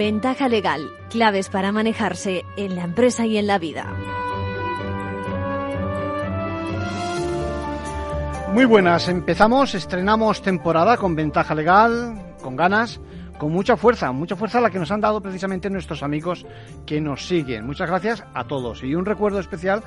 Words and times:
Ventaja 0.00 0.48
legal, 0.48 0.90
claves 1.10 1.50
para 1.50 1.72
manejarse 1.72 2.46
en 2.56 2.74
la 2.74 2.84
empresa 2.84 3.26
y 3.26 3.36
en 3.36 3.46
la 3.46 3.58
vida. 3.58 3.84
Muy 8.54 8.64
buenas, 8.64 9.08
empezamos, 9.08 9.74
estrenamos 9.74 10.40
temporada 10.40 10.96
con 10.96 11.14
ventaja 11.14 11.54
legal, 11.54 12.34
con 12.40 12.56
ganas, 12.56 12.98
con 13.36 13.52
mucha 13.52 13.76
fuerza, 13.76 14.10
mucha 14.12 14.36
fuerza 14.36 14.62
la 14.62 14.70
que 14.70 14.78
nos 14.78 14.90
han 14.90 15.02
dado 15.02 15.20
precisamente 15.20 15.68
nuestros 15.68 16.02
amigos 16.02 16.46
que 16.86 16.98
nos 17.02 17.26
siguen. 17.26 17.66
Muchas 17.66 17.90
gracias 17.90 18.24
a 18.32 18.44
todos 18.44 18.82
y 18.82 18.94
un 18.94 19.04
recuerdo 19.04 19.38
especial 19.38 19.82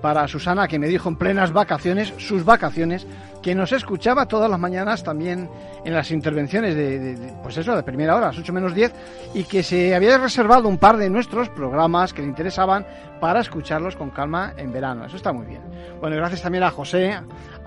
para 0.00 0.28
Susana 0.28 0.68
que 0.68 0.78
me 0.78 0.86
dijo 0.86 1.08
en 1.08 1.16
plenas 1.16 1.52
vacaciones, 1.52 2.14
sus 2.18 2.44
vacaciones, 2.44 3.04
que 3.46 3.54
nos 3.54 3.70
escuchaba 3.70 4.26
todas 4.26 4.50
las 4.50 4.58
mañanas 4.58 5.04
también 5.04 5.48
en 5.84 5.94
las 5.94 6.10
intervenciones 6.10 6.74
de, 6.74 7.32
pues 7.44 7.56
eso, 7.56 7.76
de 7.76 7.84
primera 7.84 8.16
hora, 8.16 8.26
las 8.26 8.38
8 8.38 8.52
menos 8.52 8.74
10, 8.74 8.92
y 9.34 9.44
que 9.44 9.62
se 9.62 9.94
había 9.94 10.18
reservado 10.18 10.68
un 10.68 10.78
par 10.78 10.96
de 10.96 11.08
nuestros 11.08 11.48
programas 11.50 12.12
que 12.12 12.22
le 12.22 12.26
interesaban 12.26 12.84
para 13.20 13.38
escucharlos 13.38 13.94
con 13.94 14.10
calma 14.10 14.52
en 14.56 14.72
verano. 14.72 15.04
Eso 15.04 15.14
está 15.14 15.32
muy 15.32 15.46
bien. 15.46 15.60
Bueno, 16.00 16.16
gracias 16.16 16.42
también 16.42 16.64
a 16.64 16.72
José, 16.72 17.20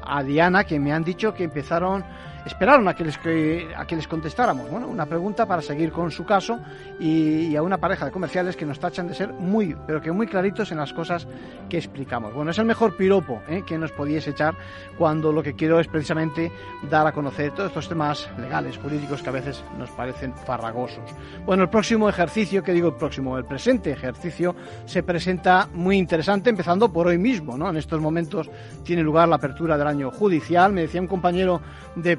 a 0.04 0.22
Diana, 0.22 0.66
que 0.66 0.82
me 0.82 0.92
han 0.92 1.06
dicho 1.06 1.34
que 1.34 1.46
empezaron 1.46 2.04
esperaron 2.50 2.88
a 2.88 2.96
que 2.96 3.04
les, 3.04 4.08
contestáramos. 4.08 4.70
Bueno, 4.70 4.88
una 4.88 5.06
pregunta 5.06 5.46
para 5.46 5.62
seguir 5.62 5.92
con 5.92 6.10
su 6.10 6.26
caso 6.26 6.60
y, 7.00 7.56
a 7.56 7.62
una 7.62 7.78
pareja 7.78 8.06
de 8.06 8.12
comerciales 8.12 8.56
que 8.56 8.66
nos 8.66 8.80
tachan 8.80 9.08
de 9.08 9.14
ser 9.14 9.34
muy, 9.34 9.76
pero 9.86 10.02
que 10.02 10.12
muy 10.12 10.26
claritos 10.26 10.72
en 10.72 10.80
las 10.80 10.92
cosas 10.92 11.28
que 11.70 11.78
explicamos. 11.78 12.34
Bueno, 12.34 12.52
es 12.52 12.58
el 12.58 12.66
mejor 12.66 12.98
piropo 12.98 13.42
¿eh? 13.48 13.64
que 13.66 13.78
nos 13.78 13.92
podíais 13.92 14.28
echar 14.28 14.56
cuando 14.98 15.32
lo 15.32 15.44
que 15.44 15.54
quiero 15.54 15.80
es 15.80 15.88
precisamente 15.88 16.52
dar 16.90 17.06
a 17.06 17.12
conocer 17.12 17.52
todos 17.52 17.70
estos 17.70 17.88
temas 17.88 18.28
legales, 18.40 18.78
jurídicos 18.78 19.22
que 19.22 19.30
a 19.30 19.34
veces 19.34 19.64
nos 19.78 19.92
parecen 19.92 20.34
farragosos. 20.34 21.04
Bueno, 21.46 21.64
el 21.64 21.70
próximo 21.70 22.10
ejercicio, 22.10 22.64
que 22.64 22.74
digo 22.74 22.90
el 22.90 22.96
próximo, 22.96 23.38
el 23.38 23.46
presente 23.46 23.92
ejercicio 23.92 24.56
se 24.86 25.04
presenta 25.04 25.70
muy 25.74 25.98
interesante, 25.98 26.50
empezando 26.50 26.92
por 26.92 27.08
hoy 27.08 27.20
mismo, 27.20 27.58
¿no? 27.58 27.70
En 27.70 27.78
estos 27.78 28.02
momentos 28.02 28.50
tiene 28.84 29.04
lugar 29.04 29.30
la 29.30 29.36
apertura 29.36 29.78
del 29.78 29.88
año 29.88 30.10
judicial. 30.10 30.74
Me 30.74 30.82
decía 30.82 31.00
un 31.00 31.08
compañero 31.08 31.62
de 31.96 32.18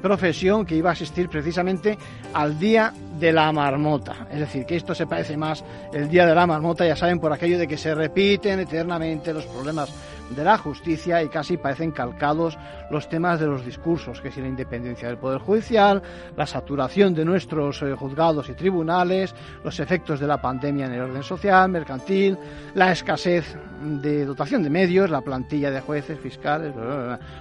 que 0.65 0.75
iba 0.75 0.89
a 0.89 0.93
asistir 0.93 1.29
precisamente 1.29 1.97
al 2.33 2.59
Día 2.59 2.93
de 3.19 3.31
la 3.31 3.51
Marmota. 3.51 4.27
Es 4.31 4.39
decir, 4.39 4.65
que 4.65 4.75
esto 4.75 4.93
se 4.93 5.07
parece 5.07 5.35
más 5.35 5.63
el 5.93 6.09
Día 6.09 6.25
de 6.25 6.35
la 6.35 6.45
Marmota, 6.45 6.85
ya 6.85 6.95
saben, 6.95 7.19
por 7.19 7.33
aquello 7.33 7.57
de 7.57 7.67
que 7.67 7.77
se 7.77 7.95
repiten 7.95 8.59
eternamente 8.59 9.33
los 9.33 9.45
problemas 9.45 9.89
de 10.35 10.43
la 10.43 10.57
justicia 10.57 11.21
y 11.23 11.29
casi 11.29 11.57
parecen 11.57 11.91
calcados 11.91 12.57
los 12.89 13.09
temas 13.09 13.39
de 13.39 13.47
los 13.47 13.65
discursos, 13.65 14.21
que 14.21 14.31
si 14.31 14.41
la 14.41 14.47
independencia 14.47 15.07
del 15.07 15.17
Poder 15.17 15.39
Judicial, 15.39 16.01
la 16.35 16.45
saturación 16.45 17.13
de 17.13 17.25
nuestros 17.25 17.81
eh, 17.81 17.93
juzgados 17.95 18.49
y 18.49 18.53
tribunales, 18.53 19.33
los 19.63 19.79
efectos 19.79 20.19
de 20.19 20.27
la 20.27 20.41
pandemia 20.41 20.85
en 20.85 20.93
el 20.93 21.01
orden 21.01 21.23
social, 21.23 21.69
mercantil, 21.69 22.37
la 22.73 22.91
escasez 22.91 23.55
de 23.81 24.25
dotación 24.25 24.63
de 24.63 24.69
medios, 24.69 25.09
la 25.09 25.21
plantilla 25.21 25.71
de 25.71 25.81
jueces, 25.81 26.19
fiscales, 26.19 26.73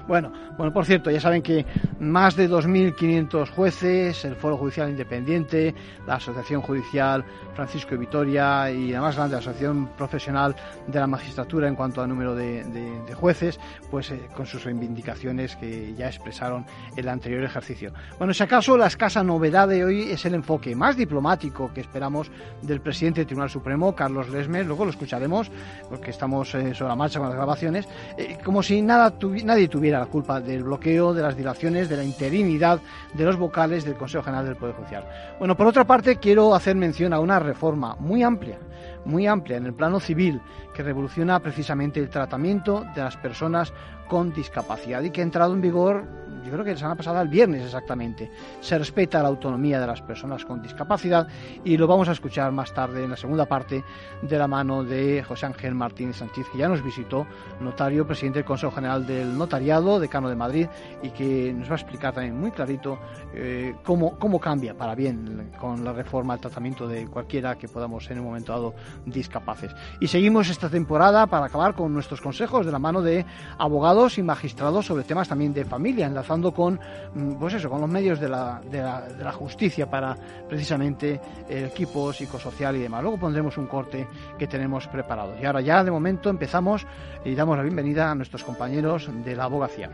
bueno, 0.09 0.33
bueno, 0.57 0.73
por 0.73 0.87
cierto, 0.87 1.11
ya 1.11 1.21
saben 1.21 1.43
que 1.43 1.67
más 1.99 2.35
de 2.37 2.49
2.500 2.49 3.51
jueces, 3.51 4.25
el 4.25 4.37
Foro 4.37 4.57
Judicial 4.57 4.89
Independiente, 4.89 5.75
la 6.07 6.15
Asociación 6.15 6.63
Judicial 6.63 7.25
Francisco 7.55 7.91
de 7.91 7.99
Vitoria 7.99 8.71
y 8.71 8.93
la 8.93 9.01
más 9.01 9.17
grande 9.17 9.37
Asociación 9.37 9.89
Profesional 9.97 10.57
de 10.87 10.99
la 10.99 11.07
Magistratura 11.07 11.69
en 11.69 11.75
cuanto 11.75 12.03
a 12.03 12.07
número 12.07 12.35
de 12.35 12.41
de, 12.41 12.80
jueces, 13.15 13.59
pues 13.91 14.11
eh, 14.11 14.29
con 14.35 14.47
sus 14.47 14.65
reivindicaciones 14.65 15.57
que 15.57 15.95
ya 15.95 16.07
expresaron 16.07 16.65
el 16.97 17.09
anterior 17.09 17.43
ejercicio. 17.45 17.93
Bueno, 18.19 18.35
si 18.35 18.43
acaso 18.43 18.77
la 18.77 18.87
escasa 18.87 19.23
novedad 19.23 19.69
de 19.69 19.85
hoy 19.85 20.11
es 20.11 20.25
el 20.25 20.35
enfoque 20.35 20.75
más 20.75 20.97
diplomático 20.97 21.71
que 21.73 21.81
esperamos 21.81 22.31
del 22.63 22.81
presidente 22.81 23.21
del 23.21 23.27
Tribunal 23.27 23.51
Supremo, 23.51 23.95
Carlos 23.95 24.29
Lesmes, 24.29 24.67
luego 24.67 24.85
lo 24.85 24.91
escucharemos 24.91 25.51
porque 25.89 26.11
estamos 26.11 26.55
eh, 26.55 26.75
sobre 26.75 26.89
la 26.89 26.97
marcha 26.97 27.19
con 27.19 27.29
las 27.29 27.37
grabaciones, 27.37 27.89
eh, 28.17 28.39
como 28.45 28.63
si 28.63 28.83
nada 28.83 29.15
nadie 29.45 29.69
tuviera 29.69 29.99
la 29.99 30.07
culpa 30.07 30.41
del 30.41 30.65
bloqueo, 30.65 31.15
de 31.15 31.23
las 31.23 31.37
dilaciones, 31.37 31.89
de 31.89 31.97
la 31.97 32.05
interinidad 32.05 32.81
de 33.15 33.25
los 33.25 33.37
vocales 33.37 33.85
del 33.85 33.95
Consejo 33.95 34.25
General 34.25 34.45
del 34.45 34.57
Poder 34.57 34.75
Judicial. 34.75 35.05
Bueno, 35.39 35.57
por 35.57 35.67
otra 35.67 35.85
parte, 35.85 36.17
quiero 36.17 36.55
hacer 36.55 36.77
mención 36.77 37.13
a 37.13 37.21
una 37.21 37.39
reforma 37.39 37.97
muy 37.99 38.23
amplia 38.23 38.59
muy 39.05 39.27
amplia 39.27 39.57
en 39.57 39.67
el 39.67 39.75
plano 39.75 40.01
civil 40.01 40.41
que 40.75 40.83
revoluciona 40.83 41.41
precisamente 41.41 42.01
el 42.01 42.11
tratamiento 42.11 42.85
de 42.95 43.03
las 43.03 43.17
personas 43.17 43.73
con 44.09 44.33
discapacidad 44.33 45.03
y 45.03 45.11
que 45.11 45.21
ha 45.21 45.25
entrado 45.25 45.55
en 45.55 45.61
vigor, 45.61 46.05
yo 46.45 46.51
creo 46.51 46.65
que 46.65 46.73
la 46.73 46.77
semana 46.77 46.97
pasada, 46.97 47.23
el 47.23 47.29
viernes 47.29 47.65
exactamente. 47.65 48.31
Se 48.61 48.79
respeta 48.79 49.23
la 49.23 49.29
autonomía 49.29 49.81
de 49.81 49.87
las 49.87 50.03
personas 50.03 50.45
con 50.45 50.63
discapacidad 50.63 51.27
y 51.65 51.77
lo 51.77 51.87
vamos 51.87 52.09
a 52.09 52.13
escuchar 52.13 52.53
más 52.53 52.73
tarde 52.73 53.05
en 53.05 53.11
la 53.11 53.17
segunda 53.17 53.47
parte 53.47 53.85
de 54.23 54.39
la 54.39 54.47
mano 54.47 54.85
de 54.85 55.23
José 55.23 55.47
Ángel 55.47 55.75
Martínez 55.75 56.17
Sánchez, 56.17 56.47
que 56.51 56.59
ya 56.59 56.69
nos 56.69 56.83
visitó, 56.83 57.27
notario, 57.61 58.07
presidente 58.07 58.41
del 58.41 58.47
Consejo 58.47 58.73
General 58.73 59.07
del 59.07 59.37
Notariado, 59.37 60.01
decano 60.01 60.29
de 60.29 60.37
Madrid, 60.37 60.67
y 61.03 61.11
que 61.11 61.53
nos 61.53 61.69
va 61.69 61.73
a 61.73 61.77
explicar 61.77 62.15
también 62.15 62.39
muy 62.39 62.51
clarito 62.51 62.99
eh, 63.35 63.75
cómo, 63.83 64.19
cómo 64.19 64.41
cambia 64.41 64.77
para 64.77 64.95
bien 64.95 65.53
con 65.59 65.85
la 65.85 65.93
reforma 65.93 66.35
el 66.35 66.41
tratamiento 66.41 66.87
de 66.89 67.07
cualquiera 67.07 67.57
que 67.57 67.69
podamos 67.69 68.11
en 68.11 68.19
un 68.19 68.27
momento 68.27 68.53
dado 68.53 68.75
discapaces. 69.07 69.73
Y 70.01 70.09
seguimos 70.09 70.49
esta 70.49 70.69
temporada 70.69 71.27
para 71.27 71.47
acabar 71.47 71.75
con 71.75 71.93
nuestros 71.93 72.21
consejos 72.21 72.67
de 72.67 72.73
la 72.73 72.79
mano 72.79 73.03
de 73.03 73.25
abogados 73.59 74.19
y 74.19 74.23
magistrados 74.23 74.87
sobre 74.87 75.05
temas 75.05 75.29
también 75.29 75.53
de 75.53 75.65
familia, 75.65 76.07
con, 76.55 76.79
mm, 77.15 77.35
pues 77.35 77.55
eso, 77.55 77.69
con 77.69 77.81
los 77.81 77.91
medios 77.91 78.21
de 78.21 78.29
la, 78.29 78.61
de 78.71 78.81
la, 78.81 79.01
de 79.03 79.25
la 79.25 79.33
justicia 79.33 79.91
para 79.91 80.17
precisamente 80.49 81.21
el 81.49 81.65
equipo 81.65 82.13
psicosocial 82.13 82.77
y 82.77 82.81
demás. 82.81 83.03
Luego 83.03 83.19
pondremos 83.19 83.59
un 83.59 83.67
corte 83.67 84.07
que 84.39 84.47
tenemos 84.47 84.87
preparado. 84.87 85.35
Y 85.41 85.45
ahora 85.45 85.61
ya 85.61 85.83
de 85.83 85.91
momento 85.91 86.31
empezamos 86.31 86.87
y 87.25 87.35
damos 87.35 87.57
la 87.57 87.65
bienvenida 87.65 88.11
a 88.11 88.15
nuestros 88.15 88.45
compañeros 88.45 89.11
de 89.25 89.35
la 89.35 89.45
abogacía. 89.45 89.91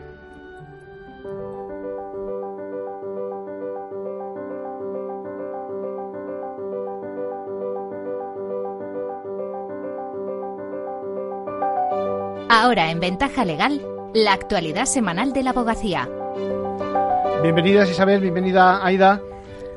Ahora 12.49 12.91
en 12.91 13.01
Ventaja 13.01 13.45
Legal, 13.45 13.81
la 14.15 14.33
actualidad 14.33 14.87
semanal 14.87 15.33
de 15.33 15.43
la 15.43 15.51
abogacía. 15.51 16.09
Bienvenidas 17.47 17.89
Isabel, 17.89 18.21
bienvenida 18.21 18.84
Aida. 18.84 19.21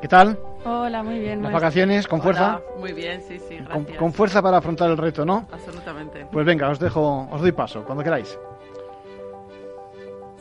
¿Qué 0.02 0.08
tal? 0.08 0.36
Hola, 0.64 1.04
muy 1.04 1.20
bien. 1.20 1.40
¿Las 1.40 1.52
vacaciones 1.52 2.08
con 2.08 2.20
fuerza? 2.20 2.60
Muy 2.76 2.92
bien, 2.92 3.22
sí, 3.22 3.38
sí, 3.38 3.58
gracias. 3.58 3.96
Con, 3.96 4.12
fuerza 4.12 4.42
para 4.42 4.56
afrontar 4.56 4.90
el 4.90 4.96
reto, 4.96 5.24
¿no? 5.24 5.46
Absolutamente. 5.52 6.26
Pues 6.32 6.44
venga, 6.44 6.68
os 6.68 6.80
dejo, 6.80 7.28
os 7.30 7.40
doy 7.40 7.52
paso, 7.52 7.84
cuando 7.84 8.02
queráis. 8.02 8.36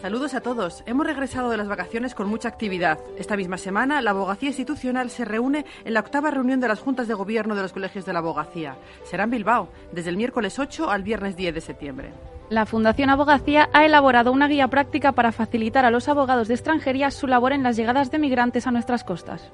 Saludos 0.02 0.34
a 0.34 0.42
todos. 0.42 0.82
Hemos 0.88 1.06
regresado 1.06 1.52
de 1.52 1.58
las 1.58 1.68
vacaciones 1.68 2.16
con 2.16 2.28
mucha 2.28 2.48
actividad. 2.48 2.98
Esta 3.16 3.38
misma 3.38 3.60
semana, 3.60 4.02
la 4.02 4.10
abogacía 4.10 4.50
institucional 4.50 5.12
se 5.12 5.24
reúne 5.24 5.66
en 5.86 5.94
la 5.94 6.00
octava 6.00 6.32
reunión 6.32 6.60
de 6.60 6.68
las 6.68 6.80
juntas 6.80 7.08
de 7.08 7.14
gobierno 7.14 7.54
de 7.54 7.62
los 7.62 7.74
colegios 7.74 8.08
de 8.08 8.14
la 8.14 8.20
abogacía. 8.20 8.76
Será 9.04 9.26
en 9.26 9.30
Bilbao, 9.30 9.70
desde 9.92 10.10
el 10.10 10.18
miércoles 10.18 10.58
8 10.58 10.90
al 10.90 11.04
viernes 11.04 11.36
10 11.36 11.54
de 11.54 11.62
septiembre. 11.62 12.10
La 12.50 12.66
Fundación 12.66 13.12
Abogacía 13.12 13.70
ha 13.74 13.86
elaborado 13.86 14.32
una 14.32 14.48
guía 14.48 14.68
práctica 14.70 15.12
para 15.12 15.32
facilitar 15.32 15.86
a 15.86 15.92
los 15.92 16.10
abogados 16.10 16.48
de 16.48 16.56
extranjería 16.56 17.12
su 17.12 17.28
labor 17.28 17.54
en 17.54 17.62
las 17.62 17.78
llegadas 17.78 18.10
de 18.10 18.18
migrantes 18.18 18.66
a 18.66 18.72
nuestras 18.72 19.04
costas. 19.04 19.52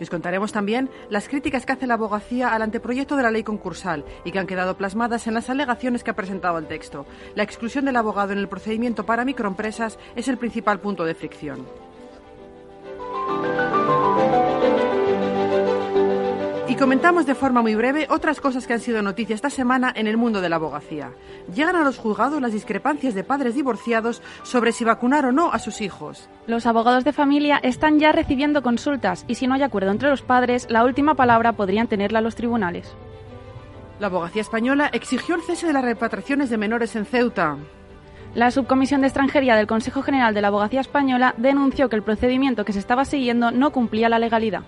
Les 0.00 0.08
contaremos 0.08 0.50
también 0.50 0.88
las 1.10 1.28
críticas 1.28 1.66
que 1.66 1.72
hace 1.72 1.86
la 1.86 1.94
abogacía 1.94 2.48
al 2.48 2.62
anteproyecto 2.62 3.16
de 3.16 3.22
la 3.22 3.30
ley 3.30 3.42
concursal 3.42 4.02
y 4.24 4.32
que 4.32 4.38
han 4.38 4.46
quedado 4.46 4.78
plasmadas 4.78 5.26
en 5.26 5.34
las 5.34 5.50
alegaciones 5.50 6.02
que 6.02 6.10
ha 6.10 6.16
presentado 6.16 6.56
el 6.56 6.68
texto. 6.68 7.04
La 7.34 7.42
exclusión 7.42 7.84
del 7.84 7.96
abogado 7.96 8.32
en 8.32 8.38
el 8.38 8.48
procedimiento 8.48 9.04
para 9.04 9.26
microempresas 9.26 9.98
es 10.16 10.28
el 10.28 10.38
principal 10.38 10.80
punto 10.80 11.04
de 11.04 11.14
fricción. 11.14 11.66
Comentamos 16.78 17.26
de 17.26 17.34
forma 17.34 17.60
muy 17.60 17.74
breve 17.74 18.06
otras 18.08 18.40
cosas 18.40 18.66
que 18.66 18.72
han 18.72 18.80
sido 18.80 19.02
noticia 19.02 19.34
esta 19.34 19.50
semana 19.50 19.92
en 19.94 20.06
el 20.06 20.16
mundo 20.16 20.40
de 20.40 20.48
la 20.48 20.56
abogacía. 20.56 21.10
Llegan 21.52 21.74
a 21.74 21.82
los 21.82 21.98
juzgados 21.98 22.40
las 22.40 22.52
discrepancias 22.52 23.14
de 23.14 23.24
padres 23.24 23.56
divorciados 23.56 24.22
sobre 24.44 24.70
si 24.70 24.84
vacunar 24.84 25.26
o 25.26 25.32
no 25.32 25.52
a 25.52 25.58
sus 25.58 25.80
hijos. 25.80 26.28
Los 26.46 26.66
abogados 26.66 27.02
de 27.02 27.12
familia 27.12 27.58
están 27.62 27.98
ya 27.98 28.12
recibiendo 28.12 28.62
consultas 28.62 29.24
y 29.26 29.34
si 29.34 29.48
no 29.48 29.54
hay 29.54 29.62
acuerdo 29.62 29.90
entre 29.90 30.08
los 30.08 30.22
padres, 30.22 30.68
la 30.70 30.84
última 30.84 31.14
palabra 31.14 31.52
podrían 31.52 31.88
tenerla 31.88 32.20
los 32.20 32.36
tribunales. 32.36 32.94
La 33.98 34.06
abogacía 34.06 34.42
española 34.42 34.88
exigió 34.92 35.34
el 35.34 35.42
cese 35.42 35.66
de 35.66 35.72
las 35.72 35.84
repatriaciones 35.84 36.48
de 36.48 36.58
menores 36.58 36.94
en 36.94 37.06
Ceuta. 37.06 37.56
La 38.34 38.52
Subcomisión 38.52 39.00
de 39.00 39.08
Extranjería 39.08 39.56
del 39.56 39.66
Consejo 39.66 40.02
General 40.02 40.32
de 40.32 40.42
la 40.42 40.48
Abogacía 40.48 40.80
Española 40.80 41.34
denunció 41.38 41.88
que 41.88 41.96
el 41.96 42.02
procedimiento 42.04 42.64
que 42.64 42.72
se 42.72 42.78
estaba 42.78 43.04
siguiendo 43.04 43.50
no 43.50 43.72
cumplía 43.72 44.08
la 44.08 44.20
legalidad 44.20 44.62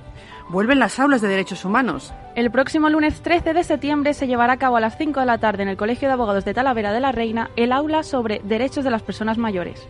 vuelven 0.51 0.81
las 0.81 0.99
aulas 0.99 1.21
de 1.21 1.29
derechos 1.29 1.65
humanos. 1.65 2.13
El 2.35 2.51
próximo 2.51 2.89
lunes 2.91 3.23
13 3.23 3.55
de 3.55 3.65
septiembre 3.65 4.15
se 4.15 4.27
llevará 4.27 4.55
a 4.55 4.59
cabo 4.59 4.77
a 4.77 4.81
las 4.81 4.99
5 4.99 5.21
de 5.21 5.27
la 5.27 5.39
tarde 5.39 5.63
en 5.63 5.69
el 5.69 5.77
Colegio 5.77 6.09
de 6.09 6.15
Abogados 6.15 6.45
de 6.45 6.55
Talavera 6.55 6.93
de 6.93 7.01
la 7.01 7.13
Reina 7.13 7.51
el 7.57 7.73
aula 7.73 8.03
sobre 8.03 8.41
derechos 8.45 8.85
de 8.85 8.91
las 8.91 9.03
personas 9.03 9.39
mayores. 9.39 9.87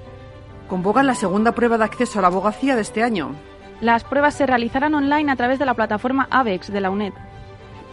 Convocan 0.68 1.06
la 1.06 1.14
segunda 1.14 1.52
prueba 1.52 1.78
de 1.78 1.84
acceso 1.84 2.18
a 2.18 2.22
la 2.22 2.28
abogacía 2.28 2.76
de 2.76 2.82
este 2.82 3.02
año. 3.02 3.34
Las 3.80 4.04
pruebas 4.04 4.34
se 4.34 4.46
realizarán 4.46 4.94
online 4.94 5.32
a 5.32 5.36
través 5.36 5.58
de 5.58 5.64
la 5.64 5.74
plataforma 5.74 6.28
AVEX 6.30 6.70
de 6.70 6.80
la 6.80 6.90
UNED. 6.90 7.14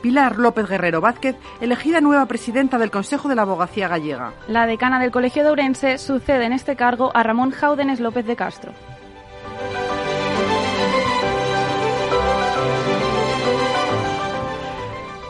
Pilar 0.01 0.37
López 0.37 0.67
Guerrero 0.67 1.01
Vázquez, 1.01 1.35
elegida 1.59 2.01
nueva 2.01 2.25
presidenta 2.27 2.77
del 2.77 2.91
Consejo 2.91 3.29
de 3.29 3.35
la 3.35 3.43
Abogacía 3.43 3.87
Gallega. 3.87 4.33
La 4.47 4.67
decana 4.67 4.99
del 4.99 5.11
Colegio 5.11 5.43
de 5.43 5.49
Ourense 5.49 5.97
sucede 5.97 6.45
en 6.45 6.53
este 6.53 6.75
cargo 6.75 7.11
a 7.15 7.23
Ramón 7.23 7.51
Jaúdenes 7.51 7.99
López 7.99 8.25
de 8.27 8.35
Castro. 8.35 8.73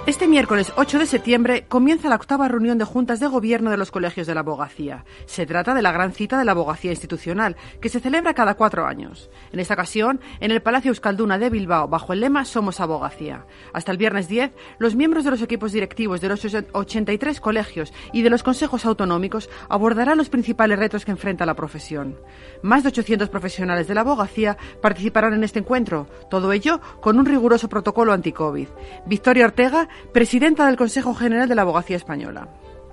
Este 0.08 0.26
miércoles 0.26 0.72
8 0.78 1.00
de 1.00 1.06
septiembre 1.06 1.66
comienza 1.68 2.08
la 2.08 2.16
octava 2.16 2.48
reunión 2.48 2.78
de 2.78 2.86
juntas 2.86 3.20
de 3.20 3.28
gobierno 3.28 3.72
de 3.72 3.76
los 3.76 3.92
colegios 3.92 4.26
de 4.26 4.34
la 4.34 4.40
abogacía. 4.40 5.04
Se 5.26 5.46
trata 5.46 5.74
de 5.74 5.82
la 5.82 5.92
gran 5.92 6.14
cita 6.14 6.40
de 6.40 6.46
la 6.46 6.54
abogacía 6.54 6.92
institucional, 6.92 7.58
que 7.82 7.90
se 7.90 8.00
celebra 8.00 8.34
cada 8.34 8.54
cuatro 8.54 8.86
años. 8.86 9.30
En 9.52 9.60
esta 9.60 9.74
ocasión, 9.74 10.22
en 10.40 10.52
el 10.52 10.62
Palacio 10.62 10.92
Euskalduna 10.92 11.38
de 11.38 11.50
Bilbao, 11.50 11.90
bajo 11.90 12.14
el 12.14 12.22
lema 12.22 12.46
Somos 12.46 12.80
Abogacía. 12.80 13.46
Hasta 13.74 13.92
el 13.92 13.98
viernes 13.98 14.30
10, 14.30 14.54
los 14.80 14.96
miembros 14.96 15.26
de 15.26 15.32
los 15.32 15.42
equipos 15.42 15.74
directivos 15.74 16.22
de 16.22 16.30
los 16.30 16.42
83 16.46 17.42
colegios 17.42 17.92
y 18.14 18.22
de 18.22 18.30
los 18.30 18.44
consejos 18.44 18.86
autonómicos 18.86 19.50
abordarán 19.68 20.18
los 20.18 20.30
principales 20.30 20.80
retos 20.80 21.04
que 21.04 21.12
enfrenta 21.12 21.46
la 21.46 21.56
profesión. 21.56 22.16
Más 22.62 22.84
de 22.84 22.90
800 22.90 23.28
profesionales 23.28 23.90
de 23.90 23.96
la 23.96 24.02
abogacía 24.02 24.58
participarán 24.82 25.34
en 25.34 25.44
este 25.44 25.60
encuentro, 25.60 26.08
todo 26.30 26.54
ello 26.54 26.80
con 27.02 27.20
un 27.20 27.26
riguroso 27.26 27.68
protocolo 27.68 28.14
anti-COVID. 28.14 28.70
Victoria 29.06 29.48
Ortega 29.48 29.90
presidenta 30.12 30.66
del 30.66 30.78
Consejo 30.78 31.14
General 31.14 31.48
de 31.48 31.56
la 31.56 31.64
Abogacía 31.64 31.98
Española. 31.98 32.48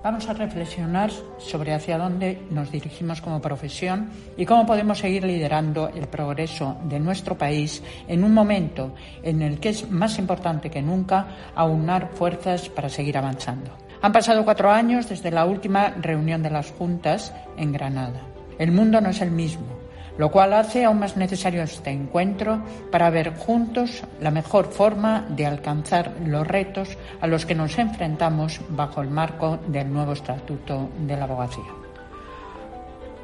Vamos 0.04 0.28
a 0.28 0.34
reflexionar 0.34 1.10
sobre 1.38 1.72
hacia 1.72 1.96
dónde 1.96 2.42
nos 2.50 2.70
dirigimos 2.70 3.22
como 3.22 3.40
profesión 3.40 4.10
y 4.36 4.44
cómo 4.44 4.66
podemos 4.66 4.98
seguir 4.98 5.24
liderando 5.24 5.88
el 5.88 6.08
progreso 6.08 6.76
de 6.84 7.00
nuestro 7.00 7.38
país 7.38 7.82
en 8.06 8.22
un 8.22 8.34
momento 8.34 8.94
en 9.22 9.40
el 9.40 9.60
que 9.60 9.70
es 9.70 9.90
más 9.90 10.18
importante 10.18 10.70
que 10.70 10.82
nunca 10.82 11.52
aunar 11.54 12.10
fuerzas 12.12 12.68
para 12.68 12.90
seguir 12.90 13.16
avanzando. 13.16 13.70
Han 14.02 14.12
pasado 14.12 14.44
cuatro 14.44 14.70
años 14.70 15.08
desde 15.08 15.30
la 15.30 15.46
última 15.46 15.88
reunión 15.88 16.42
de 16.42 16.50
las 16.50 16.70
juntas 16.72 17.32
en 17.56 17.72
Granada. 17.72 18.20
El 18.58 18.72
mundo 18.72 19.00
no 19.00 19.08
es 19.08 19.22
el 19.22 19.30
mismo 19.30 19.83
lo 20.18 20.30
cual 20.30 20.52
hace 20.54 20.84
aún 20.84 20.98
más 20.98 21.16
necesario 21.16 21.62
este 21.62 21.90
encuentro 21.90 22.62
para 22.90 23.10
ver 23.10 23.36
juntos 23.36 24.02
la 24.20 24.30
mejor 24.30 24.66
forma 24.66 25.26
de 25.28 25.46
alcanzar 25.46 26.14
los 26.24 26.46
retos 26.46 26.96
a 27.20 27.26
los 27.26 27.46
que 27.46 27.54
nos 27.54 27.78
enfrentamos 27.78 28.60
bajo 28.68 29.00
el 29.00 29.10
marco 29.10 29.58
del 29.68 29.92
nuevo 29.92 30.12
Estatuto 30.12 30.90
de 30.98 31.16
la 31.16 31.24
Abogacía. 31.24 31.84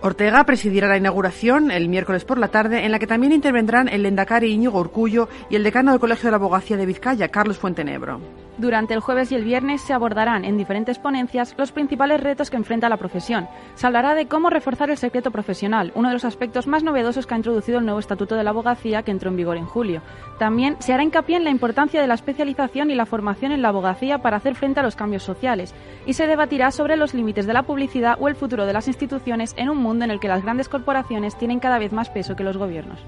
Ortega 0.03 0.45
presidirá 0.45 0.89
la 0.89 0.97
inauguración 0.97 1.71
el 1.71 1.89
miércoles 1.89 2.25
por 2.25 2.39
la 2.39 2.49
tarde, 2.49 2.87
en 2.87 2.93
la 2.93 2.99
que 2.99 3.07
también 3.07 3.33
intervendrán 3.33 3.87
el 3.89 4.03
Lendakari 4.03 4.51
Íñigo 4.51 4.81
Urcullo 4.81 5.29
y 5.51 5.57
el 5.57 5.63
decano 5.63 5.91
del 5.91 6.01
Colegio 6.01 6.29
de 6.29 6.31
la 6.31 6.37
Abogacía 6.39 6.79
de 6.79 6.87
Vizcaya, 6.87 7.29
Carlos 7.29 7.59
Fuentenebro. 7.59 8.19
Durante 8.61 8.93
el 8.93 9.01
jueves 9.01 9.33
y 9.33 9.35
el 9.37 9.43
viernes 9.43 9.81
se 9.81 9.95
abordarán 9.95 10.45
en 10.45 10.59
diferentes 10.59 10.99
ponencias 10.99 11.55
los 11.57 11.73
principales 11.73 12.21
retos 12.21 12.51
que 12.51 12.59
enfrenta 12.59 12.91
la 12.91 12.99
profesión. 12.99 13.49
Se 13.75 13.87
hablará 13.87 14.15
de 14.15 14.27
cómo 14.27 14.51
reforzar 14.51 14.91
el 14.91 14.99
secreto 14.99 15.31
profesional, 15.31 15.93
uno 15.95 16.09
de 16.09 16.13
los 16.13 16.27
aspectos 16.27 16.67
más 16.67 16.83
novedosos 16.83 17.27
que 17.27 17.33
ha 17.33 17.39
introducido 17.39 17.79
el 17.79 17.87
nuevo 17.87 18.01
Estatuto 18.01 18.35
de 18.35 18.45
la 18.45 18.51
Abogacía 18.51 19.03
que 19.03 19.13
entró 19.13 19.31
en 19.31 19.37
vigor 19.37 19.57
en 19.57 19.65
julio. 19.65 20.03
También 20.39 20.77
se 20.79 20.93
hará 20.93 21.03
hincapié 21.03 21.39
en 21.39 21.45
la 21.45 21.51
importancia 21.51 22.03
de 22.03 22.07
la 22.07 22.13
especialización 22.13 22.91
y 22.91 22.95
la 22.95 23.07
formación 23.07 23.53
en 23.53 23.63
la 23.63 23.69
abogacía 23.69 24.19
para 24.19 24.37
hacer 24.37 24.55
frente 24.55 24.81
a 24.81 24.83
los 24.83 24.95
cambios 24.95 25.23
sociales 25.23 25.75
y 26.05 26.13
se 26.13 26.27
debatirá 26.27 26.71
sobre 26.71 26.99
los 26.99 27.15
límites 27.15 27.47
de 27.47 27.55
la 27.55 27.63
publicidad 27.63 28.19
o 28.21 28.29
el 28.29 28.35
futuro 28.35 28.67
de 28.67 28.75
las 28.75 28.89
instituciones 28.89 29.55
en 29.57 29.71
un 29.71 29.79
mundo 29.79 30.05
en 30.05 30.11
el 30.11 30.21
que 30.21 30.29
las 30.29 30.43
grandes 30.43 30.69
corporaciones 30.69 31.35
tienen 31.39 31.61
cada 31.61 31.79
vez 31.79 31.95
más 31.95 32.11
peso 32.11 32.37
que 32.37 32.45
los 32.45 32.59
gobiernos. 32.59 33.01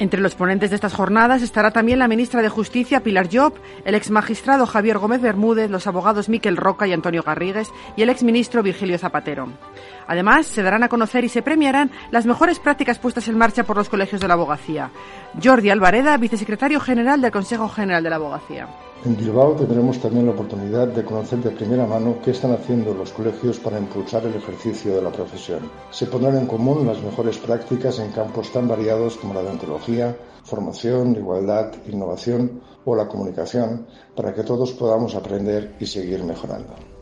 Entre 0.00 0.20
los 0.20 0.34
ponentes 0.34 0.70
de 0.70 0.76
estas 0.76 0.92
jornadas 0.92 1.40
estará 1.42 1.70
también 1.70 2.00
la 2.00 2.08
ministra 2.08 2.42
de 2.42 2.48
Justicia, 2.48 3.04
Pilar 3.04 3.28
Job, 3.32 3.54
el 3.84 3.94
ex 3.94 4.10
magistrado 4.10 4.66
Javier 4.66 4.98
Gómez 4.98 5.20
Bermúdez, 5.20 5.70
los 5.70 5.86
abogados 5.86 6.28
Miquel 6.28 6.56
Roca 6.56 6.88
y 6.88 6.92
Antonio 6.92 7.22
Garrigues 7.22 7.70
y 7.96 8.02
el 8.02 8.10
ex 8.10 8.24
ministro 8.24 8.62
Virgilio 8.62 8.98
Zapatero. 8.98 9.48
Además, 10.08 10.46
se 10.46 10.62
darán 10.62 10.82
a 10.82 10.88
conocer 10.88 11.24
y 11.24 11.28
se 11.28 11.42
premiarán 11.42 11.92
las 12.10 12.26
mejores 12.26 12.58
prácticas 12.58 12.98
puestas 12.98 13.28
en 13.28 13.38
marcha 13.38 13.62
por 13.62 13.76
los 13.76 13.88
colegios 13.88 14.20
de 14.20 14.26
la 14.26 14.34
abogacía. 14.34 14.90
Jordi 15.42 15.70
Alvareda, 15.70 16.16
vicesecretario 16.16 16.80
general 16.80 17.20
del 17.20 17.30
Consejo 17.30 17.68
General 17.68 18.02
de 18.02 18.10
la 18.10 18.16
Abogacía. 18.16 18.68
En 19.04 19.18
Bilbao 19.18 19.54
tendremos 19.54 19.98
también 20.00 20.24
la 20.24 20.32
oportunidad 20.32 20.88
de 20.88 21.04
conocer 21.04 21.38
de 21.40 21.50
primera 21.50 21.86
mano 21.86 22.20
qué 22.24 22.30
están 22.30 22.52
haciendo 22.52 22.94
los 22.94 23.12
colegios 23.12 23.58
para 23.58 23.78
impulsar 23.78 24.24
el 24.24 24.34
ejercicio 24.34 24.96
de 24.96 25.02
la 25.02 25.12
profesión. 25.12 25.70
Se 25.90 26.06
pondrán 26.06 26.38
en 26.38 26.46
común 26.46 26.86
las 26.86 27.02
mejores 27.02 27.36
prácticas 27.36 27.98
en 27.98 28.12
campos 28.12 28.50
tan 28.50 28.66
variados 28.66 29.18
como 29.18 29.34
la 29.34 29.40
odontología, 29.40 30.16
formación, 30.44 31.16
igualdad, 31.16 31.74
innovación 31.86 32.62
o 32.86 32.96
la 32.96 33.06
comunicación 33.06 33.86
para 34.16 34.32
que 34.32 34.42
todos 34.42 34.72
podamos 34.72 35.14
aprender 35.14 35.76
y 35.78 35.84
seguir 35.84 36.24
mejorando. 36.24 36.93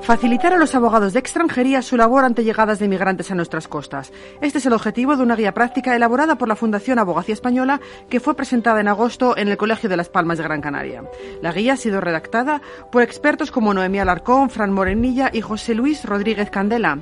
Facilitar 0.00 0.52
a 0.52 0.58
los 0.58 0.74
abogados 0.74 1.12
de 1.12 1.18
extranjería 1.18 1.82
su 1.82 1.96
labor 1.96 2.24
ante 2.24 2.44
llegadas 2.44 2.78
de 2.78 2.84
inmigrantes 2.84 3.30
a 3.30 3.34
nuestras 3.34 3.66
costas. 3.66 4.12
Este 4.40 4.58
es 4.58 4.66
el 4.66 4.72
objetivo 4.72 5.16
de 5.16 5.22
una 5.22 5.34
guía 5.34 5.52
práctica 5.52 5.96
elaborada 5.96 6.38
por 6.38 6.46
la 6.46 6.54
Fundación 6.54 6.98
Abogacía 6.98 7.32
Española 7.32 7.80
que 8.08 8.20
fue 8.20 8.36
presentada 8.36 8.80
en 8.80 8.88
agosto 8.88 9.36
en 9.36 9.48
el 9.48 9.56
Colegio 9.56 9.88
de 9.88 9.96
Las 9.96 10.08
Palmas 10.08 10.38
de 10.38 10.44
Gran 10.44 10.60
Canaria. 10.60 11.02
La 11.42 11.50
guía 11.50 11.72
ha 11.72 11.76
sido 11.76 12.00
redactada 12.00 12.62
por 12.92 13.02
expertos 13.02 13.50
como 13.50 13.74
Noemí 13.74 13.98
Alarcón, 13.98 14.50
Fran 14.50 14.72
Morenilla 14.72 15.30
y 15.32 15.40
José 15.40 15.74
Luis 15.74 16.04
Rodríguez 16.04 16.50
Candela. 16.50 16.98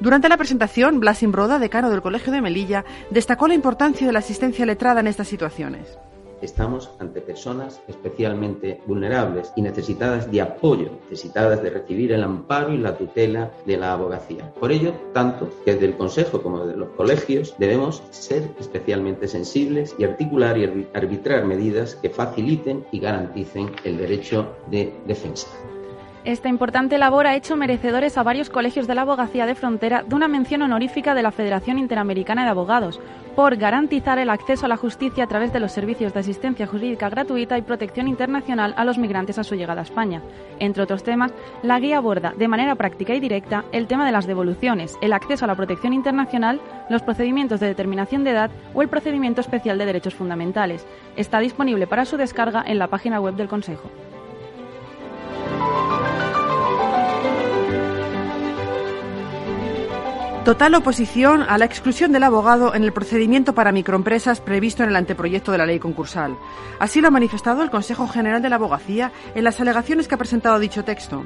Durante 0.00 0.28
la 0.28 0.36
presentación, 0.36 1.00
Blas 1.00 1.22
Imbroda, 1.22 1.58
decano 1.58 1.90
del 1.90 2.02
Colegio 2.02 2.32
de 2.32 2.42
Melilla, 2.42 2.84
destacó 3.10 3.48
la 3.48 3.54
importancia 3.54 4.06
de 4.06 4.12
la 4.12 4.20
asistencia 4.20 4.64
letrada 4.64 5.00
en 5.00 5.08
estas 5.08 5.28
situaciones 5.28 5.98
estamos 6.44 6.90
ante 6.98 7.20
personas 7.20 7.80
especialmente 7.88 8.80
vulnerables 8.86 9.52
y 9.56 9.62
necesitadas 9.62 10.30
de 10.30 10.40
apoyo, 10.40 10.90
necesitadas 11.10 11.62
de 11.62 11.70
recibir 11.70 12.12
el 12.12 12.22
amparo 12.22 12.72
y 12.72 12.78
la 12.78 12.96
tutela 12.96 13.50
de 13.66 13.76
la 13.76 13.92
abogacía. 13.92 14.52
Por 14.60 14.72
ello, 14.72 14.92
tanto 15.12 15.50
desde 15.64 15.86
el 15.86 15.96
Consejo 15.96 16.42
como 16.42 16.64
desde 16.64 16.78
los 16.78 16.90
colegios 16.90 17.54
debemos 17.58 18.02
ser 18.10 18.50
especialmente 18.58 19.28
sensibles 19.28 19.94
y 19.98 20.04
articular 20.04 20.58
y 20.58 20.86
arbitrar 20.94 21.44
medidas 21.44 21.96
que 21.96 22.10
faciliten 22.10 22.84
y 22.92 23.00
garanticen 23.00 23.70
el 23.84 23.98
derecho 23.98 24.46
de 24.70 24.92
defensa. 25.06 25.48
Esta 26.24 26.48
importante 26.48 26.96
labor 26.96 27.26
ha 27.26 27.36
hecho 27.36 27.54
merecedores 27.54 28.16
a 28.16 28.22
varios 28.22 28.48
colegios 28.48 28.86
de 28.86 28.94
la 28.94 29.02
abogacía 29.02 29.44
de 29.44 29.54
frontera 29.54 30.02
de 30.02 30.14
una 30.14 30.26
mención 30.26 30.62
honorífica 30.62 31.14
de 31.14 31.20
la 31.20 31.32
Federación 31.32 31.78
Interamericana 31.78 32.44
de 32.44 32.48
Abogados 32.48 32.98
por 33.36 33.56
garantizar 33.56 34.18
el 34.18 34.30
acceso 34.30 34.64
a 34.64 34.70
la 34.70 34.78
justicia 34.78 35.24
a 35.24 35.26
través 35.26 35.52
de 35.52 35.60
los 35.60 35.72
servicios 35.72 36.14
de 36.14 36.20
asistencia 36.20 36.66
jurídica 36.66 37.10
gratuita 37.10 37.58
y 37.58 37.62
protección 37.62 38.08
internacional 38.08 38.72
a 38.78 38.86
los 38.86 38.96
migrantes 38.96 39.38
a 39.38 39.44
su 39.44 39.54
llegada 39.54 39.82
a 39.82 39.84
España. 39.84 40.22
Entre 40.60 40.82
otros 40.82 41.02
temas, 41.02 41.30
la 41.62 41.78
guía 41.78 41.98
aborda 41.98 42.32
de 42.34 42.48
manera 42.48 42.74
práctica 42.74 43.14
y 43.14 43.20
directa 43.20 43.66
el 43.70 43.86
tema 43.86 44.06
de 44.06 44.12
las 44.12 44.26
devoluciones, 44.26 44.96
el 45.02 45.12
acceso 45.12 45.44
a 45.44 45.48
la 45.48 45.56
protección 45.56 45.92
internacional, 45.92 46.58
los 46.88 47.02
procedimientos 47.02 47.60
de 47.60 47.66
determinación 47.66 48.24
de 48.24 48.30
edad 48.30 48.50
o 48.72 48.80
el 48.80 48.88
procedimiento 48.88 49.42
especial 49.42 49.76
de 49.76 49.84
derechos 49.84 50.14
fundamentales. 50.14 50.86
Está 51.16 51.38
disponible 51.40 51.86
para 51.86 52.06
su 52.06 52.16
descarga 52.16 52.64
en 52.66 52.78
la 52.78 52.86
página 52.86 53.20
web 53.20 53.34
del 53.34 53.48
Consejo. 53.48 53.90
Total 60.44 60.74
oposición 60.74 61.42
a 61.42 61.56
la 61.56 61.64
exclusión 61.64 62.12
del 62.12 62.22
abogado 62.22 62.74
en 62.74 62.84
el 62.84 62.92
procedimiento 62.92 63.54
para 63.54 63.72
microempresas 63.72 64.42
previsto 64.42 64.82
en 64.82 64.90
el 64.90 64.96
anteproyecto 64.96 65.52
de 65.52 65.56
la 65.56 65.64
ley 65.64 65.78
concursal. 65.78 66.36
Así 66.78 67.00
lo 67.00 67.08
ha 67.08 67.10
manifestado 67.10 67.62
el 67.62 67.70
Consejo 67.70 68.06
General 68.06 68.42
de 68.42 68.50
la 68.50 68.56
Abogacía 68.56 69.10
en 69.34 69.42
las 69.42 69.58
alegaciones 69.62 70.06
que 70.06 70.16
ha 70.16 70.18
presentado 70.18 70.58
dicho 70.58 70.84
texto. 70.84 71.24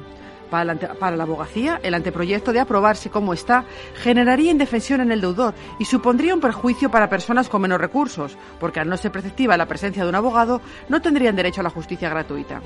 Para 0.50 1.16
la, 1.16 1.22
abogacía, 1.24 1.80
el 1.82 1.94
anteproyecto 1.94 2.52
de 2.52 2.60
aprobarse 2.60 3.10
como 3.10 3.34
está 3.34 3.64
generaría 3.96 4.52
indefensión 4.52 5.00
en 5.00 5.10
el 5.10 5.20
deudor 5.20 5.52
y 5.80 5.84
supondría 5.84 6.32
un 6.32 6.40
perjuicio 6.40 6.88
para 6.88 7.10
personas 7.10 7.48
con 7.48 7.60
menos 7.60 7.80
recursos, 7.80 8.38
porque 8.60 8.78
al 8.78 8.88
no 8.88 8.96
ser 8.96 9.10
preceptiva 9.10 9.56
la 9.56 9.66
presencia 9.66 10.04
de 10.04 10.10
un 10.10 10.14
abogado, 10.14 10.60
no 10.88 11.02
tendrían 11.02 11.34
derecho 11.34 11.60
a 11.60 11.64
la 11.64 11.70
justicia 11.70 12.08
gratuita. 12.08 12.62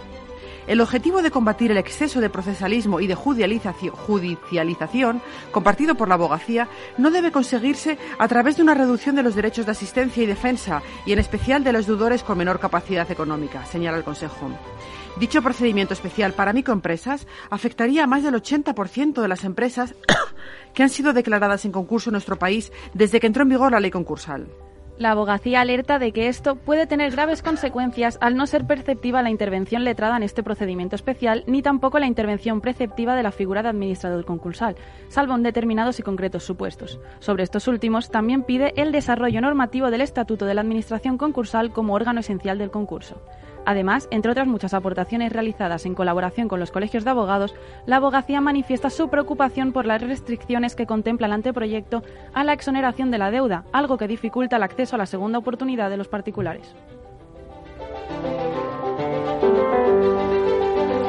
El 0.67 0.81
objetivo 0.81 1.23
de 1.23 1.31
combatir 1.31 1.71
el 1.71 1.77
exceso 1.77 2.21
de 2.21 2.31
procesalismo 2.31 3.01
y 3.01 3.07
de 3.07 3.15
judicialización 3.15 5.21
compartido 5.51 5.95
por 5.97 6.09
la 6.09 6.15
abogacía 6.15 6.69
no 6.99 7.11
debe 7.11 7.33
conseguirse 7.33 7.99
a 8.19 8.29
través 8.29 8.57
de 8.57 8.63
una 8.63 8.75
reducción 8.75 9.17
de 9.17 9.23
los 9.23 9.35
derechos 9.35 9.67
de 9.67 9.73
asistencia 9.73 10.23
y 10.23 10.27
defensa 10.27 10.83
y 11.05 11.13
en 11.13 11.19
especial 11.19 11.65
de 11.65 11.73
los 11.73 11.87
deudores 11.87 12.23
con 12.23 12.39
menor 12.39 12.61
capacidad 12.61 13.11
económica, 13.11 13.67
señala 13.67 13.99
el 13.99 14.05
Consejo. 14.05 14.51
Dicho 15.19 15.43
procedimiento 15.43 15.95
especial 15.95 16.33
para 16.33 16.53
microempresas 16.53 17.27
afectaría 17.51 18.05
a 18.05 18.07
más 18.07 18.23
del 18.23 18.35
80% 18.35 19.21
de 19.21 19.29
las 19.29 19.45
empresas 19.45 19.95
que 20.75 20.83
han 20.83 20.91
sido 20.91 21.13
declaradas 21.13 21.65
en 21.65 21.73
concurso 21.73 22.11
en 22.11 22.13
nuestro 22.13 22.37
país 22.37 22.73
desde 22.95 23.21
que 23.21 23.27
entró 23.27 23.43
en 23.43 23.51
vigor 23.51 23.73
la 23.73 23.81
ley 23.81 23.91
concursal. 23.91 24.49
La 24.99 25.13
abogacía 25.13 25.63
alerta 25.63 25.99
de 25.99 26.13
que 26.13 26.29
esto 26.29 26.55
puede 26.57 26.87
tener 26.87 27.13
graves 27.13 27.43
consecuencias 27.43 28.19
al 28.21 28.37
no 28.37 28.47
ser 28.47 28.67
perceptiva 28.67 29.23
la 29.23 29.31
intervención 29.31 29.85
letrada 29.85 30.17
en 30.17 30.23
este 30.23 30.43
procedimiento 30.43 30.97
especial, 30.97 31.45
ni 31.47 31.63
tampoco 31.63 31.99
la 31.99 32.07
intervención 32.07 32.61
preceptiva 32.61 33.17
de 33.17 33.23
la 33.23 33.33
figura 33.33 33.63
de 33.63 33.71
administrador 33.71 34.25
concursal, 34.25 34.77
salvo 35.09 35.35
en 35.35 35.43
determinados 35.43 35.99
y 35.99 36.03
concretos 36.03 36.45
supuestos. 36.45 37.01
Sobre 37.21 37.43
estos 37.43 37.69
últimos, 37.69 38.11
también 38.11 38.43
pide 38.43 38.75
el 38.77 38.93
desarrollo 38.93 39.41
normativo 39.41 39.91
del 39.91 40.03
Estatuto 40.03 40.45
de 40.45 40.55
la 40.55 40.61
Administración 40.61 41.17
Concursal 41.17 41.73
como 41.73 41.95
órgano 41.95 42.21
esencial 42.21 42.59
del 42.59 42.71
concurso. 42.71 43.21
Además, 43.65 44.09
entre 44.11 44.31
otras 44.31 44.47
muchas 44.47 44.75
aportaciones 44.75 45.33
realizadas 45.33 45.87
en 45.87 45.95
colaboración 45.95 46.49
con 46.49 46.61
los 46.61 46.71
colegios 46.71 47.05
de 47.05 47.11
abogados, 47.11 47.55
la 47.87 47.97
abogacía 47.97 48.41
manifiesta 48.41 48.91
su 48.91 49.09
preocupación 49.09 49.73
por 49.73 49.87
las 49.87 50.03
restricciones 50.03 50.75
que 50.75 50.87
contempla 50.87 51.27
el 51.27 51.33
anteproyecto 51.33 52.03
a 52.35 52.45
la 52.45 52.53
exoneración 52.53 53.11
de 53.11 53.19
la 53.19 53.31
deuda, 53.31 53.65
algo 53.73 53.99
que 53.99 54.09
dificulta 54.09 54.57
el 54.57 54.63
acceso 54.63 54.97
a 54.97 54.99
la 54.99 55.07
segunda 55.07 55.39
oportunidad 55.39 55.91
de 55.91 55.97
los 55.97 56.09
particulares. 56.09 56.75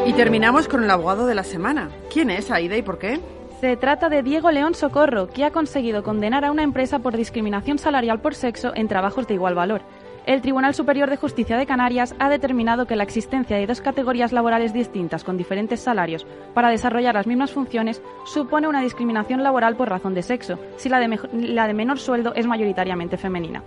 Y 0.05 0.13
terminamos 0.13 0.67
con 0.67 0.83
el 0.83 0.91
abogado 0.91 1.25
de 1.25 1.35
la 1.35 1.43
semana. 1.43 1.89
¿Quién 2.11 2.29
es 2.29 2.51
Aida 2.51 2.75
y 2.75 2.81
por 2.81 2.99
qué? 2.99 3.19
Se 3.61 3.77
trata 3.77 4.09
de 4.09 4.21
Diego 4.21 4.51
León 4.51 4.75
Socorro, 4.75 5.29
que 5.29 5.45
ha 5.45 5.51
conseguido 5.51 6.03
condenar 6.03 6.43
a 6.43 6.51
una 6.51 6.63
empresa 6.63 6.99
por 6.99 7.15
discriminación 7.15 7.77
salarial 7.77 8.19
por 8.19 8.35
sexo 8.35 8.73
en 8.75 8.89
trabajos 8.89 9.25
de 9.25 9.35
igual 9.35 9.55
valor. 9.55 9.81
El 10.25 10.41
Tribunal 10.41 10.73
Superior 10.73 11.09
de 11.09 11.17
Justicia 11.17 11.57
de 11.57 11.65
Canarias 11.65 12.15
ha 12.17 12.29
determinado 12.29 12.85
que 12.85 12.95
la 12.95 13.03
existencia 13.03 13.57
de 13.57 13.67
dos 13.67 13.81
categorías 13.81 14.31
laborales 14.31 14.71
distintas 14.71 15.25
con 15.25 15.35
diferentes 15.35 15.81
salarios 15.81 16.25
para 16.53 16.69
desarrollar 16.69 17.15
las 17.15 17.27
mismas 17.27 17.51
funciones 17.51 18.01
supone 18.25 18.69
una 18.69 18.81
discriminación 18.81 19.43
laboral 19.43 19.75
por 19.75 19.89
razón 19.89 20.13
de 20.13 20.23
sexo, 20.23 20.57
si 20.77 20.87
la 20.87 20.99
de, 20.99 21.19
la 21.33 21.67
de 21.67 21.73
menor 21.73 21.99
sueldo 21.99 22.33
es 22.35 22.47
mayoritariamente 22.47 23.17
femenina. 23.17 23.63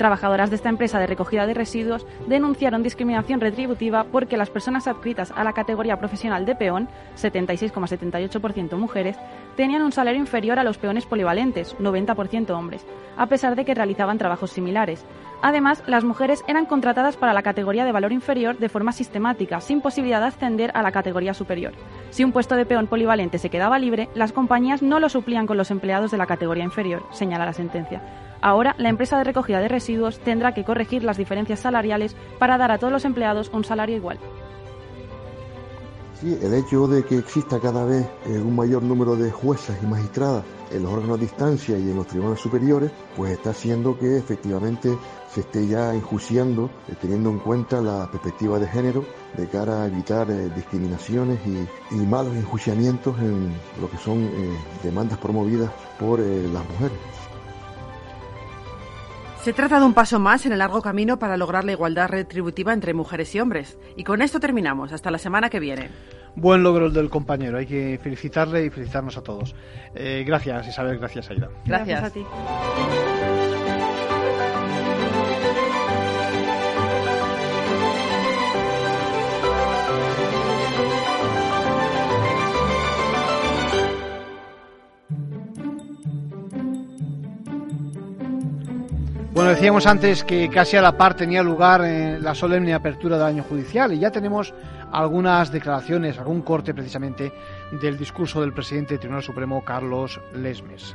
Trabajadoras 0.00 0.48
de 0.48 0.56
esta 0.56 0.70
empresa 0.70 0.98
de 0.98 1.06
recogida 1.06 1.46
de 1.46 1.52
residuos 1.52 2.06
denunciaron 2.26 2.82
discriminación 2.82 3.38
retributiva 3.38 4.04
porque 4.04 4.38
las 4.38 4.48
personas 4.48 4.86
adscritas 4.86 5.30
a 5.36 5.44
la 5.44 5.52
categoría 5.52 5.98
profesional 5.98 6.46
de 6.46 6.54
peón, 6.54 6.88
76,78% 7.18 8.78
mujeres, 8.78 9.18
tenían 9.58 9.82
un 9.82 9.92
salario 9.92 10.18
inferior 10.18 10.58
a 10.58 10.64
los 10.64 10.78
peones 10.78 11.04
polivalentes, 11.04 11.76
90% 11.76 12.48
hombres, 12.52 12.86
a 13.18 13.26
pesar 13.26 13.56
de 13.56 13.66
que 13.66 13.74
realizaban 13.74 14.16
trabajos 14.16 14.52
similares. 14.52 15.04
Además, 15.42 15.82
las 15.86 16.02
mujeres 16.02 16.44
eran 16.48 16.64
contratadas 16.64 17.18
para 17.18 17.34
la 17.34 17.42
categoría 17.42 17.84
de 17.84 17.92
valor 17.92 18.12
inferior 18.12 18.56
de 18.56 18.70
forma 18.70 18.92
sistemática, 18.92 19.60
sin 19.60 19.82
posibilidad 19.82 20.22
de 20.22 20.28
ascender 20.28 20.70
a 20.72 20.80
la 20.80 20.92
categoría 20.92 21.34
superior. 21.34 21.74
Si 22.08 22.24
un 22.24 22.32
puesto 22.32 22.56
de 22.56 22.64
peón 22.64 22.86
polivalente 22.86 23.36
se 23.36 23.50
quedaba 23.50 23.78
libre, 23.78 24.08
las 24.14 24.32
compañías 24.32 24.80
no 24.80 24.98
lo 24.98 25.10
suplían 25.10 25.46
con 25.46 25.58
los 25.58 25.70
empleados 25.70 26.10
de 26.10 26.16
la 26.16 26.24
categoría 26.24 26.64
inferior, 26.64 27.02
señala 27.12 27.44
la 27.44 27.52
sentencia. 27.52 28.00
Ahora, 28.40 28.74
la 28.78 28.88
empresa 28.88 29.18
de 29.18 29.24
recogida 29.24 29.60
de 29.60 29.68
residuos 29.68 30.18
tendrá 30.20 30.54
que 30.54 30.64
corregir 30.64 31.04
las 31.04 31.16
diferencias 31.16 31.60
salariales 31.60 32.16
para 32.38 32.58
dar 32.58 32.70
a 32.72 32.78
todos 32.78 32.92
los 32.92 33.04
empleados 33.04 33.50
un 33.52 33.64
salario 33.64 33.96
igual. 33.96 34.18
Sí, 36.20 36.38
el 36.42 36.52
hecho 36.52 36.86
de 36.86 37.02
que 37.02 37.16
exista 37.16 37.58
cada 37.60 37.82
vez 37.86 38.06
eh, 38.26 38.38
un 38.38 38.54
mayor 38.54 38.82
número 38.82 39.16
de 39.16 39.30
juezas 39.30 39.78
y 39.82 39.86
magistradas 39.86 40.44
en 40.70 40.82
los 40.82 40.92
órganos 40.92 41.18
de 41.18 41.24
instancia 41.24 41.78
y 41.78 41.90
en 41.90 41.96
los 41.96 42.06
tribunales 42.08 42.40
superiores, 42.40 42.90
pues 43.16 43.32
está 43.32 43.50
haciendo 43.50 43.98
que 43.98 44.18
efectivamente 44.18 44.98
se 45.32 45.40
esté 45.40 45.66
ya 45.66 45.94
enjuiciando, 45.94 46.68
eh, 46.88 46.94
teniendo 47.00 47.30
en 47.30 47.38
cuenta 47.38 47.80
la 47.80 48.06
perspectiva 48.10 48.58
de 48.58 48.66
género, 48.66 49.02
de 49.34 49.46
cara 49.48 49.84
a 49.84 49.86
evitar 49.86 50.30
eh, 50.30 50.50
discriminaciones 50.54 51.38
y, 51.46 51.96
malos 51.96 52.36
enjuiciamientos 52.36 53.18
en 53.18 53.54
lo 53.80 53.88
que 53.90 53.96
son 53.96 54.30
demandas 54.82 55.18
promovidas 55.18 55.70
por 55.98 56.18
las 56.18 56.68
mujeres. 56.68 57.19
Se 59.42 59.54
trata 59.54 59.80
de 59.80 59.86
un 59.86 59.94
paso 59.94 60.18
más 60.18 60.44
en 60.44 60.52
el 60.52 60.58
largo 60.58 60.82
camino 60.82 61.18
para 61.18 61.38
lograr 61.38 61.64
la 61.64 61.72
igualdad 61.72 62.10
retributiva 62.10 62.74
entre 62.74 62.92
mujeres 62.92 63.34
y 63.34 63.40
hombres. 63.40 63.78
Y 63.96 64.04
con 64.04 64.20
esto 64.20 64.38
terminamos. 64.38 64.92
Hasta 64.92 65.10
la 65.10 65.16
semana 65.16 65.48
que 65.48 65.58
viene. 65.60 65.88
Buen 66.36 66.62
logro 66.62 66.86
el 66.86 66.92
del 66.92 67.08
compañero. 67.08 67.56
Hay 67.56 67.66
que 67.66 67.98
felicitarle 68.02 68.66
y 68.66 68.70
felicitarnos 68.70 69.16
a 69.16 69.22
todos. 69.22 69.54
Eh, 69.94 70.24
gracias, 70.26 70.68
Isabel. 70.68 70.98
Gracias, 70.98 71.30
Aida. 71.30 71.48
gracias 71.64 72.04
a 72.04 72.10
ti. 72.10 72.24
Bueno, 89.40 89.54
decíamos 89.54 89.86
antes 89.86 90.22
que 90.22 90.50
casi 90.50 90.76
a 90.76 90.82
la 90.82 90.98
par 90.98 91.16
tenía 91.16 91.42
lugar 91.42 91.82
en 91.82 92.22
la 92.22 92.34
solemne 92.34 92.74
apertura 92.74 93.16
del 93.16 93.26
año 93.26 93.42
judicial 93.42 93.90
y 93.90 93.98
ya 93.98 94.10
tenemos 94.10 94.52
algunas 94.92 95.50
declaraciones, 95.50 96.18
algún 96.18 96.42
corte 96.42 96.74
precisamente 96.74 97.32
del 97.80 97.96
discurso 97.96 98.42
del 98.42 98.52
presidente 98.52 98.90
del 98.90 99.00
Tribunal 99.00 99.22
Supremo, 99.22 99.64
Carlos 99.64 100.20
Lesmes. 100.34 100.94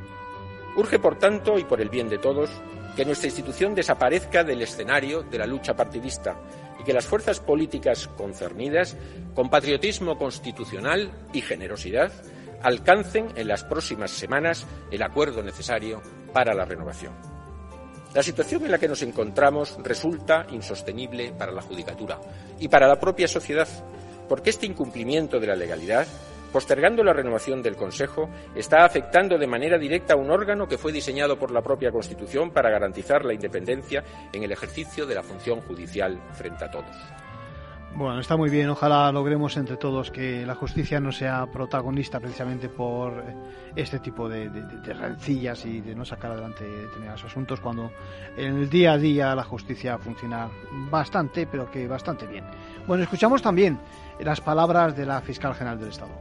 Urge, 0.75 1.00
por 1.00 1.18
tanto, 1.18 1.58
y 1.58 1.64
por 1.64 1.82
el 1.82 1.90
bien 1.90 2.08
de 2.08 2.20
todos, 2.20 2.52
que 2.96 3.04
nuestra 3.04 3.30
institución 3.30 3.74
desaparezca 3.74 4.44
del 4.44 4.62
escenario 4.62 5.24
de 5.24 5.40
la 5.40 5.48
lucha 5.48 5.75
partidista 5.75 6.36
y 6.80 6.84
que 6.84 6.94
las 6.94 7.08
fuerzas 7.08 7.40
políticas 7.40 8.08
concernidas, 8.16 8.96
con 9.34 9.50
patriotismo 9.50 10.20
constitucional 10.20 11.10
y 11.34 11.42
generosidad, 11.42 12.12
alcancen 12.62 13.30
en 13.36 13.48
las 13.48 13.64
próximas 13.64 14.12
semanas 14.12 14.68
el 14.92 15.02
acuerdo 15.02 15.42
necesario 15.42 16.04
para 16.32 16.54
la 16.54 16.66
renovación. 16.66 17.35
La 18.16 18.24
situación 18.24 18.64
en 18.64 18.72
la 18.72 18.78
que 18.78 18.88
nos 18.88 19.02
encontramos 19.02 19.78
resulta 19.84 20.48
insostenible 20.52 21.34
para 21.38 21.52
la 21.52 21.62
Judicatura 21.62 22.18
y 22.58 22.70
para 22.70 22.88
la 22.88 22.98
propia 22.98 23.28
sociedad, 23.28 23.68
porque 24.30 24.52
este 24.52 24.66
incumplimiento 24.66 25.38
de 25.38 25.48
la 25.48 25.56
legalidad, 25.58 26.08
postergando 26.54 27.04
la 27.04 27.12
renovación 27.12 27.62
del 27.62 27.76
Consejo, 27.76 28.30
está 28.56 28.86
afectando 28.86 29.38
de 29.38 29.48
manera 29.48 29.78
directa 29.78 30.14
a 30.14 30.18
un 30.18 30.32
órgano 30.32 30.66
que 30.66 30.78
fue 30.78 30.94
diseñado 30.94 31.38
por 31.38 31.52
la 31.52 31.62
propia 31.62 31.92
Constitución 31.92 32.52
para 32.52 32.70
garantizar 32.70 33.26
la 33.26 33.34
independencia 33.34 34.02
en 34.32 34.44
el 34.44 34.52
ejercicio 34.54 35.06
de 35.06 35.16
la 35.16 35.22
función 35.22 35.60
judicial 35.60 36.18
frente 36.32 36.64
a 36.64 36.72
todos. 36.72 37.25
Bueno, 37.96 38.20
está 38.20 38.36
muy 38.36 38.50
bien. 38.50 38.70
Ojalá 38.70 39.10
logremos 39.14 39.56
entre 39.56 39.78
todos 39.78 40.12
que 40.12 40.46
la 40.46 40.56
justicia 40.56 41.00
no 41.00 41.14
sea 41.14 41.46
protagonista 41.46 42.20
precisamente 42.20 42.68
por 42.68 43.24
este 43.74 44.00
tipo 44.00 44.28
de, 44.28 44.50
rencillas 44.94 45.66
y 45.66 45.80
de 45.80 45.96
no 45.96 46.04
sacar 46.04 46.32
adelante 46.32 46.66
determinados 46.66 47.24
asuntos 47.24 47.62
cuando 47.62 47.94
en 48.36 48.58
el 48.58 48.70
día 48.70 48.94
a 48.94 48.98
día 48.98 49.34
la 49.34 49.46
justicia 49.46 49.98
funciona 49.98 50.50
bastante, 50.92 51.48
pero 51.48 51.72
que 51.72 51.88
bastante 51.88 52.28
bien. 52.28 52.44
Bueno, 52.86 53.04
escuchamos 53.04 53.42
también 53.42 53.80
las 54.20 54.42
palabras 54.42 54.98
de 54.98 55.06
la 55.06 55.22
fiscal 55.22 55.56
general 55.56 55.80
del 55.80 55.90
Estado. 55.90 56.12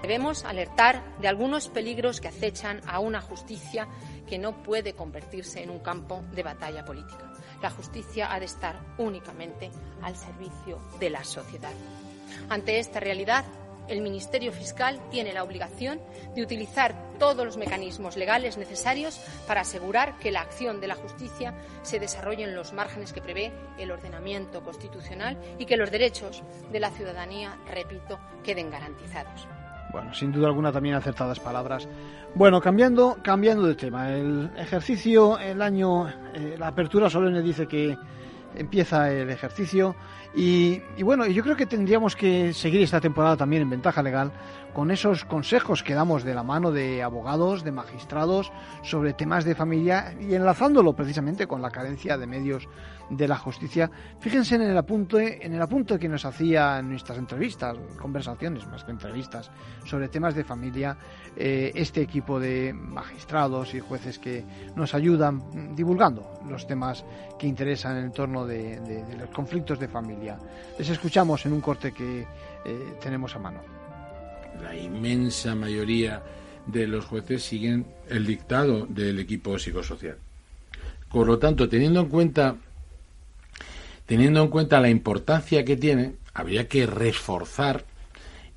Debemos 0.00 0.46
alertar 0.46 1.02
de 1.20 1.28
algunos 1.28 1.68
peligros 1.68 2.22
que 2.22 2.28
acechan 2.28 2.80
a 2.86 3.00
una 3.00 3.20
justicia 3.20 3.86
que 4.26 4.38
no 4.38 4.62
puede 4.62 4.94
convertirse 4.94 5.62
en 5.62 5.68
un 5.68 5.80
campo 5.80 6.24
de 6.34 6.42
batalla 6.42 6.86
política 6.86 7.31
la 7.62 7.70
justicia 7.70 8.32
ha 8.32 8.38
de 8.38 8.46
estar 8.46 8.78
únicamente 8.98 9.70
al 10.02 10.16
servicio 10.16 10.80
de 10.98 11.10
la 11.10 11.24
sociedad. 11.24 11.72
Ante 12.48 12.78
esta 12.78 13.00
realidad, 13.00 13.44
el 13.88 14.00
Ministerio 14.00 14.52
Fiscal 14.52 15.00
tiene 15.10 15.32
la 15.32 15.42
obligación 15.42 16.00
de 16.34 16.42
utilizar 16.42 16.94
todos 17.18 17.44
los 17.44 17.56
mecanismos 17.56 18.16
legales 18.16 18.56
necesarios 18.56 19.20
para 19.46 19.62
asegurar 19.62 20.18
que 20.18 20.30
la 20.30 20.40
acción 20.40 20.80
de 20.80 20.86
la 20.86 20.94
justicia 20.94 21.54
se 21.82 21.98
desarrolle 21.98 22.44
en 22.44 22.54
los 22.54 22.72
márgenes 22.72 23.12
que 23.12 23.20
prevé 23.20 23.52
el 23.78 23.90
ordenamiento 23.90 24.62
constitucional 24.62 25.36
y 25.58 25.66
que 25.66 25.76
los 25.76 25.90
derechos 25.90 26.42
de 26.70 26.80
la 26.80 26.90
ciudadanía, 26.90 27.58
repito, 27.66 28.18
queden 28.44 28.70
garantizados. 28.70 29.46
Bueno, 29.92 30.14
sin 30.14 30.32
duda 30.32 30.48
alguna 30.48 30.72
también 30.72 30.94
acertadas 30.94 31.38
palabras. 31.38 31.86
Bueno, 32.34 32.60
cambiando, 32.60 33.18
cambiando 33.22 33.66
de 33.66 33.74
tema. 33.74 34.10
El 34.10 34.50
ejercicio, 34.56 35.38
el 35.38 35.60
año, 35.60 36.08
eh, 36.34 36.56
la 36.58 36.68
apertura 36.68 37.10
solemne 37.10 37.42
dice 37.42 37.66
que 37.66 37.96
empieza 38.54 39.12
el 39.12 39.28
ejercicio 39.30 39.94
y, 40.34 40.80
bueno, 41.02 41.26
yo 41.26 41.42
creo 41.42 41.56
que 41.56 41.66
tendríamos 41.66 42.16
que 42.16 42.54
seguir 42.54 42.82
esta 42.82 43.00
temporada 43.00 43.36
también 43.36 43.62
en 43.62 43.70
ventaja 43.70 44.02
legal 44.02 44.32
con 44.72 44.90
esos 44.90 45.26
consejos 45.26 45.82
que 45.82 45.92
damos 45.92 46.24
de 46.24 46.34
la 46.34 46.42
mano 46.42 46.72
de 46.72 47.02
abogados, 47.02 47.62
de 47.62 47.72
magistrados 47.72 48.50
sobre 48.82 49.12
temas 49.12 49.44
de 49.44 49.54
familia 49.54 50.14
y 50.18 50.34
enlazándolo 50.34 50.94
precisamente 50.94 51.46
con 51.46 51.60
la 51.60 51.70
carencia 51.70 52.16
de 52.16 52.26
medios 52.26 52.66
de 53.10 53.28
la 53.28 53.36
justicia. 53.36 53.90
Fíjense 54.20 54.54
en 54.54 54.62
el 54.62 54.76
apunte, 54.76 55.44
en 55.44 55.52
el 55.52 55.60
apunte 55.60 55.98
que 55.98 56.08
nos 56.08 56.24
hacía 56.24 56.78
en 56.78 56.88
nuestras 56.88 57.18
entrevistas, 57.18 57.76
conversaciones 58.00 58.66
más 58.66 58.84
que 58.84 58.92
entrevistas, 58.92 59.50
sobre 59.84 60.08
temas 60.08 60.34
de 60.34 60.44
familia, 60.44 60.96
eh, 61.36 61.72
este 61.74 62.00
equipo 62.00 62.40
de 62.40 62.72
magistrados 62.72 63.74
y 63.74 63.80
jueces 63.80 64.18
que 64.18 64.44
nos 64.74 64.94
ayudan 64.94 65.74
divulgando 65.74 66.40
los 66.48 66.66
temas 66.66 67.04
que 67.38 67.46
interesan 67.46 67.98
en 67.98 68.04
el 68.04 68.12
torno 68.12 68.46
de, 68.46 68.80
los 69.18 69.30
conflictos 69.30 69.78
de 69.78 69.88
familia. 69.88 70.21
Les 70.78 70.88
escuchamos 70.88 71.44
en 71.46 71.52
un 71.52 71.60
corte 71.60 71.92
que 71.92 72.26
eh, 72.64 72.94
tenemos 73.00 73.34
a 73.36 73.38
mano. 73.38 73.60
La 74.62 74.76
inmensa 74.76 75.54
mayoría 75.54 76.22
de 76.66 76.86
los 76.86 77.04
jueces 77.04 77.42
siguen 77.42 77.86
el 78.08 78.26
dictado 78.26 78.86
del 78.86 79.18
equipo 79.18 79.58
psicosocial 79.58 80.18
por 81.12 81.26
lo 81.26 81.38
tanto, 81.38 81.68
teniendo 81.68 82.00
en 82.00 82.08
cuenta 82.08 82.56
teniendo 84.06 84.42
en 84.42 84.48
cuenta 84.48 84.80
la 84.80 84.90
importancia 84.90 85.64
que 85.64 85.76
tiene, 85.76 86.14
habría 86.34 86.68
que 86.68 86.86
reforzar 86.86 87.84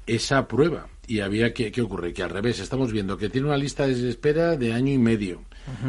esa 0.08 0.48
prueba. 0.48 0.88
Y 1.08 1.20
había 1.20 1.54
que, 1.54 1.72
¿qué 1.72 1.82
ocurre? 1.82 2.14
Que 2.14 2.24
al 2.24 2.32
revés, 2.32 2.60
estamos 2.60 2.92
viendo 2.92 3.18
que 3.18 3.30
tiene 3.30 3.48
una 3.48 3.58
lista 3.58 3.86
de 3.86 4.10
espera 4.10 4.58
de 4.58 4.74
año 4.74 4.92
y 4.92 4.98
medio, 4.98 5.44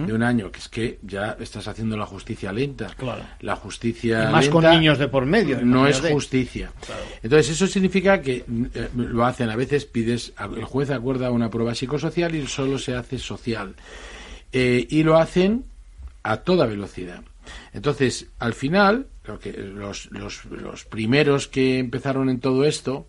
de 0.06 0.12
un 0.12 0.22
año, 0.22 0.50
que 0.50 0.58
es 0.58 0.68
que 0.68 0.98
ya 1.02 1.36
estás 1.38 1.68
haciendo 1.68 1.96
la 1.96 2.06
justicia 2.06 2.52
lenta. 2.52 2.88
Claro. 2.96 3.22
La 3.40 3.56
justicia 3.56 4.28
Y 4.28 4.32
más 4.32 4.48
con 4.48 4.64
niños 4.64 4.98
de 4.98 5.08
por 5.08 5.26
medio, 5.26 5.60
No 5.62 5.86
es 5.86 6.00
justicia. 6.00 6.72
Entonces, 7.22 7.50
eso 7.50 7.66
significa 7.66 8.20
que 8.20 8.44
eh, 8.74 8.88
lo 8.96 9.24
hacen, 9.24 9.50
a 9.50 9.56
veces 9.56 9.84
pides, 9.84 10.32
el 10.56 10.64
juez 10.64 10.90
acuerda 10.90 11.30
una 11.30 11.50
prueba 11.50 11.74
psicosocial 11.74 12.34
y 12.34 12.46
solo 12.46 12.78
se 12.78 12.94
hace 12.94 13.18
social. 13.18 13.74
Eh, 14.52 14.86
y 14.88 15.02
lo 15.02 15.18
hacen 15.18 15.64
a 16.22 16.38
toda 16.38 16.66
velocidad. 16.66 17.22
Entonces, 17.72 18.28
al 18.38 18.54
final, 18.54 19.06
lo 19.24 19.38
que, 19.38 19.52
los, 19.52 20.10
los, 20.10 20.44
los 20.46 20.84
primeros 20.84 21.48
que 21.48 21.78
empezaron 21.78 22.28
en 22.30 22.40
todo 22.40 22.64
esto, 22.64 23.06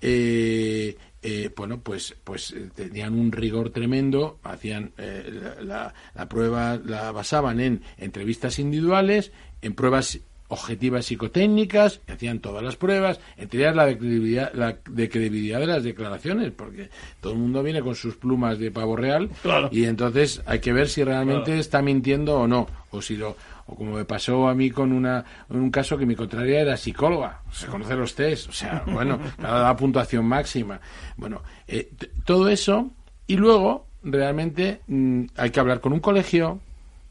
eh, 0.00 0.96
eh, 1.26 1.50
bueno, 1.56 1.80
pues, 1.80 2.14
pues 2.22 2.52
eh, 2.52 2.68
tenían 2.74 3.14
un 3.18 3.32
rigor 3.32 3.70
tremendo, 3.70 4.38
hacían 4.44 4.92
eh, 4.98 5.56
la, 5.62 5.92
la- 6.14 6.28
prueba, 6.28 6.76
la 6.84 7.10
basaban 7.12 7.58
en 7.60 7.80
entrevistas 7.98 8.58
individuales, 8.58 9.32
en 9.62 9.74
pruebas 9.74 10.18
objetivas 10.48 11.06
psicotécnicas, 11.06 12.00
hacían 12.06 12.38
todas 12.40 12.62
las 12.62 12.76
pruebas, 12.76 13.18
entre 13.38 13.60
ellas 13.60 13.74
la 13.74 13.86
de 13.86 13.96
credibilidad, 13.98 14.52
la 14.54 14.76
de 14.88 15.08
credibilidad 15.08 15.58
de 15.58 15.66
las 15.66 15.82
declaraciones, 15.82 16.52
porque 16.52 16.90
todo 17.22 17.32
el 17.32 17.38
mundo 17.38 17.62
viene 17.62 17.80
con 17.80 17.94
sus 17.96 18.16
plumas 18.16 18.58
de 18.58 18.70
pavo 18.70 18.94
real, 18.94 19.30
Claro. 19.42 19.70
y 19.72 19.84
entonces 19.84 20.42
hay 20.46 20.60
que 20.60 20.72
ver 20.74 20.88
si 20.90 21.02
realmente 21.02 21.44
Claro. 21.46 21.60
está 21.60 21.80
mintiendo 21.82 22.36
o 22.38 22.46
no, 22.46 22.68
o 22.90 23.00
si 23.02 23.16
lo 23.16 23.36
o 23.66 23.74
como 23.74 23.92
me 23.92 24.04
pasó 24.04 24.48
a 24.48 24.54
mí 24.54 24.70
con 24.70 24.92
una 24.92 25.24
un 25.48 25.70
caso 25.70 25.96
que 25.96 26.06
mi 26.06 26.14
contraria 26.14 26.60
era 26.60 26.76
psicóloga, 26.76 27.42
se 27.50 27.66
conoce 27.66 27.94
los 27.94 28.14
test, 28.14 28.48
o 28.48 28.52
sea, 28.52 28.84
bueno, 28.86 29.18
da 29.38 29.76
puntuación 29.76 30.26
máxima. 30.26 30.80
Bueno, 31.16 31.42
eh, 31.66 31.90
todo 32.24 32.48
eso 32.48 32.90
y 33.26 33.36
luego 33.36 33.86
realmente 34.02 34.80
mm, 34.86 35.24
hay 35.36 35.50
que 35.50 35.60
hablar 35.60 35.80
con 35.80 35.92
un 35.92 36.00
colegio, 36.00 36.60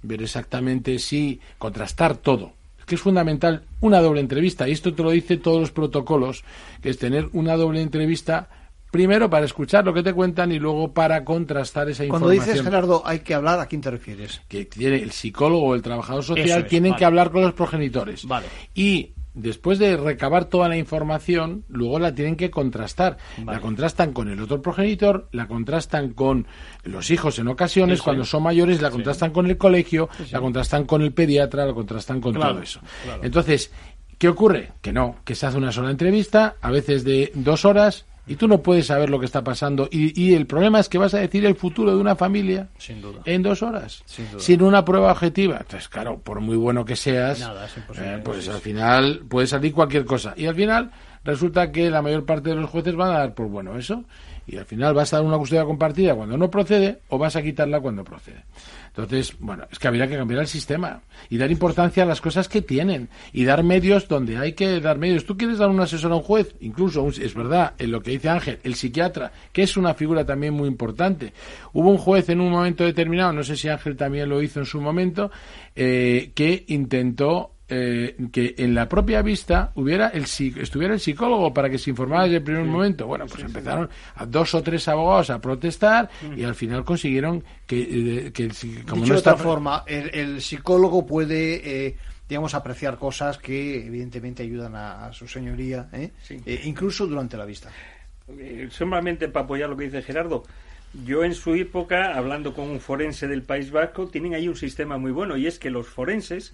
ver 0.04 0.22
exactamente 0.22 1.00
si 1.00 1.40
contrastar 1.58 2.18
todo. 2.18 2.54
Es 2.80 2.86
que 2.86 2.96
es 2.96 3.02
fundamental 3.02 3.64
una 3.80 4.02
doble 4.02 4.20
entrevista 4.20 4.68
y 4.68 4.74
esto 4.74 4.94
te 4.94 5.04
lo 5.04 5.12
dice 5.12 5.38
todos 5.38 5.60
los 5.60 5.72
protocolos, 5.72 6.44
que 6.82 6.90
es 6.90 6.98
tener 6.98 7.30
una 7.34 7.56
doble 7.56 7.82
entrevista 7.82 8.50
primero 8.94 9.28
para 9.28 9.44
escuchar 9.46 9.84
lo 9.84 9.92
que 9.92 10.04
te 10.04 10.14
cuentan 10.14 10.52
y 10.52 10.60
luego 10.60 10.94
para 10.94 11.26
contrastar 11.26 11.90
esa 11.90 12.06
Cuando 12.08 12.32
información 12.32 12.56
dices, 12.58 12.64
Gerardo, 12.72 13.02
hay 13.04 13.20
que 13.22 13.34
hablar, 13.34 13.60
¿a 13.60 13.66
quién 13.66 13.82
te 13.82 13.90
refieres? 13.90 14.40
que 14.48 14.66
tiene 14.66 14.98
el 14.98 15.10
psicólogo 15.12 15.64
o 15.70 15.76
el 15.76 15.82
trabajador 15.82 16.24
social 16.24 16.62
es, 16.62 16.68
tienen 16.68 16.92
vale. 16.92 17.00
que 17.00 17.06
hablar 17.06 17.32
con 17.32 17.42
los 17.42 17.54
progenitores. 17.54 18.26
Vale. 18.28 18.46
Y 18.76 19.14
después 19.34 19.80
de 19.80 19.98
recabar 19.98 20.46
toda 20.46 20.70
la 20.70 20.78
información, 20.78 21.66
luego 21.70 21.98
la 21.98 22.14
tienen 22.14 22.36
que 22.36 22.52
contrastar. 22.52 23.18
La 23.48 23.60
contrastan 23.60 24.14
con 24.14 24.30
el 24.30 24.40
otro 24.40 24.62
progenitor, 24.62 25.28
la 25.32 25.48
contrastan 25.48 26.14
con 26.14 26.46
los 26.84 27.10
hijos 27.10 27.40
en 27.40 27.48
ocasiones, 27.48 27.98
Sí, 27.98 28.02
sí. 28.02 28.06
cuando 28.06 28.26
son 28.26 28.44
mayores, 28.44 28.80
la 28.80 28.90
Sí. 28.90 28.94
contrastan 28.98 29.32
con 29.32 29.48
el 29.48 29.58
colegio, 29.58 30.08
Sí, 30.18 30.26
sí. 30.26 30.34
la 30.34 30.40
contrastan 30.40 30.86
con 30.86 31.02
el 31.02 31.14
pediatra, 31.14 31.66
la 31.66 31.74
contrastan 31.74 32.22
con 32.22 32.36
Claro, 32.36 32.54
todo 32.54 32.62
eso. 32.62 32.80
claro. 33.06 33.24
Entonces, 33.24 33.72
¿qué 34.20 34.30
ocurre? 34.30 34.72
Que 34.84 34.94
no, 34.94 35.16
que 35.26 35.34
se 35.34 35.48
hace 35.48 35.58
una 35.58 35.72
sola 35.72 35.90
entrevista, 35.90 36.58
a 36.62 36.70
veces 36.70 37.04
de 37.04 37.32
dos 37.34 37.66
horas, 37.66 38.06
y 38.26 38.36
tú 38.36 38.48
no 38.48 38.62
puedes 38.62 38.88
saber 38.88 39.10
lo 39.10 39.20
que 39.20 39.26
está 39.26 39.44
pasando. 39.44 39.88
Y, 39.92 40.20
y 40.22 40.34
el 40.34 40.46
problema 40.46 40.80
es 40.80 40.88
que 40.90 40.98
vas 40.98 41.14
a 41.14 41.20
decir 41.20 41.46
el 41.46 41.56
futuro 41.56 41.92
de 41.96 41.98
una 42.02 42.16
familia 42.16 42.70
Sin 42.78 43.02
duda. 43.02 43.20
en 43.26 43.44
dos 43.44 43.62
horas, 43.64 44.02
Sin 44.06 44.30
duda. 44.32 44.40
sin 44.42 44.62
una 44.62 44.86
prueba 44.86 45.12
objetiva. 45.12 45.58
Entonces, 45.60 45.90
claro, 45.90 46.20
por 46.20 46.40
muy 46.40 46.56
bueno 46.56 46.86
que 46.86 46.96
seas, 46.96 47.40
Nada, 47.40 47.68
eh, 47.98 48.22
pues 48.24 48.48
al 48.48 48.62
final 48.62 49.22
puede 49.28 49.48
salir 49.48 49.74
cualquier 49.74 50.06
cosa. 50.06 50.34
Y 50.38 50.46
al 50.46 50.56
final 50.56 50.92
resulta 51.24 51.72
que 51.72 51.90
la 51.90 52.02
mayor 52.02 52.26
parte 52.26 52.50
de 52.50 52.56
los 52.56 52.70
jueces 52.70 52.96
van 52.96 53.12
a 53.12 53.20
dar 53.20 53.34
por 53.34 53.48
bueno 53.48 53.78
eso. 53.78 54.04
Y 54.46 54.58
al 54.58 54.66
final 54.66 54.94
vas 54.94 55.14
a 55.14 55.18
dar 55.18 55.26
una 55.26 55.38
custodia 55.38 55.64
compartida 55.64 56.16
cuando 56.16 56.38
no 56.38 56.50
procede 56.50 57.00
o 57.08 57.18
vas 57.18 57.36
a 57.38 57.42
quitarla 57.42 57.80
cuando 57.80 58.04
procede. 58.04 58.44
Entonces, 58.96 59.36
bueno, 59.40 59.66
es 59.72 59.80
que 59.80 59.88
habría 59.88 60.08
que 60.08 60.16
cambiar 60.16 60.42
el 60.42 60.48
sistema 60.48 61.02
y 61.28 61.38
dar 61.38 61.50
importancia 61.50 62.04
a 62.04 62.06
las 62.06 62.22
cosas 62.22 62.48
que 62.48 62.62
tienen 62.62 63.10
y 63.32 63.44
dar 63.44 63.64
medios 63.64 64.08
donde 64.08 64.38
hay 64.38 64.54
que 64.54 64.80
dar 64.80 65.00
medios. 65.00 65.26
Tú 65.26 65.36
quieres 65.36 65.58
dar 65.58 65.70
un 65.70 65.80
asesor 65.80 66.12
a 66.12 66.16
un 66.16 66.22
juez, 66.22 66.56
incluso 66.60 67.08
es 67.08 67.34
verdad, 67.34 67.74
en 67.80 67.92
lo 67.92 68.02
que 68.04 68.12
dice 68.12 68.30
Ángel, 68.30 68.60
el 68.64 68.76
psiquiatra, 68.76 69.32
que 69.52 69.64
es 69.64 69.78
una 69.78 69.96
figura 69.96 70.26
también 70.26 70.54
muy 70.54 70.68
importante. 70.68 71.34
Hubo 71.74 71.90
un 71.90 71.98
juez 71.98 72.30
en 72.30 72.40
un 72.40 72.52
momento 72.52 72.84
determinado, 72.84 73.34
no 73.34 73.44
sé 73.44 73.58
si 73.58 73.68
Ángel 73.68 73.98
también 73.98 74.30
lo 74.30 74.44
hizo 74.44 74.60
en 74.60 74.68
su 74.68 74.80
momento, 74.80 75.32
eh, 75.76 76.32
que 76.36 76.64
intentó 76.68 77.54
eh, 77.76 78.16
que 78.32 78.54
en 78.58 78.76
la 78.76 78.88
propia 78.88 79.22
vista 79.22 79.72
hubiera 79.76 80.10
el 80.10 80.24
estuviera 80.24 80.94
el 80.94 81.00
psicólogo 81.00 81.52
para 81.54 81.70
que 81.70 81.80
se 81.80 81.90
informara 81.90 82.24
desde 82.24 82.38
el 82.38 82.44
primer 82.44 82.66
momento. 82.66 83.08
Bueno, 83.08 83.26
pues 83.26 83.44
empezaron 83.44 83.90
a 84.16 84.26
dos 84.28 84.54
o 84.54 84.62
tres 84.62 84.88
abogados 84.88 85.32
a 85.32 85.40
protestar 85.40 86.10
y 86.38 86.44
al 86.44 86.54
final 86.54 86.84
consiguieron 86.84 87.44
que, 87.66 88.28
eh, 88.28 88.32
que 88.32 88.50
como 88.88 89.02
Dicho 89.02 89.14
no 89.14 89.14
de 89.16 89.20
otra 89.20 89.34
está 89.34 89.36
forma, 89.38 89.84
el, 89.88 90.10
el 90.14 90.42
psicólogo 90.42 91.06
puede, 91.06 91.88
eh, 91.88 91.98
digamos, 92.30 92.54
apreciar 92.54 92.98
cosas 92.98 93.40
que 93.40 93.86
evidentemente 93.86 94.44
ayudan 94.44 94.76
a, 94.76 95.08
a 95.08 95.14
su 95.14 95.28
señoría, 95.28 95.90
¿eh? 95.94 96.12
Eh, 96.30 96.62
incluso 96.66 97.08
durante 97.08 97.38
la 97.38 97.46
vista. 97.46 97.72
Eh, 98.28 98.68
solamente 98.70 99.28
para 99.30 99.46
apoyar 99.46 99.70
lo 99.70 99.76
que 99.78 99.86
dice 99.86 100.02
Gerardo, 100.02 100.44
yo 101.06 101.24
en 101.24 101.34
su 101.34 101.56
época, 101.56 102.16
hablando 102.16 102.54
con 102.54 102.70
un 102.70 102.80
forense 102.80 103.28
del 103.28 103.42
País 103.42 103.72
Vasco, 103.72 104.08
tienen 104.08 104.36
ahí 104.36 104.48
un 104.48 104.56
sistema 104.56 104.98
muy 105.00 105.12
bueno 105.12 105.38
y 105.38 105.48
es 105.48 105.58
que 105.58 105.72
los 105.72 105.88
forenses 105.88 106.54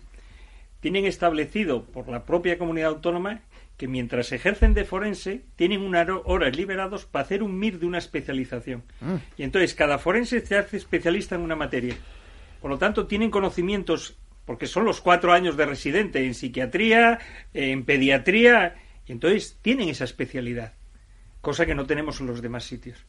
tienen 0.80 1.06
establecido 1.06 1.84
por 1.86 2.08
la 2.10 2.26
propia 2.26 2.58
comunidad 2.58 2.90
autónoma 2.90 3.42
que 3.78 3.88
mientras 3.88 4.32
ejercen 4.32 4.74
de 4.74 4.84
forense 4.86 5.42
tienen 5.56 5.82
unas 5.82 6.08
hor- 6.08 6.22
horas 6.26 6.56
liberados 6.58 7.06
para 7.06 7.24
hacer 7.24 7.44
un 7.44 7.58
MIR 7.58 7.80
de 7.80 7.86
una 7.86 7.98
especialización. 7.98 8.84
Y 9.38 9.44
entonces 9.44 9.74
cada 9.74 9.98
forense 9.98 10.46
se 10.46 10.58
hace 10.58 10.78
especialista 10.78 11.36
en 11.36 11.42
una 11.42 11.56
materia. 11.56 11.96
Por 12.62 12.70
lo 12.72 12.78
tanto, 12.78 13.08
tienen 13.08 13.32
conocimientos, 13.32 14.18
porque 14.46 14.68
son 14.68 14.84
los 14.84 15.00
cuatro 15.00 15.32
años 15.32 15.56
de 15.56 15.66
residente 15.66 16.26
en 16.26 16.34
psiquiatría, 16.34 17.20
en 17.54 17.86
pediatría, 17.86 18.76
y 19.08 19.14
entonces 19.14 19.58
tienen 19.62 19.88
esa 19.88 20.04
especialidad, 20.04 20.74
cosa 21.40 21.66
que 21.66 21.74
no 21.76 21.86
tenemos 21.86 22.20
en 22.20 22.28
los 22.28 22.42
demás 22.42 22.66
sitios. 22.66 23.06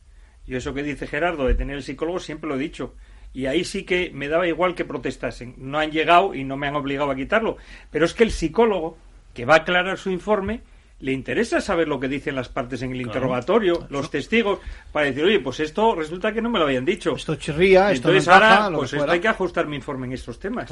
Y 0.46 0.54
eso 0.54 0.72
que 0.72 0.82
dice 0.84 1.06
Gerardo 1.08 1.46
de 1.46 1.54
tener 1.56 1.76
el 1.76 1.82
psicólogo 1.82 2.20
siempre 2.20 2.48
lo 2.48 2.54
he 2.54 2.58
dicho. 2.60 2.94
Y 3.32 3.46
ahí 3.46 3.64
sí 3.64 3.84
que 3.84 4.10
me 4.12 4.28
daba 4.28 4.48
igual 4.48 4.74
que 4.74 4.84
protestasen. 4.84 5.54
No 5.58 5.78
han 5.78 5.92
llegado 5.92 6.34
y 6.34 6.42
no 6.44 6.56
me 6.56 6.66
han 6.66 6.76
obligado 6.76 7.10
a 7.10 7.14
quitarlo. 7.16 7.56
Pero 7.90 8.04
es 8.04 8.14
que 8.14 8.24
el 8.24 8.32
psicólogo, 8.32 8.98
que 9.34 9.44
va 9.44 9.54
a 9.54 9.58
aclarar 9.58 9.98
su 9.98 10.10
informe, 10.10 10.62
le 10.98 11.12
interesa 11.12 11.60
saber 11.60 11.88
lo 11.88 11.98
que 12.00 12.08
dicen 12.08 12.34
las 12.34 12.48
partes 12.48 12.82
en 12.82 12.90
el 12.90 12.98
Claro. 12.98 13.08
interrogatorio, 13.08 13.86
los 13.88 14.10
testigos, 14.10 14.58
para 14.92 15.06
decir, 15.06 15.24
oye, 15.24 15.38
pues 15.40 15.60
esto 15.60 15.94
resulta 15.94 16.32
que 16.32 16.42
no 16.42 16.50
me 16.50 16.58
lo 16.58 16.66
habían 16.66 16.84
dicho. 16.84 17.14
Esto 17.16 17.36
chirría, 17.36 17.92
esto 17.92 18.08
Entonces 18.08 18.28
ahora, 18.28 18.64
lo 18.68 18.70
que 18.70 18.76
pues 18.80 18.92
esto 18.94 19.10
hay 19.10 19.20
que 19.20 19.28
ajustar 19.28 19.66
mi 19.66 19.76
informe 19.76 20.06
en 20.08 20.12
estos 20.12 20.38
temas. 20.38 20.70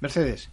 Mercedes. 0.00 0.50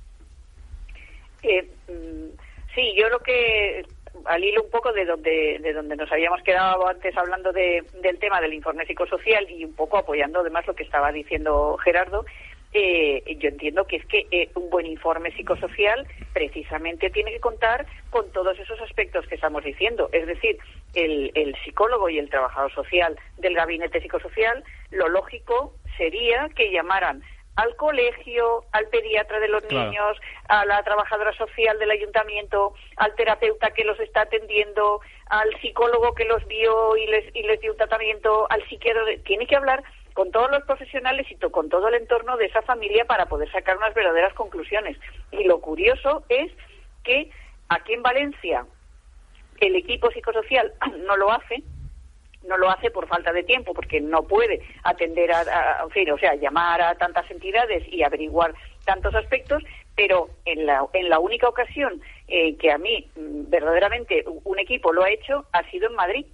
Eh, 1.41 1.67
mm, 1.87 2.37
sí, 2.75 2.93
yo 2.99 3.09
lo 3.09 3.19
que 3.19 3.83
al 4.25 4.43
hilo 4.43 4.63
un 4.63 4.69
poco 4.69 4.91
de 4.93 5.05
donde 5.05 5.59
de 5.59 5.73
donde 5.73 5.95
nos 5.95 6.11
habíamos 6.11 6.41
quedado 6.43 6.87
antes 6.87 7.15
hablando 7.17 7.51
de- 7.51 7.83
del 8.01 8.19
tema 8.19 8.39
del 8.41 8.53
informe 8.53 8.85
psicosocial 8.85 9.49
y 9.49 9.65
un 9.65 9.73
poco 9.75 9.97
apoyando 9.97 10.39
además 10.39 10.65
lo 10.67 10.75
que 10.75 10.83
estaba 10.83 11.11
diciendo 11.11 11.77
Gerardo. 11.83 12.25
eh, 12.71 13.23
yo 13.39 13.49
entiendo 13.49 13.85
que 13.87 13.95
es 13.95 14.05
que 14.05 14.27
eh, 14.29 14.49
un 14.53 14.69
buen 14.69 14.85
informe 14.85 15.31
psicosocial 15.31 16.05
precisamente 16.33 17.09
tiene 17.09 17.31
que 17.31 17.39
contar 17.39 17.87
con 18.11 18.31
todos 18.31 18.59
esos 18.59 18.79
aspectos 18.81 19.25
que 19.27 19.33
estamos 19.35 19.63
diciendo. 19.63 20.07
Es 20.11 20.27
decir, 20.27 20.57
el, 20.93 21.31
el 21.33 21.55
psicólogo 21.63 22.09
y 22.09 22.19
el 22.19 22.29
trabajador 22.29 22.71
social 22.71 23.17
del 23.37 23.55
gabinete 23.55 23.99
psicosocial, 24.01 24.63
lo 24.91 25.07
lógico 25.09 25.73
sería 25.97 26.47
que 26.55 26.71
llamaran 26.71 27.23
al 27.59 27.75
colegio, 27.75 28.63
al 28.71 28.87
pediatra 28.87 29.39
de 29.39 29.49
los 29.49 29.63
Claro. 29.65 29.89
niños, 29.89 30.17
a 30.47 30.63
la 30.65 30.81
trabajadora 30.83 31.33
social 31.33 31.77
del 31.77 31.91
ayuntamiento, 31.91 32.73
al 32.95 33.13
terapeuta 33.15 33.71
que 33.71 33.83
los 33.83 33.99
está 33.99 34.21
atendiendo, 34.21 35.01
al 35.29 35.49
psicólogo 35.59 36.13
que 36.15 36.23
los 36.23 36.45
vio 36.47 36.95
y 36.95 37.05
les, 37.07 37.35
y 37.35 37.43
les 37.43 37.59
dio 37.59 37.71
un 37.71 37.77
tratamiento, 37.77 38.47
al 38.49 38.65
psiquiatra. 38.69 39.01
Tiene 39.25 39.45
que 39.45 39.57
hablar 39.57 39.83
con 40.13 40.31
todos 40.31 40.49
los 40.51 40.63
profesionales 40.63 41.29
y 41.29 41.35
to- 41.35 41.51
con 41.51 41.67
todo 41.69 41.89
el 41.89 41.95
entorno 41.95 42.37
de 42.37 42.45
esa 42.45 42.61
familia 42.61 43.03
para 43.05 43.25
poder 43.25 43.51
sacar 43.51 43.75
unas 43.77 43.93
verdaderas 43.93 44.33
conclusiones. 44.35 44.97
Y 45.31 45.43
lo 45.43 45.59
curioso 45.59 46.23
es 46.29 46.51
que 47.03 47.29
aquí 47.67 47.93
en 47.93 48.03
Valencia 48.03 48.65
el 49.59 49.75
equipo 49.75 50.09
psicosocial 50.11 50.73
no 51.05 51.17
lo 51.17 51.31
hace, 51.31 51.61
no 52.43 52.57
lo 52.57 52.69
hace 52.69 52.89
por 52.91 53.07
falta 53.07 53.31
de 53.33 53.43
tiempo, 53.43 53.73
porque 53.73 53.99
no 54.01 54.23
puede 54.23 54.61
atender 54.83 55.31
a, 55.31 55.41
a- 55.41 55.83
en 55.83 55.89
fin, 55.91 56.09
o 56.11 56.17
sea, 56.17 56.35
llamar 56.35 56.81
a 56.81 56.95
tantas 56.95 57.29
entidades 57.31 57.83
y 57.91 58.03
averiguar 58.03 58.53
tantos 58.85 59.13
aspectos, 59.15 59.61
pero 59.95 60.29
en 60.45 60.65
la, 60.65 60.85
en 60.93 61.09
la 61.09 61.19
única 61.19 61.47
ocasión 61.49 62.01
eh, 62.27 62.55
que 62.57 62.71
a 62.71 62.77
mí 62.77 63.09
mm, 63.15 63.49
verdaderamente 63.49 64.23
un 64.45 64.57
equipo 64.59 64.91
lo 64.93 65.03
ha 65.03 65.09
hecho 65.11 65.45
ha 65.51 65.63
sido 65.69 65.89
en 65.89 65.95
Madrid, 65.95 66.25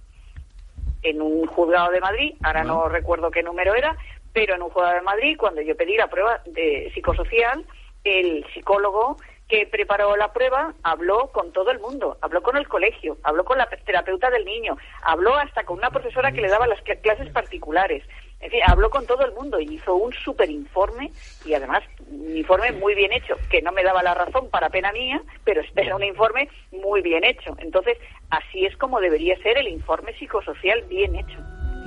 en 1.02 1.20
un 1.22 1.46
juzgado 1.46 1.90
de 1.90 2.00
Madrid, 2.00 2.34
ahora 2.42 2.64
no 2.64 2.76
Bueno. 2.76 2.88
recuerdo 2.88 3.30
qué 3.30 3.42
número 3.42 3.74
era, 3.74 3.96
pero 4.32 4.54
en 4.54 4.62
un 4.62 4.70
juzgado 4.70 4.94
de 4.94 5.02
Madrid, 5.02 5.36
cuando 5.38 5.60
yo 5.60 5.76
pedí 5.76 5.96
la 5.96 6.08
prueba 6.08 6.40
de 6.46 6.90
psicosocial, 6.94 7.64
el 8.04 8.44
psicólogo 8.54 9.18
que 9.48 9.66
preparó 9.70 10.16
la 10.16 10.32
prueba 10.32 10.74
habló 10.82 11.28
con 11.32 11.52
todo 11.52 11.70
el 11.70 11.78
mundo, 11.78 12.18
habló 12.20 12.42
con 12.42 12.56
el 12.56 12.66
colegio, 12.66 13.16
habló 13.22 13.44
con 13.44 13.58
la 13.58 13.66
terapeuta 13.66 14.28
del 14.30 14.44
niño, 14.44 14.76
habló 15.02 15.36
hasta 15.36 15.64
con 15.64 15.78
una 15.78 15.90
profesora 15.90 16.32
que 16.32 16.40
le 16.40 16.48
daba 16.48 16.66
las 16.66 16.80
clases 16.82 17.30
particulares. 17.30 18.02
En 18.40 18.50
fin, 18.50 18.60
habló 18.66 18.90
con 18.90 19.06
todo 19.06 19.24
el 19.24 19.32
mundo 19.32 19.58
y 19.60 19.74
hizo 19.74 19.94
un 19.94 20.12
super 20.12 20.50
informe 20.50 21.10
y 21.44 21.54
además 21.54 21.82
un 22.10 22.36
informe 22.36 22.72
muy 22.72 22.94
bien 22.94 23.12
hecho, 23.12 23.36
que 23.50 23.62
no 23.62 23.72
me 23.72 23.82
daba 23.82 24.02
la 24.02 24.14
razón 24.14 24.50
para 24.50 24.68
pena 24.68 24.92
mía, 24.92 25.22
pero 25.44 25.62
era 25.76 25.96
un 25.96 26.04
informe 26.04 26.48
muy 26.72 27.00
bien 27.00 27.24
hecho. 27.24 27.56
Entonces, 27.58 27.98
así 28.30 28.66
es 28.66 28.76
como 28.76 29.00
debería 29.00 29.36
ser 29.38 29.58
el 29.58 29.68
informe 29.68 30.12
psicosocial 30.18 30.82
bien 30.88 31.16
hecho. 31.16 31.38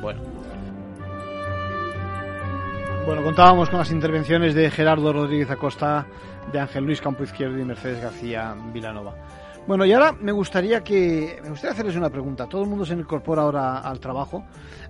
Bueno. 0.01 0.21
Bueno, 3.05 3.23
contábamos 3.23 3.69
con 3.69 3.79
las 3.79 3.91
intervenciones 3.91 4.53
de 4.53 4.69
Gerardo 4.69 5.11
Rodríguez 5.11 5.49
Acosta, 5.49 6.05
de 6.51 6.59
Ángel 6.59 6.85
Luis 6.85 7.01
Campo 7.01 7.23
Izquierdo 7.23 7.59
y 7.59 7.65
Mercedes 7.65 8.01
García 8.01 8.55
Vilanova. 8.73 9.15
Bueno, 9.69 9.85
y 9.85 9.93
ahora 9.93 10.13
me 10.13 10.31
gustaría 10.31 10.83
que 10.83 11.39
me 11.43 11.49
gustaría 11.49 11.73
hacerles 11.73 11.95
una 11.95 12.09
pregunta. 12.09 12.47
Todo 12.47 12.63
el 12.63 12.69
mundo 12.69 12.85
se 12.85 12.93
incorpora 12.93 13.43
ahora 13.43 13.77
al 13.79 13.99
trabajo, 13.99 14.43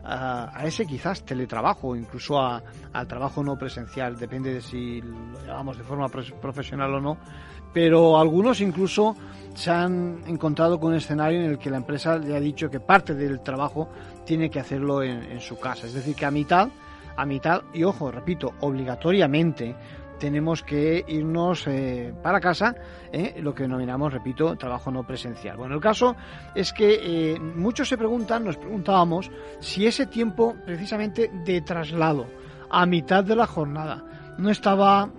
a, 0.06 0.63
ese 0.63 0.86
quizás 0.86 1.24
teletrabajo, 1.24 1.98
incluso 1.98 2.39
a, 2.39 2.63
al 2.93 3.06
trabajo 3.06 3.43
no 3.43 3.58
presencial, 3.58 4.17
depende 4.17 4.54
de 4.54 4.62
si 4.62 5.02
lo 5.02 5.45
llamamos 5.45 5.78
de 5.78 5.84
forma 5.84 6.08
profesional 6.08 6.93
o 6.93 7.02
no. 7.02 7.17
Pero 7.74 8.17
algunos 8.17 8.62
incluso 8.62 9.17
se 9.54 9.69
han 9.69 10.22
encontrado 10.28 10.80
con 10.80 10.91
un 10.91 10.98
escenario 10.98 11.41
en 11.41 11.52
el 11.52 11.60
que 11.60 11.69
la 11.69 11.78
empresa 11.78 12.17
le 12.17 12.34
ha 12.36 12.39
dicho 12.39 12.69
que 12.69 12.80
parte 12.80 13.13
del 13.13 13.41
trabajo 13.41 13.89
tiene 14.26 14.50
que 14.50 14.62
hacerlo 14.62 15.04
en, 15.04 15.24
en 15.24 15.41
su 15.41 15.60
casa, 15.60 15.88
es 15.88 15.93
decir, 15.93 16.15
que 16.15 16.26
a 16.26 16.32
mitad, 16.32 16.69
a 17.17 17.26
mitad 17.26 17.63
y 17.74 17.84
ojo, 17.84 18.12
repito, 18.12 18.54
obligatoriamente 18.62 19.76
tenemos 20.20 20.62
que 20.62 21.04
irnos 21.08 21.66
eh, 21.68 22.14
para 22.22 22.40
casa, 22.40 22.76
eh, 23.12 23.40
lo 23.42 23.56
que 23.56 23.64
denominamos, 23.64 24.14
repito, 24.14 24.56
trabajo 24.56 24.92
no 24.92 25.08
presencial. 25.08 25.58
Bueno, 25.58 25.76
el 25.76 25.82
caso 25.82 26.16
es 26.54 26.74
que 26.74 27.00
eh, 27.34 27.40
muchos 27.40 27.90
se 27.90 27.98
preguntan, 27.98 28.44
nos 28.44 28.58
preguntábamos, 28.58 29.32
si 29.60 29.88
ese 29.88 30.06
tiempo 30.06 30.56
precisamente 30.66 31.32
de 31.46 31.62
traslado 31.62 32.28
a 32.70 32.86
mitad 32.86 33.24
de 33.24 33.36
la 33.36 33.48
jornada 33.48 34.04
no 34.38 34.50
estaba 34.50 35.10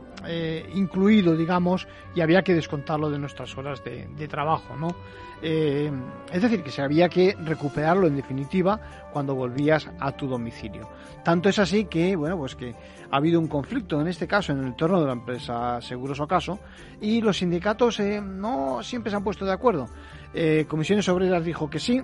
incluido, 0.74 1.36
digamos, 1.36 1.86
y 2.14 2.20
había 2.20 2.42
que 2.42 2.54
descontarlo 2.54 3.10
de 3.10 3.18
nuestras 3.18 3.56
horas 3.56 3.82
de, 3.84 4.28
trabajo, 4.28 4.76
¿no? 4.76 4.94
Eh, 5.42 5.90
es 6.30 6.42
decir, 6.42 6.62
que 6.62 6.70
se 6.70 6.82
había 6.82 7.08
que 7.08 7.34
recuperarlo 7.42 8.06
en 8.06 8.16
definitiva 8.16 8.78
cuando 9.12 9.34
volvías 9.34 9.88
a 9.98 10.12
tu 10.12 10.26
domicilio. 10.26 10.88
Tanto 11.24 11.48
es 11.48 11.58
así 11.58 11.86
que, 11.86 12.14
bueno, 12.14 12.36
pues 12.36 12.54
que 12.54 12.74
ha 13.10 13.16
habido 13.16 13.40
un 13.40 13.48
conflicto 13.48 14.00
en 14.00 14.08
este 14.08 14.26
caso 14.26 14.52
en 14.52 14.58
el 14.58 14.66
entorno 14.66 15.00
de 15.00 15.06
la 15.06 15.12
empresa 15.12 15.80
Seguros 15.80 16.20
Ocaso 16.20 16.58
y 17.00 17.20
los 17.22 17.38
sindicatos 17.38 18.00
eh, 18.00 18.20
no 18.20 18.82
siempre 18.82 19.10
se 19.10 19.16
han 19.16 19.24
puesto 19.24 19.44
de 19.44 19.52
acuerdo. 19.52 19.86
Eh, 20.34 20.66
Comisiones 20.68 21.08
Obreras 21.08 21.44
dijo 21.44 21.68
que 21.68 21.78
sí, 21.78 22.02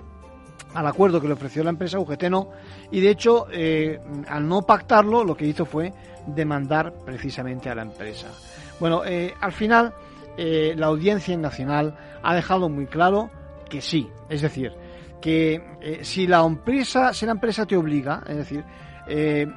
al 0.73 0.87
acuerdo 0.87 1.21
que 1.21 1.27
le 1.27 1.33
ofreció 1.33 1.63
la 1.63 1.69
empresa, 1.71 1.99
UGT 1.99 2.23
no, 2.23 2.49
y 2.91 2.99
de 2.99 3.09
hecho, 3.09 3.47
al 4.27 4.47
no 4.47 4.61
pactarlo, 4.61 5.23
lo 5.23 5.35
que 5.35 5.45
hizo 5.45 5.65
fue 5.65 5.93
demandar 6.27 6.93
precisamente 7.05 7.69
a 7.69 7.75
la 7.75 7.83
empresa. 7.83 8.27
Bueno, 8.79 9.01
al 9.39 9.51
final 9.51 9.93
eh, 10.37 10.75
la 10.77 10.85
audiencia 10.85 11.35
nacional 11.35 11.97
ha 12.21 12.35
dejado 12.35 12.69
muy 12.69 12.85
claro 12.85 13.31
que 13.67 13.81
sí. 13.81 14.07
Es 14.29 14.41
decir, 14.41 14.71
que 15.19 15.61
eh, 15.81 15.99
si 16.03 16.27
la 16.27 16.45
empresa, 16.45 17.11
si 17.11 17.25
la 17.25 17.31
empresa 17.31 17.65
te 17.65 17.75
obliga, 17.75 18.23
es 18.27 18.37
decir, 18.37 18.63
eh, 19.07 19.47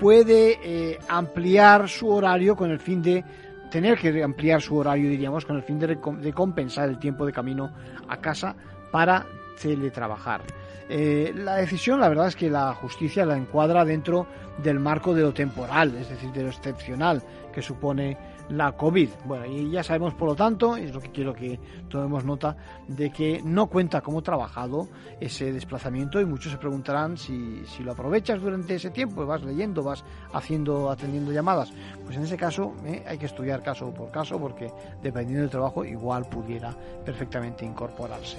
puede 0.00 0.98
ampliar 1.08 1.88
su 1.88 2.08
horario 2.08 2.56
con 2.56 2.70
el 2.70 2.80
fin 2.80 3.02
de 3.02 3.22
tener 3.70 3.98
que 3.98 4.22
ampliar 4.22 4.62
su 4.62 4.76
horario, 4.76 5.10
diríamos, 5.10 5.44
con 5.44 5.56
el 5.56 5.62
fin 5.62 5.78
de, 5.78 5.98
de 5.98 6.32
compensar 6.32 6.88
el 6.88 6.98
tiempo 6.98 7.26
de 7.26 7.32
camino 7.32 7.70
a 8.08 8.16
casa 8.16 8.56
para 8.90 9.26
teletrabajar. 9.60 10.42
la 10.88 11.56
decisión, 11.56 12.00
la 12.00 12.08
verdad 12.08 12.28
es 12.28 12.36
que 12.36 12.50
la 12.50 12.74
justicia 12.74 13.24
la 13.24 13.36
encuadra 13.36 13.84
dentro 13.84 14.26
del 14.62 14.80
marco 14.80 15.14
de 15.14 15.22
lo 15.22 15.32
temporal, 15.32 15.94
es 15.96 16.08
decir, 16.08 16.30
de 16.32 16.42
lo 16.42 16.48
excepcional 16.48 17.22
que 17.52 17.62
supone 17.62 18.16
la 18.50 18.72
COVID. 18.72 19.08
Bueno, 19.24 19.46
y 19.46 19.70
ya 19.70 19.82
sabemos, 19.82 20.14
por 20.14 20.28
lo 20.28 20.34
tanto, 20.34 20.76
y 20.76 20.84
es 20.84 20.94
lo 20.94 21.00
que 21.00 21.10
quiero 21.10 21.32
que 21.32 21.58
tomemos 21.88 22.24
nota, 22.24 22.56
de 22.88 23.10
que 23.10 23.40
no 23.44 23.68
cuenta 23.68 24.00
como 24.00 24.22
trabajado 24.22 24.88
ese 25.20 25.52
desplazamiento 25.52 26.20
y 26.20 26.24
muchos 26.24 26.52
se 26.52 26.58
preguntarán 26.58 27.16
si, 27.16 27.64
si 27.66 27.82
lo 27.82 27.92
aprovechas 27.92 28.40
durante 28.40 28.74
ese 28.74 28.90
tiempo, 28.90 29.24
vas 29.24 29.42
leyendo, 29.42 29.82
vas 29.82 30.04
haciendo, 30.32 30.90
atendiendo 30.90 31.32
llamadas. 31.32 31.72
Pues 32.04 32.16
en 32.16 32.24
ese 32.24 32.36
caso 32.36 32.74
eh, 32.84 33.04
hay 33.06 33.18
que 33.18 33.26
estudiar 33.26 33.62
caso 33.62 33.92
por 33.92 34.10
caso 34.10 34.38
porque 34.38 34.70
dependiendo 35.02 35.42
del 35.42 35.50
trabajo 35.50 35.84
igual 35.84 36.26
pudiera 36.28 36.74
perfectamente 37.04 37.64
incorporarse. 37.64 38.38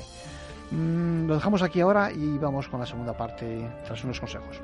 Mm, 0.71 1.27
lo 1.27 1.36
dejamos 1.36 1.62
aquí 1.62 1.81
ahora 1.81 2.12
y 2.12 2.38
vamos 2.38 2.67
con 2.67 2.79
la 2.79 2.86
segunda 2.86 3.15
parte 3.15 3.69
tras 3.86 4.03
unos 4.03 4.19
consejos. 4.19 4.62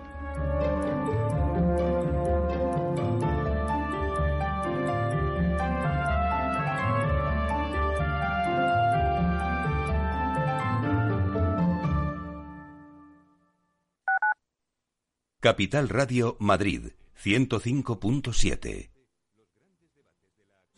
Capital 15.39 15.87
Radio 15.87 16.35
Madrid 16.39 16.89
105.7 17.23 18.96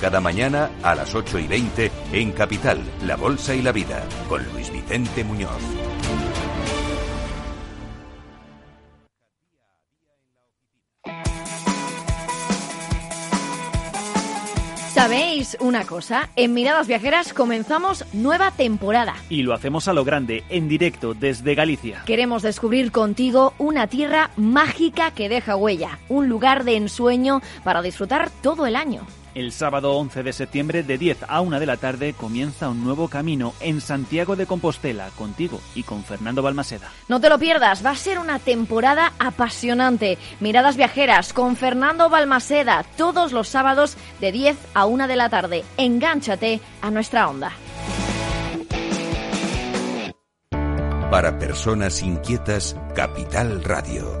cada 0.00 0.20
mañana 0.20 0.70
a 0.82 0.94
las 0.94 1.14
8 1.14 1.38
y 1.38 1.46
20 1.46 1.90
en 2.12 2.32
Capital, 2.32 2.80
La 3.06 3.16
Bolsa 3.16 3.54
y 3.54 3.62
la 3.62 3.72
Vida, 3.72 4.02
con 4.28 4.42
Luis 4.52 4.70
Vicente 4.70 5.24
Muñoz. 5.24 5.62
¿Sabéis 14.94 15.56
una 15.60 15.84
cosa? 15.84 16.30
En 16.36 16.54
Miradas 16.54 16.86
Viajeras 16.86 17.34
comenzamos 17.34 18.04
nueva 18.14 18.52
temporada. 18.52 19.14
Y 19.28 19.42
lo 19.42 19.52
hacemos 19.52 19.88
a 19.88 19.92
lo 19.92 20.04
grande, 20.04 20.44
en 20.48 20.68
directo, 20.68 21.14
desde 21.14 21.54
Galicia. 21.54 22.04
Queremos 22.06 22.42
descubrir 22.42 22.92
contigo 22.92 23.54
una 23.58 23.88
tierra 23.88 24.30
mágica 24.36 25.10
que 25.10 25.28
deja 25.28 25.56
huella, 25.56 25.98
un 26.08 26.28
lugar 26.28 26.64
de 26.64 26.76
ensueño 26.76 27.42
para 27.64 27.82
disfrutar 27.82 28.30
todo 28.40 28.66
el 28.66 28.76
año. 28.76 29.04
El 29.34 29.50
sábado 29.50 29.96
11 29.96 30.22
de 30.22 30.32
septiembre 30.32 30.82
de 30.84 30.96
10 30.96 31.24
a 31.26 31.40
1 31.40 31.58
de 31.58 31.66
la 31.66 31.76
tarde 31.76 32.12
comienza 32.12 32.68
un 32.68 32.84
nuevo 32.84 33.08
camino 33.08 33.52
en 33.60 33.80
Santiago 33.80 34.36
de 34.36 34.46
Compostela 34.46 35.08
contigo 35.18 35.60
y 35.74 35.82
con 35.82 36.04
Fernando 36.04 36.40
Balmaseda. 36.40 36.88
No 37.08 37.20
te 37.20 37.28
lo 37.28 37.38
pierdas, 37.38 37.84
va 37.84 37.90
a 37.90 37.96
ser 37.96 38.20
una 38.20 38.38
temporada 38.38 39.12
apasionante. 39.18 40.18
Miradas 40.38 40.76
viajeras 40.76 41.32
con 41.32 41.56
Fernando 41.56 42.08
Balmaseda 42.08 42.84
todos 42.96 43.32
los 43.32 43.48
sábados 43.48 43.96
de 44.20 44.30
10 44.30 44.56
a 44.72 44.86
1 44.86 45.08
de 45.08 45.16
la 45.16 45.28
tarde. 45.28 45.64
Engánchate 45.78 46.60
a 46.80 46.92
nuestra 46.92 47.28
onda. 47.28 47.52
Para 51.10 51.38
personas 51.38 52.02
inquietas, 52.02 52.76
Capital 52.94 53.62
Radio. 53.64 54.20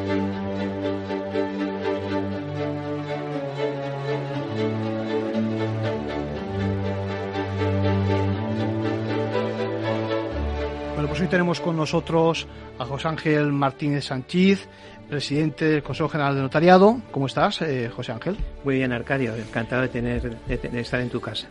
Hoy 11.21 11.27
tenemos 11.27 11.61
con 11.61 11.77
nosotros 11.77 12.47
a 12.79 12.85
José 12.85 13.07
Ángel 13.07 13.51
Martínez 13.51 14.05
Sánchez, 14.05 14.67
presidente 15.07 15.65
del 15.65 15.83
Consejo 15.83 16.09
General 16.09 16.33
de 16.33 16.41
Notariado. 16.41 16.99
¿Cómo 17.11 17.27
estás, 17.27 17.61
eh, 17.61 17.91
José 17.95 18.11
Ángel? 18.11 18.37
Muy 18.63 18.77
bien, 18.77 18.91
Arcadio. 18.91 19.35
Encantado 19.35 19.83
de, 19.83 19.89
tener, 19.89 20.39
de, 20.47 20.57
de 20.57 20.79
estar 20.79 20.99
en 20.99 21.09
tu 21.09 21.21
casa. 21.21 21.47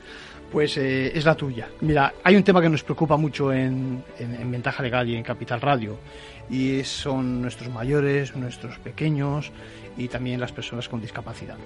Pues 0.50 0.76
eh, 0.76 1.16
es 1.16 1.24
la 1.24 1.36
tuya. 1.36 1.68
Mira, 1.82 2.12
hay 2.24 2.34
un 2.34 2.42
tema 2.42 2.60
que 2.60 2.68
nos 2.68 2.82
preocupa 2.82 3.16
mucho 3.16 3.52
en, 3.52 4.02
en, 4.18 4.34
en, 4.34 4.50
Ventaja 4.50 4.82
Legal 4.82 5.08
y 5.08 5.14
en 5.14 5.22
Capital 5.22 5.60
Radio, 5.60 5.98
y 6.50 6.82
son 6.82 7.40
nuestros 7.40 7.72
mayores, 7.72 8.34
nuestros 8.34 8.76
pequeños 8.78 9.52
y 9.96 10.08
también 10.08 10.40
las 10.40 10.50
personas 10.50 10.88
con 10.88 11.00
discapacidad. 11.00 11.56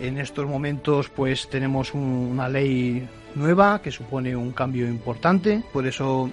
En 0.00 0.18
estos 0.18 0.44
momentos, 0.46 1.08
pues 1.08 1.48
tenemos 1.48 1.94
un, 1.94 2.02
una 2.02 2.48
ley 2.48 3.08
nueva 3.36 3.80
que 3.80 3.92
supone 3.92 4.34
un 4.34 4.50
cambio 4.50 4.88
importante, 4.88 5.62
por 5.72 5.86
eso 5.86 6.30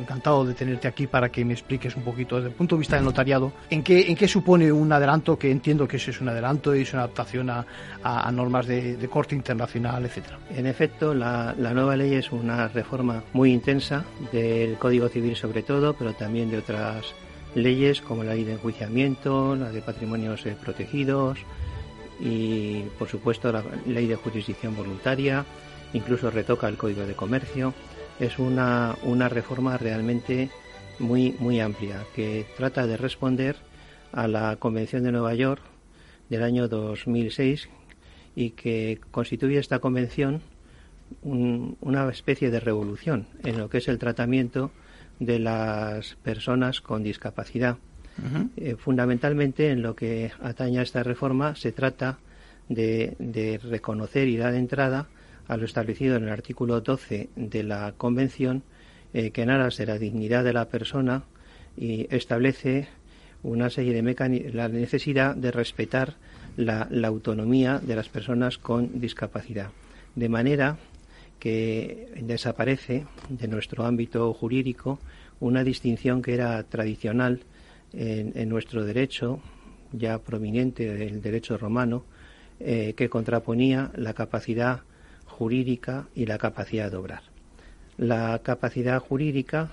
encantado 0.00 0.44
de 0.44 0.54
tenerte 0.54 0.88
aquí 0.88 1.06
para 1.06 1.30
que 1.30 1.44
me 1.44 1.52
expliques 1.52 1.96
un 1.96 2.02
poquito 2.02 2.36
desde 2.36 2.48
el 2.48 2.54
punto 2.54 2.76
de 2.76 2.80
vista 2.80 2.96
del 2.96 3.04
notariado 3.04 3.52
en 3.70 3.82
qué, 3.82 4.10
en 4.10 4.16
qué 4.16 4.26
supone 4.28 4.70
un 4.72 4.92
adelanto, 4.92 5.38
que 5.38 5.50
entiendo 5.50 5.86
que 5.86 5.96
eso 5.96 6.10
es 6.10 6.20
un 6.20 6.28
adelanto 6.28 6.74
y 6.74 6.82
es 6.82 6.92
una 6.92 7.02
adaptación 7.02 7.50
a, 7.50 7.66
a, 8.02 8.28
a 8.28 8.32
normas 8.32 8.66
de, 8.66 8.96
de, 8.96 9.08
corte 9.08 9.34
internacional, 9.34 10.04
etcétera. 10.04 10.38
En 10.50 10.66
efecto, 10.66 11.14
la, 11.14 11.54
la, 11.58 11.72
nueva 11.72 11.96
ley 11.96 12.14
es 12.14 12.32
una 12.32 12.68
reforma 12.68 13.22
muy 13.32 13.52
intensa 13.52 14.04
del 14.32 14.76
Código 14.76 15.08
Civil 15.08 15.36
sobre 15.36 15.62
todo, 15.62 15.94
pero 15.94 16.14
también 16.14 16.50
de 16.50 16.58
otras 16.58 17.14
leyes 17.54 18.00
como 18.00 18.24
la 18.24 18.34
ley 18.34 18.44
de 18.44 18.52
enjuiciamiento, 18.52 19.56
la 19.56 19.70
de 19.70 19.82
patrimonios 19.82 20.46
eh, 20.46 20.56
protegidos 20.60 21.38
y, 22.20 22.82
por 22.98 23.08
supuesto, 23.08 23.50
la 23.50 23.62
ley 23.86 24.06
de 24.06 24.16
jurisdicción 24.16 24.76
voluntaria, 24.76 25.44
incluso 25.92 26.30
retoca 26.30 26.68
el 26.68 26.76
Código 26.76 27.06
de 27.06 27.14
Comercio 27.14 27.74
es 28.20 28.38
una, 28.38 28.96
una 29.02 29.28
reforma 29.28 29.78
realmente 29.78 30.50
muy, 30.98 31.34
muy 31.40 31.58
amplia 31.60 32.04
que 32.14 32.46
trata 32.56 32.86
de 32.86 32.96
responder 32.96 33.56
a 34.12 34.28
la 34.28 34.56
Convención 34.56 35.02
de 35.02 35.12
Nueva 35.12 35.34
York 35.34 35.62
del 36.28 36.42
año 36.42 36.68
2006 36.68 37.68
y 38.36 38.50
que 38.50 39.00
constituye 39.10 39.58
esta 39.58 39.78
convención 39.78 40.42
un, 41.22 41.76
una 41.80 42.08
especie 42.10 42.50
de 42.50 42.60
revolución 42.60 43.26
en 43.42 43.58
lo 43.58 43.68
que 43.68 43.78
es 43.78 43.88
el 43.88 43.98
tratamiento 43.98 44.70
de 45.18 45.38
las 45.38 46.14
personas 46.22 46.80
con 46.80 47.02
discapacidad. 47.02 47.78
Uh 48.18 48.22
-huh. 48.22 48.50
eh, 48.56 48.76
fundamentalmente 48.76 49.70
en 49.70 49.82
lo 49.82 49.94
que 49.94 50.30
atañe 50.42 50.78
a 50.78 50.82
esta 50.82 51.02
reforma 51.02 51.54
se 51.54 51.72
trata 51.72 52.18
de, 52.68 53.16
de 53.18 53.58
reconocer 53.58 54.28
y 54.28 54.36
dar 54.36 54.54
entrada 54.54 55.08
a 55.50 55.56
lo 55.56 55.64
establecido 55.64 56.14
en 56.14 56.22
el 56.22 56.28
artículo 56.28 56.80
12 56.80 57.30
de 57.34 57.62
la 57.64 57.94
Convención, 57.96 58.62
eh, 59.12 59.32
que 59.32 59.42
en 59.42 59.50
aras 59.50 59.78
de 59.78 59.86
la 59.86 59.98
dignidad 59.98 60.44
de 60.44 60.52
la 60.52 60.68
persona 60.68 61.24
y 61.76 62.06
establece 62.14 62.86
una 63.42 63.68
serie 63.68 64.00
de 64.00 64.52
la 64.52 64.68
necesidad 64.68 65.34
de 65.34 65.50
respetar 65.50 66.14
la, 66.56 66.86
autonomía 67.04 67.80
de 67.80 67.96
las 67.96 68.08
personas 68.08 68.58
con 68.58 69.00
discapacidad, 69.00 69.70
de 70.14 70.28
manera 70.28 70.78
que 71.40 72.12
desaparece 72.22 73.06
de 73.28 73.48
nuestro 73.48 73.86
ámbito 73.86 74.32
jurídico 74.32 75.00
una 75.40 75.64
distinción 75.64 76.22
que 76.22 76.34
era 76.34 76.62
tradicional 76.62 77.40
en, 77.92 78.48
nuestro 78.48 78.84
derecho, 78.84 79.40
ya 79.90 80.18
proveniente 80.18 80.94
del 80.94 81.20
derecho 81.20 81.58
romano, 81.58 82.04
eh, 82.60 82.94
que 82.96 83.08
contraponía 83.08 83.90
la 83.96 84.14
capacidad 84.14 84.82
jurídica 85.40 86.06
y 86.14 86.26
la 86.26 86.36
capacidad 86.36 86.90
de 86.90 86.98
obrar. 86.98 87.22
La 87.96 88.38
capacidad 88.42 88.98
jurídica 89.00 89.70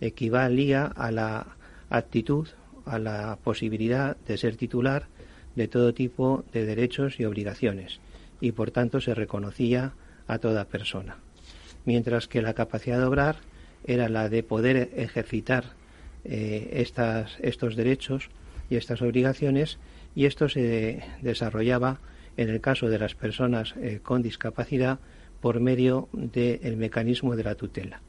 equivalía 0.00 0.86
a 0.86 1.10
la 1.10 1.48
actitud, 1.90 2.48
a 2.86 2.98
la 2.98 3.36
posibilidad 3.44 4.16
de 4.16 4.38
ser 4.38 4.56
titular 4.56 5.08
de 5.54 5.68
todo 5.68 5.92
tipo 5.92 6.46
de 6.54 6.64
derechos 6.64 7.20
y 7.20 7.26
obligaciones 7.26 8.00
y 8.40 8.52
por 8.52 8.70
tanto 8.70 9.02
se 9.02 9.14
reconocía 9.14 9.92
a 10.28 10.38
toda 10.38 10.64
persona. 10.64 11.18
Mientras 11.84 12.26
que 12.26 12.40
la 12.40 12.54
capacidad 12.54 12.98
de 12.98 13.04
obrar 13.04 13.36
era 13.84 14.08
la 14.08 14.30
de 14.30 14.42
poder 14.42 14.92
ejercitar 14.96 15.74
eh, 16.24 16.86
estos 17.42 17.76
derechos 17.76 18.30
y 18.70 18.76
estas 18.76 19.02
obligaciones 19.02 19.76
y 20.14 20.24
esto 20.24 20.48
se 20.48 21.02
desarrollaba 21.20 22.00
en 22.36 22.50
el 22.50 22.60
caso 22.60 22.88
de 22.88 22.98
las 22.98 23.14
personas 23.14 23.74
eh, 23.80 24.00
con 24.02 24.22
discapacidad 24.22 24.98
por 25.40 25.60
medio 25.60 26.08
del 26.12 26.60
de 26.60 26.76
mecanismo 26.76 27.36
de 27.36 27.44
la 27.44 27.54
tutela. 27.54 28.00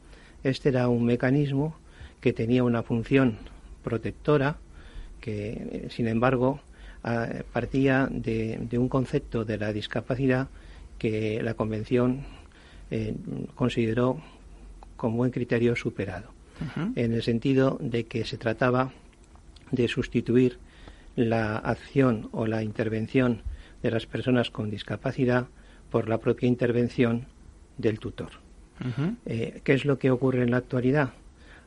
Este 0.42 0.70
era 0.70 0.88
un 0.88 1.04
mecanismo 1.04 1.76
que 2.20 2.32
tenía 2.32 2.64
una 2.64 2.82
función 2.82 3.38
protectora 3.82 4.58
que, 5.20 5.50
eh, 5.50 5.88
sin 5.90 6.08
embargo, 6.08 6.60
a, 7.02 7.28
partía 7.52 8.08
de, 8.10 8.58
de, 8.60 8.78
un 8.78 8.88
concepto 8.88 9.44
de 9.44 9.58
la 9.58 9.72
discapacidad 9.72 10.48
que 10.98 11.40
la 11.42 11.54
Convención 11.54 12.24
eh, 12.90 13.14
consideró 13.54 14.20
con 14.96 15.16
buen 15.16 15.30
criterio 15.30 15.76
superado, 15.76 16.30
uh 16.60 16.64
-huh. 16.64 16.92
en 16.96 17.12
el 17.12 17.22
sentido 17.22 17.78
de 17.80 18.04
que 18.04 18.24
se 18.24 18.36
trataba 18.36 18.92
de 19.70 19.86
sustituir 19.86 20.58
la 21.14 21.58
acción 21.58 22.28
o 22.32 22.46
la 22.46 22.62
intervención 22.62 23.42
de 23.82 23.90
las 23.90 24.06
personas 24.06 24.50
con 24.50 24.70
discapacidad 24.70 25.46
por 25.90 26.08
la 26.08 26.18
propia 26.18 26.48
intervención 26.48 27.26
del 27.76 27.98
tutor. 27.98 28.30
Uh 28.80 28.84
-huh. 28.84 29.16
eh, 29.26 29.60
¿Qué 29.64 29.74
es 29.74 29.84
lo 29.84 29.98
que 29.98 30.10
ocurre 30.10 30.42
en 30.42 30.50
la 30.50 30.58
actualidad? 30.58 31.10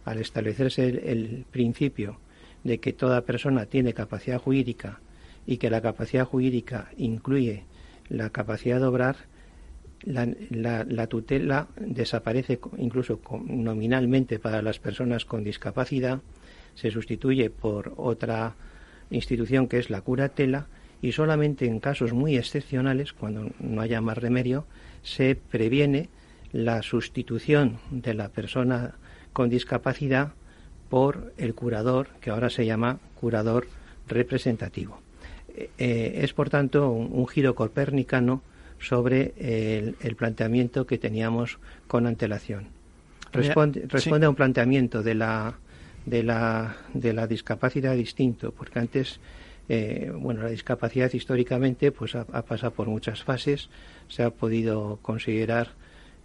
Al 0.05 0.19
establecerse 0.19 0.87
el, 0.87 0.97
el, 0.99 1.45
principio 1.51 2.17
de 2.63 2.79
que 2.79 2.93
toda 2.93 3.21
persona 3.21 3.65
tiene 3.65 3.93
capacidad 3.93 4.39
jurídica 4.39 4.99
y 5.45 5.57
que 5.57 5.69
la 5.69 5.81
capacidad 5.81 6.25
jurídica 6.25 6.89
incluye 6.97 7.65
la 8.09 8.29
capacidad 8.29 8.79
de 8.79 8.85
obrar, 8.85 9.15
la, 10.03 10.27
la, 10.49 10.83
la 10.83 11.07
tutela 11.07 11.67
desaparece 11.79 12.59
incluso 12.77 13.19
nominalmente 13.45 14.39
para 14.39 14.61
las 14.61 14.79
personas 14.79 15.25
con 15.25 15.43
discapacidad, 15.43 16.21
se 16.75 16.91
sustituye 16.91 17.49
por 17.49 17.93
otra 17.97 18.55
institución 19.09 19.67
que 19.67 19.77
es 19.77 19.89
la 19.89 20.01
curatela 20.01 20.67
y 21.01 21.11
solamente 21.13 21.65
en 21.65 21.79
casos 21.79 22.13
muy 22.13 22.37
excepcionales, 22.37 23.13
cuando 23.13 23.49
no 23.59 23.81
haya 23.81 24.01
más 24.01 24.17
remedio, 24.17 24.65
se 25.03 25.35
previene 25.35 26.09
la 26.51 26.81
sustitución 26.83 27.79
de 27.89 28.13
la 28.13 28.29
persona 28.29 28.95
con 29.33 29.49
discapacidad 29.49 30.33
por 30.89 31.33
el 31.37 31.55
curador, 31.55 32.09
que 32.19 32.29
ahora 32.29 32.49
se 32.49 32.65
llama 32.65 32.99
curador 33.19 33.67
representativo. 34.07 34.99
Eh, 35.55 36.19
es, 36.21 36.33
por 36.33 36.49
tanto, 36.49 36.89
un, 36.91 37.09
un 37.11 37.27
giro 37.27 37.55
copernicano 37.55 38.41
sobre 38.79 39.33
el, 39.37 39.95
el, 40.01 40.15
planteamiento 40.15 40.85
que 40.85 40.97
teníamos 40.97 41.59
con 41.87 42.07
antelación. 42.07 42.67
Responde, 43.31 43.85
responde 43.87 44.25
sí. 44.25 44.25
a 44.25 44.29
un 44.29 44.35
planteamiento 44.35 45.03
de 45.03 45.15
la, 45.15 45.55
de, 46.05 46.23
la, 46.23 46.75
de 46.93 47.13
la 47.13 47.27
discapacidad 47.27 47.95
distinto, 47.95 48.51
porque 48.51 48.79
antes 48.79 49.19
eh, 49.73 50.11
bueno, 50.13 50.43
la 50.43 50.49
discapacidad 50.49 51.13
históricamente 51.13 51.93
pues 51.93 52.13
ha, 52.15 52.25
ha, 52.33 52.41
pasado 52.41 52.73
por 52.73 52.89
muchas 52.89 53.23
fases, 53.23 53.69
se 54.09 54.21
ha 54.21 54.29
podido 54.29 54.99
considerar 55.01 55.69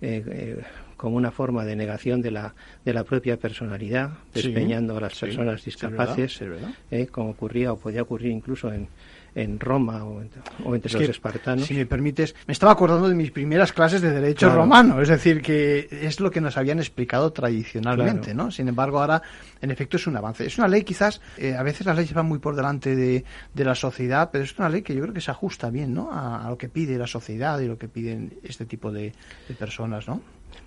eh, 0.01 0.25
eh, 0.27 0.63
como 0.97 1.17
una 1.17 1.31
forma 1.31 1.65
de 1.65 1.77
negación 1.77 2.23
de 2.23 2.33
la, 2.33 2.57
de 2.85 2.93
la 2.93 3.05
propia 3.05 3.37
personalidad, 3.37 4.11
despeñando 4.35 4.95
sí, 4.95 4.99
a 4.99 5.01
las 5.01 5.17
personas 5.17 5.61
sí, 5.61 5.67
discapaces, 5.67 6.33
sí, 6.33 6.45
¿verdad? 6.45 6.71
¿verdad? 6.91 7.09
como 7.13 7.31
ocurría 7.31 7.73
o 7.73 7.79
podía 7.79 8.03
ocurrir 8.03 8.33
incluso 8.33 8.73
en, 8.73 8.89
en 9.37 9.61
Roma 9.61 10.03
o, 10.03 10.23
en, 10.23 10.31
o 10.65 10.75
entre 10.75 10.89
es 10.89 10.95
los 10.95 11.03
que, 11.03 11.11
espartanos. 11.11 11.67
Si 11.67 11.75
me 11.75 11.85
permites, 11.85 12.35
me 12.47 12.53
estaba 12.53 12.73
acordando 12.73 13.07
de 13.07 13.15
mis 13.15 13.31
primeras 13.31 13.71
clases 13.73 14.01
de 14.01 14.11
derecho 14.11 14.47
claro. 14.47 14.63
romano, 14.63 15.01
es 15.03 15.09
decir, 15.09 15.43
que 15.43 15.89
es 15.91 16.21
lo 16.21 16.31
que 16.31 16.41
nos 16.41 16.57
habían 16.57 16.79
explicado 16.79 17.33
tradicionalmente, 17.33 18.33
claro. 18.33 18.45
¿no? 18.45 18.51
Sin 18.51 18.67
embargo, 18.67 18.99
ahora, 18.99 19.21
en 19.61 19.71
efecto, 19.71 19.99
es 19.99 20.07
un 20.07 20.17
avance. 20.17 20.47
Es 20.47 20.57
una 20.57 20.69
ley, 20.69 20.83
quizás, 20.85 21.21
eh, 21.37 21.55
a 21.55 21.63
veces 21.63 21.87
las 21.87 21.97
leyes 21.97 22.15
van 22.15 22.27
muy 22.27 22.39
por 22.39 22.57
delante 22.57 22.97
de, 22.97 23.25
de, 23.53 23.65
la 23.65 23.75
sociedad, 23.75 24.31
pero 24.33 24.43
es 24.43 24.59
una 24.59 24.71
ley 24.71 24.81
que 24.81 24.95
yo 24.95 25.03
creo 25.03 25.13
que 25.13 25.21
se 25.21 25.31
ajusta 25.31 25.69
bien, 25.69 25.93
¿no? 25.93 26.11
A, 26.11 26.47
a, 26.47 26.49
lo 26.49 26.57
que 26.57 26.71
pide 26.71 26.97
la 26.97 27.07
sociedad 27.07 27.61
y 27.61 27.67
lo 27.67 27.77
que 27.77 27.89
piden 27.89 28.39
este 28.43 28.65
tipo 28.65 28.91
de, 28.91 29.13
de 29.49 29.55
personas, 29.55 30.09
¿no? 30.09 30.23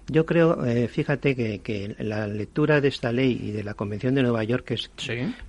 Yo 0.10 0.26
creo, 0.26 0.65
eh, 0.65 0.88
fíjate 0.88 1.36
que, 1.36 1.60
que, 1.60 1.95
la 2.00 2.28
lectura 2.28 2.82
de 2.82 2.88
esta 2.88 3.12
ley 3.12 3.39
y 3.41 3.52
de 3.52 3.63
la 3.63 3.76
Convención 3.76 4.15
de 4.15 4.24
Nueva 4.24 4.43
York, 4.43 4.65
que 4.65 4.74
es 4.74 4.89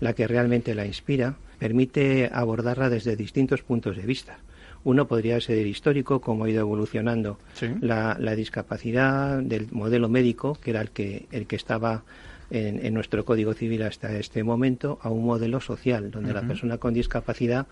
la 0.00 0.12
que 0.12 0.26
realmente 0.26 0.74
la 0.74 0.86
inspira, 0.86 1.36
permite 1.58 2.30
abordarla 2.32 2.88
desde 2.90 3.16
distintos 3.16 3.62
puntos 3.62 3.96
de 3.96 4.02
vista. 4.02 4.38
Uno 4.82 5.06
podría 5.06 5.40
ser 5.40 5.66
histórico, 5.66 6.20
cómo 6.20 6.44
ha 6.44 6.50
ido 6.50 6.60
evolucionando 6.60 7.38
la, 7.80 8.14
discapacidad 8.34 9.38
del 9.40 9.68
modelo 9.70 10.08
médico, 10.08 10.58
que 10.62 10.70
era 10.70 10.80
el 10.80 10.90
que, 10.90 11.26
el 11.32 11.46
que 11.46 11.56
estaba 11.56 12.02
en, 12.50 12.94
nuestro 12.94 13.24
Código 13.24 13.52
Civil 13.52 13.82
hasta 13.82 14.16
este 14.16 14.42
momento, 14.42 14.98
a 15.02 15.10
un 15.10 15.24
modelo 15.24 15.60
social, 15.60 16.10
donde 16.10 16.32
la 16.32 16.42
persona 16.42 16.78
con 16.78 16.94
discapacidad 16.94 17.66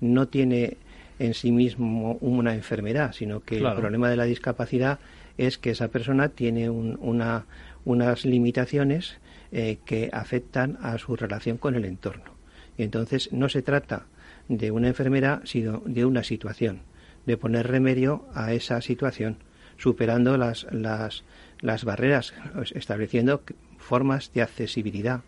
no 0.00 0.28
tiene 0.28 0.78
en 1.18 1.34
sí 1.34 1.52
mismo 1.52 2.16
una 2.20 2.54
enfermedad, 2.54 3.12
sino 3.12 3.40
que 3.40 3.58
el 3.58 3.74
problema 3.74 4.08
de 4.08 4.16
la 4.16 4.24
discapacidad 4.24 4.98
es 5.38 5.58
que 5.58 5.70
esa 5.70 5.88
persona 5.88 6.28
tiene 6.30 6.70
una, 6.70 7.46
unas 7.84 8.24
limitaciones 8.24 9.18
eh, 9.52 9.78
que 9.84 10.10
afectan 10.12 10.78
a 10.82 10.98
su 10.98 11.16
relación 11.16 11.56
con 11.56 11.74
el 11.74 11.84
entorno. 11.84 12.36
Y 12.76 12.82
entonces 12.82 13.32
no 13.32 13.48
se 13.48 13.62
trata 13.62 14.06
de 14.48 14.70
una 14.70 14.88
enfermedad, 14.88 15.42
sino 15.44 15.82
de 15.86 16.04
una 16.04 16.22
situación, 16.22 16.80
de 17.26 17.36
poner 17.36 17.66
remedio 17.66 18.26
a 18.34 18.52
esa 18.52 18.80
situación, 18.80 19.38
superando 19.76 20.36
las, 20.36 20.66
las, 20.72 21.24
las 21.60 21.84
barreras, 21.84 22.34
estableciendo 22.74 23.42
formas 23.78 24.32
de 24.32 24.42
accesibilidad. 24.42 25.22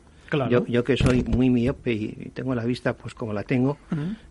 Yo, 0.50 0.66
yo, 0.66 0.84
que 0.84 0.98
soy 0.98 1.24
muy 1.24 1.48
miope 1.48 1.92
y 1.92 2.30
tengo 2.34 2.54
la 2.54 2.66
vista 2.66 2.94
pues 2.94 3.14
como 3.14 3.32
la 3.32 3.44
tengo, 3.44 3.78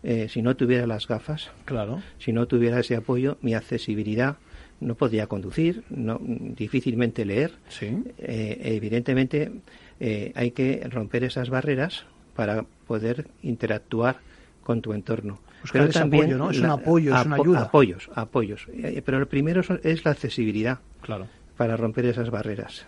eh, 0.04 0.28
si 0.28 0.42
no 0.42 0.54
tuviera 0.54 0.86
las 0.86 1.08
gafas, 1.08 1.50
claro. 1.64 2.00
si 2.18 2.32
no 2.32 2.46
tuviera 2.46 2.78
ese 2.78 2.94
apoyo, 2.94 3.36
mi 3.40 3.54
accesibilidad 3.54 4.36
no 4.80 4.94
podría 4.94 5.26
conducir, 5.26 5.82
no, 5.90 6.20
difícilmente 6.20 7.24
leer. 7.24 7.52
Eh, 7.80 8.58
evidentemente 8.62 9.52
eh, 10.00 10.32
hay 10.34 10.52
que 10.52 10.86
romper 10.88 11.24
esas 11.24 11.50
barreras 11.50 12.04
para 12.34 12.64
poder 12.86 13.26
interactuar 13.42 14.18
con 14.62 14.80
tu 14.80 14.92
entorno. 14.92 15.40
pero 15.72 15.88
también 15.88 16.24
apoyo, 16.24 16.38
¿no? 16.38 16.50
Es 16.50 16.60
un 16.60 16.66
apoyo, 16.66 17.16
es 17.16 17.26
una 17.26 17.36
ayuda. 17.36 17.60
Apoyos, 17.62 18.10
apoyos. 18.14 18.66
Eh, 18.72 19.02
pero 19.04 19.18
el 19.18 19.26
primero 19.26 19.62
es 19.82 20.04
la 20.04 20.10
accesibilidad. 20.12 20.78
Claro. 21.00 21.26
Para 21.56 21.76
romper 21.76 22.06
esas 22.06 22.30
barreras. 22.30 22.86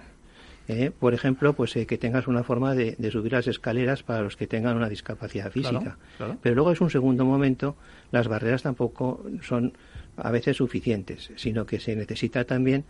Eh, 0.73 0.93
por 0.97 1.15
ejemplo, 1.15 1.53
pues 1.55 1.75
eh, 1.75 1.85
que 1.87 1.99
tengas 1.99 2.29
una 2.29 2.45
forma 2.45 2.77
de, 2.77 2.97
subir 3.11 3.33
las 3.33 3.49
escaleras 3.49 4.05
para 4.05 4.23
los 4.23 4.37
que 4.37 4.47
tengan 4.47 4.77
una 4.77 4.89
discapacidad 4.89 5.51
física. 5.51 5.99
Pero 6.43 6.55
luego 6.55 6.71
es 6.71 6.81
un 6.81 6.91
segundo 6.91 7.25
momento, 7.25 7.75
las 8.13 8.29
barreras 8.29 8.63
tampoco 8.63 9.25
son 9.43 9.73
a 10.17 10.31
veces 10.31 10.59
suficientes, 10.59 11.33
sino 11.35 11.67
que 11.67 11.81
se 11.81 11.97
necesita 11.97 12.45
también 12.45 12.85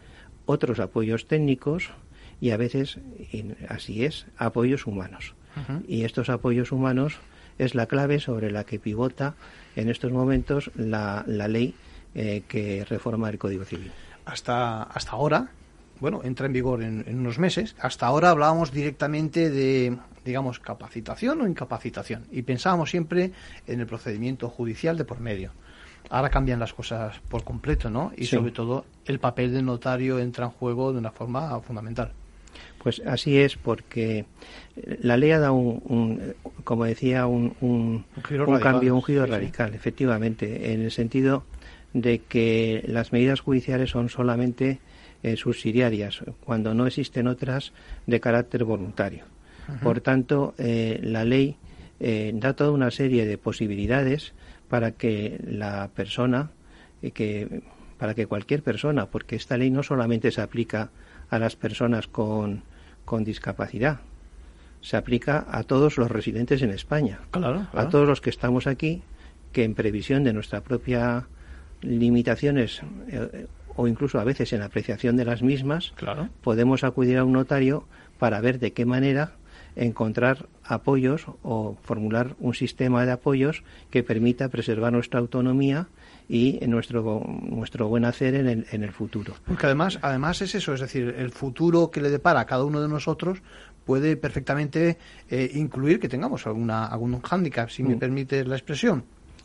otros 0.45 0.79
apoyos 0.79 1.27
técnicos 1.27 1.91
y 2.39 2.51
a 2.51 2.59
veces, 2.59 2.99
así 3.69 4.05
es, 4.05 4.27
apoyos 4.37 4.87
humanos. 4.87 5.35
Y 5.89 6.05
estos 6.05 6.29
apoyos 6.29 6.73
humanos 6.73 7.19
es 7.59 7.75
la 7.75 7.87
clave 7.87 8.21
sobre 8.21 8.51
la 8.51 8.65
que 8.65 8.79
pivota 8.79 9.35
en 9.75 9.89
estos 9.89 10.13
momentos 10.13 10.71
la, 10.77 11.25
la 11.27 11.49
ley 11.49 11.75
eh, 12.15 12.43
que 12.47 12.85
reforma 12.85 13.31
el 13.31 13.39
Código 13.39 13.65
Civil. 13.65 13.91
Hasta, 14.25 14.83
hasta 14.83 15.13
ahora, 15.13 15.51
bueno, 16.01 16.23
entra 16.25 16.47
en 16.47 16.53
vigor 16.53 16.83
en, 16.83 17.05
unos 17.09 17.39
meses, 17.39 17.77
hasta 17.79 18.07
ahora 18.07 18.31
hablábamos 18.31 18.73
directamente 18.73 19.51
de, 19.51 19.97
digamos, 20.25 20.59
capacitación 20.59 21.43
o 21.43 21.47
incapacitación 21.47 22.27
y 22.33 22.43
pensábamos 22.43 22.91
siempre 22.91 23.33
en 23.67 23.81
el 23.81 23.87
procedimiento 23.87 24.49
judicial 24.49 24.97
de 24.97 25.05
por 25.05 25.21
medio. 25.21 25.53
Ahora 26.09 26.31
cambian 26.31 26.59
las 26.59 26.73
cosas 26.73 27.21
por 27.29 27.45
completo, 27.45 27.91
¿no? 27.91 28.13
Y 28.17 28.25
sobre 28.25 28.51
todo 28.51 28.87
el 29.05 29.21
papel 29.21 29.53
del 29.53 29.67
notario 29.67 30.19
entra 30.19 30.47
en 30.47 30.51
juego 30.51 30.93
de 30.93 30.99
una 30.99 31.11
forma 31.11 31.61
fundamental. 31.61 32.13
Pues 32.83 33.03
así 33.07 33.39
es, 33.39 33.57
porque 33.57 34.25
la 35.03 35.19
ley 35.19 35.33
ha 35.33 35.39
dado 35.39 35.53
un, 35.53 36.35
como 36.65 36.87
decía, 36.87 37.27
un, 37.27 37.55
un, 37.61 38.05
cambio, 38.61 38.95
un 38.95 39.03
giro 39.05 39.27
radical, 39.27 39.75
efectivamente, 39.75 40.73
en 40.73 40.81
el 40.81 40.91
sentido 40.91 41.45
de 41.93 42.21
que 42.21 42.83
las 42.87 43.13
medidas 43.13 43.41
judiciales 43.41 43.91
son 43.91 44.09
solamente 44.09 44.81
eh, 45.23 45.37
subsidiarias, 45.37 46.23
cuando 46.45 46.75
no 46.75 46.87
existen 46.87 47.27
otras 47.27 47.73
de 48.07 48.21
carácter 48.21 48.65
voluntario. 48.65 49.25
Por 49.83 50.01
tanto, 50.01 50.55
eh, 50.59 50.99
la 51.03 51.25
ley 51.25 51.57
eh, 52.01 52.33
da 52.35 52.55
toda 52.55 52.73
una 52.73 52.91
serie 52.91 53.25
de 53.25 53.39
posibilidades 53.39 54.33
para 54.69 54.93
que 54.93 55.39
la 55.47 55.91
persona, 55.95 56.51
que, 57.15 57.63
para 57.99 58.15
que 58.15 58.27
cualquier 58.27 58.65
persona, 58.65 59.07
porque 59.07 59.37
esta 59.37 59.57
ley 59.57 59.71
no 59.71 59.85
solamente 59.85 60.33
se 60.33 60.41
aplica 60.41 60.91
a 61.29 61.39
las 61.39 61.55
personas 61.55 62.09
con, 62.09 62.65
con 63.05 63.23
discapacidad, 63.23 64.01
se 64.81 64.97
aplica 64.97 65.47
a 65.51 65.63
todos 65.63 65.99
los 65.99 66.11
residentes 66.11 66.63
en 66.63 66.71
España, 66.71 67.21
a 67.33 67.89
todos 67.89 68.09
los 68.09 68.21
que 68.21 68.31
estamos 68.31 68.67
aquí, 68.67 69.03
que 69.53 69.65
en 69.65 69.75
previsión 69.75 70.25
de 70.25 70.33
nuestra 70.33 70.63
propia 70.63 71.27
limitaciones 71.83 72.81
eh, 73.09 73.47
o 73.81 73.89
incluso 73.89 74.21
a 74.21 74.25
veces 74.25 74.53
en 74.53 74.61
apreciación 74.61 75.17
de 75.17 75.25
las 75.25 75.41
mismas, 75.41 75.95
podemos 76.43 76.85
acudir 76.85 77.17
a 77.17 77.25
un 77.25 77.33
notario 77.33 77.87
para 78.19 78.39
ver 78.43 78.59
de 78.59 78.75
qué 78.75 78.85
manera 78.85 79.33
encontrar 79.75 80.49
apoyos 80.65 81.25
o 81.43 81.79
formular 81.83 82.37
un 82.41 82.53
sistema 82.53 83.07
de 83.07 83.13
apoyos 83.13 83.63
que 83.91 84.03
permita 84.03 84.51
preservar 84.51 84.93
nuestra 84.93 85.19
autonomía 85.21 85.89
y 86.29 86.61
nuestro, 86.67 87.25
nuestro 87.43 87.89
buen 87.89 88.05
hacer 88.05 88.35
en 88.35 88.49
el, 88.49 88.67
en 88.71 88.85
el 88.85 88.93
futuro. 88.93 89.35
Porque 89.47 89.65
además, 89.65 89.99
además 90.03 90.43
es 90.43 90.55
eso, 90.55 90.75
es 90.75 90.81
decir, 90.81 91.15
el 91.17 91.31
futuro 91.31 91.91
que 91.91 92.03
le 92.03 92.11
depara 92.11 92.41
a 92.41 92.45
cada 92.45 92.65
uno 92.65 92.83
de 92.83 92.89
nosotros 92.89 93.41
puede 93.87 94.19
perfectamente 94.19 94.99
eh, 95.31 95.51
incluir 95.55 96.01
que 96.01 96.09
tengamos 96.11 96.47
alguna, 96.47 96.85
algún 96.85 97.19
hándicap, 97.23 97.71
si 97.71 97.83
me 97.83 97.97
mm. 97.97 97.99
permite 97.99 98.45
la 98.45 98.57
expresión. 98.57 99.05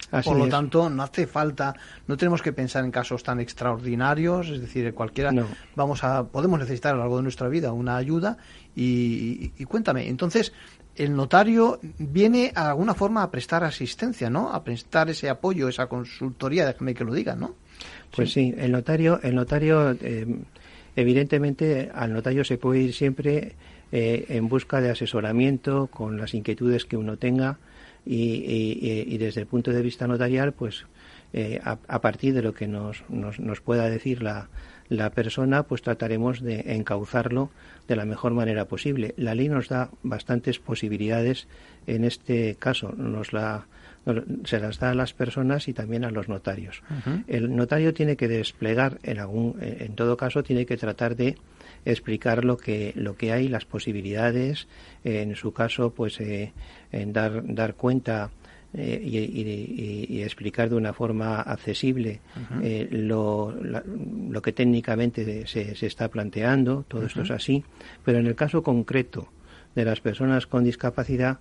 Por 0.10 0.38
lo 0.38 0.48
tanto, 0.48 0.90
no 0.90 1.04
hace 1.04 1.28
falta, 1.28 1.76
no 2.08 2.16
tenemos 2.16 2.42
que 2.42 2.54
pensar 2.54 2.86
en 2.86 2.92
casos 2.92 3.24
tan 3.24 3.40
extraordinarios, 3.40 4.50
es 4.50 4.62
decir, 4.62 4.94
cualquiera, 4.94 5.32
vamos 5.76 6.04
a, 6.04 6.24
podemos 6.24 6.60
necesitar 6.60 6.94
a 6.94 6.96
lo 6.96 7.02
largo 7.02 7.18
de 7.18 7.24
nuestra 7.24 7.48
vida 7.50 7.74
una 7.74 7.98
ayuda 7.98 8.38
y, 8.76 9.50
cuéntame, 9.66 10.08
entonces, 10.08 10.54
el 10.96 11.16
notario 11.16 11.80
viene 11.98 12.54
a 12.56 12.70
alguna 12.70 12.94
forma 12.94 13.24
a 13.24 13.32
prestar 13.32 13.64
asistencia, 13.64 14.30
¿no? 14.30 14.54
A 14.54 14.64
prestar 14.64 15.10
ese 15.10 15.30
apoyo, 15.30 15.68
esa 15.68 15.88
consultoría, 15.88 16.66
déjame 16.66 16.94
que 16.94 17.04
lo 17.04 17.14
diga, 17.14 17.36
¿no? 17.36 17.56
Pues 18.16 18.32
sí, 18.32 18.54
el 18.58 18.72
notario, 18.72 19.20
el 19.22 19.36
notario, 19.36 19.92
eh, 19.92 20.26
evidentemente, 20.96 21.92
al 21.94 22.14
notario 22.14 22.46
se 22.46 22.58
puede 22.58 22.80
ir 22.80 22.94
siempre 22.94 23.56
eh, 23.92 24.26
en 24.30 24.48
busca 24.48 24.80
de 24.80 24.92
asesoramiento 24.92 25.88
con 25.88 26.18
las 26.18 26.34
inquietudes 26.34 26.86
que 26.86 26.96
uno 26.96 27.18
tenga 27.18 27.58
y, 28.06 29.18
desde 29.18 29.42
el 29.42 29.48
punto 29.48 29.72
de 29.72 29.82
vista 29.82 30.08
notarial, 30.08 30.54
pues 30.54 30.86
eh, 31.34 31.60
a, 31.64 32.02
partir 32.02 32.34
de 32.34 32.42
lo 32.42 32.54
que 32.54 32.68
nos, 32.68 33.04
nos, 33.10 33.40
nos 33.40 33.62
pueda 33.62 33.90
decir 33.90 34.22
la, 34.22 34.50
la 34.90 35.10
persona, 35.10 35.64
pues 35.64 35.82
trataremos 35.82 36.42
de 36.42 36.76
encauzarlo 36.76 37.50
de 37.88 37.96
la 37.96 38.06
mejor 38.06 38.34
manera 38.34 38.66
posible. 38.66 39.14
La 39.18 39.36
ley 39.36 39.50
nos 39.50 39.70
da 39.70 39.90
bastantes 40.04 40.60
posibilidades 40.60 41.48
en 41.88 42.04
este 42.04 42.56
caso, 42.56 42.94
nos 42.96 43.34
la, 43.34 43.66
se 44.44 44.60
las 44.60 44.80
da 44.80 44.92
a 44.92 44.96
las 44.96 45.14
personas 45.14 45.68
y 45.68 45.74
también 45.74 46.06
a 46.06 46.12
los 46.12 46.30
notarios. 46.30 46.84
El 47.28 47.56
notario 47.56 47.94
tiene 47.94 48.16
que 48.16 48.28
desplegar, 48.28 49.00
en, 49.04 49.20
algún, 49.20 49.58
en 49.60 49.96
todo 49.96 50.18
caso, 50.18 50.44
tiene 50.44 50.66
que 50.66 50.78
tratar 50.78 51.16
de 51.16 51.36
explicar 51.86 52.44
lo 52.44 52.58
que 52.58 52.94
lo 52.96 53.16
que 53.16 53.32
hay, 53.32 53.48
las 53.48 53.66
posibilidades, 53.66 54.68
en 55.04 55.36
su 55.36 55.54
caso, 55.54 55.92
pues 55.92 56.20
eh, 56.20 56.52
en 56.92 57.14
dar 57.14 57.44
dar 57.46 57.76
cuenta 57.76 58.32
eh, 58.78 59.02
y, 60.10 60.22
explicar 60.22 60.70
de 60.70 60.76
una 60.76 60.92
forma 60.92 61.40
accesible 61.40 62.20
eh, 62.62 62.90
lo, 62.92 63.54
lo, 63.54 64.42
que 64.42 64.52
técnicamente 64.52 65.48
se, 65.48 65.76
se 65.76 65.86
está 65.86 66.10
planteando, 66.10 66.84
todo 66.88 67.06
esto 67.06 67.22
es 67.22 67.32
así, 67.32 67.64
pero 68.04 68.20
en 68.20 68.28
el 68.28 68.36
caso 68.36 68.64
concreto 68.64 69.30
de 69.76 69.86
las 69.86 70.02
personas 70.02 70.46
con 70.46 70.66
discapacidad 70.66 71.40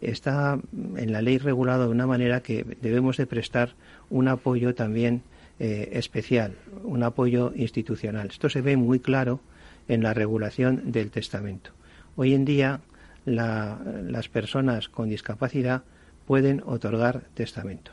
está 0.00 0.60
en 0.96 1.12
la 1.12 1.22
ley 1.22 1.38
regulado 1.38 1.84
de 1.84 1.90
una 1.90 2.06
manera 2.06 2.40
que 2.40 2.64
debemos 2.80 3.16
de 3.16 3.26
prestar 3.26 3.74
un 4.10 4.28
apoyo 4.28 4.74
también 4.74 5.22
eh, 5.58 5.88
especial, 5.92 6.54
un 6.84 7.02
apoyo 7.02 7.52
institucional. 7.56 8.28
Esto 8.28 8.48
se 8.48 8.60
ve 8.60 8.76
muy 8.76 9.00
claro 9.00 9.40
en 9.88 10.02
la 10.02 10.14
regulación 10.14 10.92
del 10.92 11.10
testamento. 11.10 11.70
Hoy 12.16 12.34
en 12.34 12.44
día 12.44 12.80
las 13.24 14.28
personas 14.28 14.88
con 14.88 15.08
discapacidad 15.08 15.82
pueden 16.26 16.62
otorgar 16.64 17.24
testamento. 17.34 17.92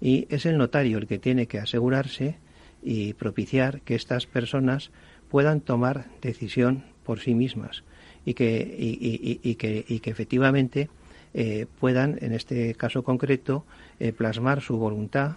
Y 0.00 0.26
es 0.28 0.46
el 0.46 0.58
notario 0.58 0.98
el 0.98 1.06
que 1.06 1.18
tiene 1.18 1.46
que 1.46 1.58
asegurarse 1.58 2.36
y 2.82 3.14
propiciar 3.14 3.80
que 3.80 3.94
estas 3.94 4.26
personas 4.26 4.90
puedan 5.30 5.60
tomar 5.60 6.06
decisión 6.20 6.84
por 7.04 7.20
sí 7.20 7.34
mismas 7.34 7.82
y 8.24 8.34
que, 8.34 10.00
efectivamente 10.04 10.90
eh, 11.34 11.66
puedan, 11.78 12.18
en 12.20 12.32
este 12.32 12.74
caso 12.74 13.02
concreto, 13.04 13.64
eh, 14.00 14.12
plasmar 14.12 14.60
su 14.60 14.76
voluntad 14.76 15.36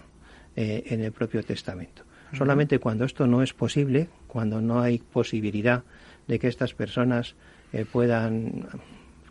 eh, 0.56 0.84
en 0.86 1.02
el 1.02 1.12
propio 1.12 1.42
testamento. 1.42 2.02
Solamente 2.32 2.78
cuando 2.78 3.04
esto 3.04 3.26
no 3.26 3.42
es 3.42 3.52
posible, 3.52 4.08
cuando 4.26 4.60
no 4.60 4.80
hay 4.80 4.98
posibilidad 4.98 5.82
de 6.28 6.38
que 6.38 6.48
estas 6.48 6.74
personas 6.74 7.34
eh, 7.72 7.84
puedan 7.90 8.68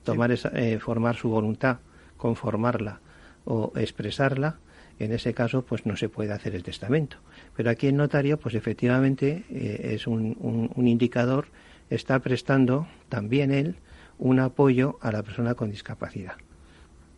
tomar 0.04 0.32
esa, 0.32 0.50
eh, 0.50 0.80
formar 0.80 1.16
su 1.16 1.30
voluntad, 1.30 1.78
conformarla 2.18 3.00
o 3.45 3.72
expresarla, 3.76 4.58
en 5.00 5.14
ese 5.14 5.34
caso 5.34 5.64
pues 5.64 5.86
no 5.86 5.95
se 5.95 6.10
puede 6.10 6.34
hacer 6.34 6.56
el 6.56 6.64
testamento. 6.64 7.18
Pero 7.56 7.70
aquí 7.70 7.88
el 7.88 7.95
notario 7.95 8.38
pues 8.38 8.56
efectivamente 8.56 9.45
eh, 9.50 9.91
es 9.93 10.08
un, 10.08 10.70
un, 10.76 10.88
indicador, 10.88 11.47
está 11.89 12.20
prestando 12.20 12.88
también 13.08 13.52
él 13.52 13.76
un 14.18 14.39
apoyo 14.39 15.00
a 15.02 15.12
la 15.12 15.24
persona 15.24 15.56
con 15.56 15.72
discapacidad. 15.72 16.34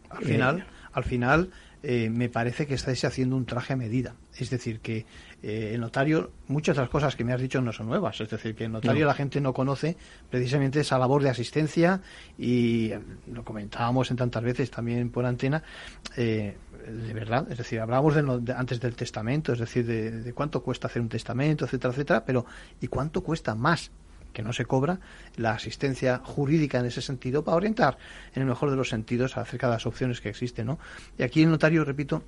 Al 0.10 0.24
final, 0.24 0.66
al 0.94 1.04
final 1.04 1.50
eh, 1.84 2.10
me 2.10 2.30
parece 2.30 2.68
que 2.68 2.76
estáis 2.76 3.04
haciendo 3.06 3.36
un 3.36 3.46
traje 3.46 3.74
a 3.74 3.76
medida. 3.76 4.16
Es 4.38 4.50
decir, 4.50 4.80
que 4.82 5.06
eh, 5.42 5.72
el 5.74 5.82
notario, 5.82 6.32
muchas 6.48 6.76
de 6.76 6.84
las 6.84 6.92
cosas 6.92 7.16
que 7.16 7.24
me 7.24 7.34
has 7.34 7.42
dicho 7.42 7.60
no 7.62 7.74
son 7.74 7.88
nuevas. 7.88 8.22
Es 8.22 8.30
decir, 8.30 8.56
que 8.56 8.66
el 8.66 8.72
notario 8.72 9.06
la 9.06 9.16
gente 9.16 9.42
no 9.42 9.54
conoce 9.54 9.98
precisamente 10.30 10.80
esa 10.82 11.00
labor 11.00 11.24
de 11.24 11.30
asistencia 11.30 12.02
y 12.38 12.92
lo 13.32 13.44
comentábamos 13.44 14.12
en 14.12 14.18
tantas 14.18 14.44
veces 14.44 14.70
también 14.70 15.10
por 15.10 15.26
antena. 15.26 15.64
Eh, 16.18 16.56
de 16.86 17.14
verdad, 17.14 17.48
es 17.52 17.58
decir, 17.58 17.80
hablábamos 17.80 18.16
de, 18.16 18.54
antes 18.54 18.80
del 18.80 18.96
testamento, 18.96 19.54
es 19.54 19.60
decir, 19.60 19.86
de, 19.86 20.12
de, 20.12 20.34
cuánto 20.34 20.64
cuesta 20.64 20.88
hacer 20.88 21.02
un 21.02 21.10
testamento, 21.10 21.66
etcétera, 21.66 21.94
etcétera, 21.94 22.26
pero 22.26 22.46
¿y 22.80 22.88
cuánto 22.88 23.22
cuesta 23.22 23.56
más 23.56 23.92
que 24.34 24.42
no 24.42 24.54
se 24.54 24.66
cobra 24.66 25.00
la 25.38 25.52
asistencia 25.52 26.22
jurídica 26.24 26.80
en 26.80 26.86
ese 26.86 27.02
sentido 27.02 27.44
para 27.44 27.58
orientar 27.58 27.98
en 28.34 28.42
el 28.44 28.48
mejor 28.48 28.70
de 28.70 28.76
los 28.76 28.90
sentidos 28.90 29.38
acerca 29.38 29.68
de 29.68 29.74
las 29.74 29.86
opciones 29.86 30.22
que 30.22 30.30
existen, 30.30 30.68
¿no? 30.68 30.80
Y 31.18 31.24
aquí 31.24 31.44
el 31.44 31.50
notario, 31.50 31.84
repito, 31.84 32.24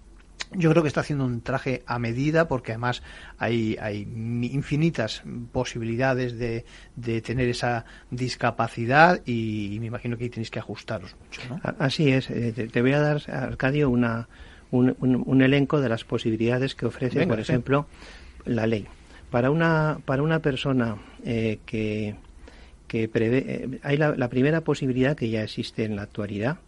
yo 0.55 0.69
creo 0.69 0.83
que 0.83 0.87
está 0.87 1.01
haciendo 1.01 1.25
un 1.25 1.41
traje 1.41 1.83
a 1.85 1.99
medida 1.99 2.47
porque 2.47 2.73
además 2.73 3.01
hay, 3.37 3.77
hay 3.81 4.01
infinitas 4.01 5.23
posibilidades 5.51 6.37
de, 6.37 6.65
de 6.95 7.21
tener 7.21 7.49
esa 7.49 7.85
discapacidad 8.11 9.21
y, 9.25 9.77
me 9.79 9.87
imagino 9.87 10.17
que 10.17 10.25
ahí 10.25 10.29
tenéis 10.29 10.51
que 10.51 10.59
ajustaros 10.59 11.15
mucho. 11.23 11.41
¿no? 11.49 11.61
Así 11.79 12.11
es. 12.11 12.29
Eh, 12.29 12.69
te, 12.71 12.81
voy 12.81 12.93
a 12.93 12.99
dar, 12.99 13.23
Arcadio, 13.29 13.89
una, 13.89 14.27
un, 14.71 14.95
un, 14.99 15.41
elenco 15.41 15.81
de 15.81 15.89
las 15.89 16.03
posibilidades 16.03 16.75
que 16.75 16.85
ofrece, 16.85 17.25
por 17.25 17.39
ejemplo, 17.39 17.87
la 18.45 18.67
ley. 18.67 18.87
Para 19.33 19.49
una, 19.49 19.97
para 20.05 20.21
una 20.21 20.43
persona 20.43 20.95
eh, 21.25 21.57
que, 21.65 22.13
que 22.87 23.07
prevé, 23.07 23.37
eh, 23.47 23.79
hay 23.81 23.97
la, 23.97 24.29
primera 24.29 24.61
posibilidad 24.61 25.17
que 25.17 25.27
ya 25.27 25.41
existe 25.41 25.85
en 25.85 25.95
la 25.95 26.03
actualidad, 26.03 26.59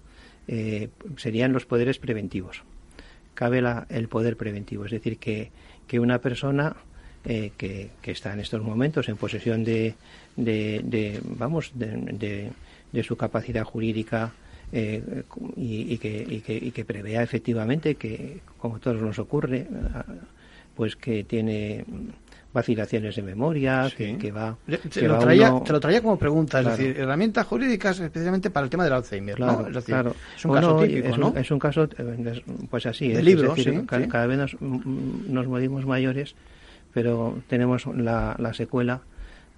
eh, 0.48 0.90
serían 1.16 1.54
los 1.54 1.68
poderes 1.68 2.00
preventivos. 2.00 2.64
Cabe 3.36 3.62
el 3.90 4.08
poder 4.08 4.36
preventivo, 4.36 4.84
es 4.84 4.90
decir, 4.90 5.20
que, 5.20 5.52
que 5.86 6.00
una 6.00 6.18
persona 6.22 6.76
que, 7.24 7.52
que, 8.02 8.12
está 8.12 8.34
en 8.34 8.40
estos 8.40 8.64
momentos 8.64 9.10
en 9.10 9.18
posesión 9.18 9.64
de, 9.64 9.94
de, 10.36 11.22
vamos, 11.38 11.72
de, 11.76 12.50
de, 12.92 13.04
su 13.04 13.16
capacidad 13.16 13.64
jurídica 13.64 14.34
y, 14.72 15.98
que, 16.00 16.26
y, 16.28 16.40
que, 16.40 16.56
y 16.56 16.72
que 16.72 16.84
prevea 16.84 17.22
efectivamente 17.22 17.94
que, 17.94 18.40
como 18.58 18.80
todos 18.80 19.00
nos 19.04 19.20
ocurre, 19.20 19.68
pues 20.76 20.96
que 20.96 21.24
tiene 21.24 21.86
vacilaciones 22.56 23.14
de 23.18 23.22
memoria, 23.22 23.92
que, 23.96 24.32
va... 24.32 24.58
Te, 24.90 25.08
lo 25.08 25.20
traía, 25.20 25.60
te, 25.60 25.74
lo 25.74 25.80
traía, 25.82 26.02
como 26.02 26.18
pregunta, 26.18 26.62
es 26.62 26.68
decir, 26.68 26.98
herramientas 26.98 27.46
jurídicas 27.46 28.00
especialmente 28.00 28.50
para 28.50 28.64
el 28.64 28.70
tema 28.70 28.86
del 28.86 28.94
Alzheimer, 28.94 29.36
claro, 29.36 29.70
¿no? 29.70 29.82
claro. 29.82 30.16
Es 30.38 30.46
un 30.46 30.54
caso 30.54 30.80
típico, 30.80 31.08
es 31.10 31.18
¿no? 31.18 31.32
Un, 31.32 31.38
es 31.38 31.52
un 31.52 31.60
caso, 31.60 31.84
eh, 31.84 32.42
pues 32.70 32.86
así, 32.86 33.10
de 33.10 33.20
es, 33.20 33.26
libro, 33.26 33.54
decir, 33.54 33.74
sí, 33.74 33.86
cada, 33.86 34.04
sí. 34.04 34.10
cada, 34.10 34.26
vez 34.26 34.38
nos, 34.38 34.62
nos 34.62 35.48
morimos 35.48 35.86
mayores, 35.86 36.34
pero 36.94 37.38
tenemos 37.50 37.86
la, 37.88 38.38
la 38.40 38.54
secuela 38.54 39.02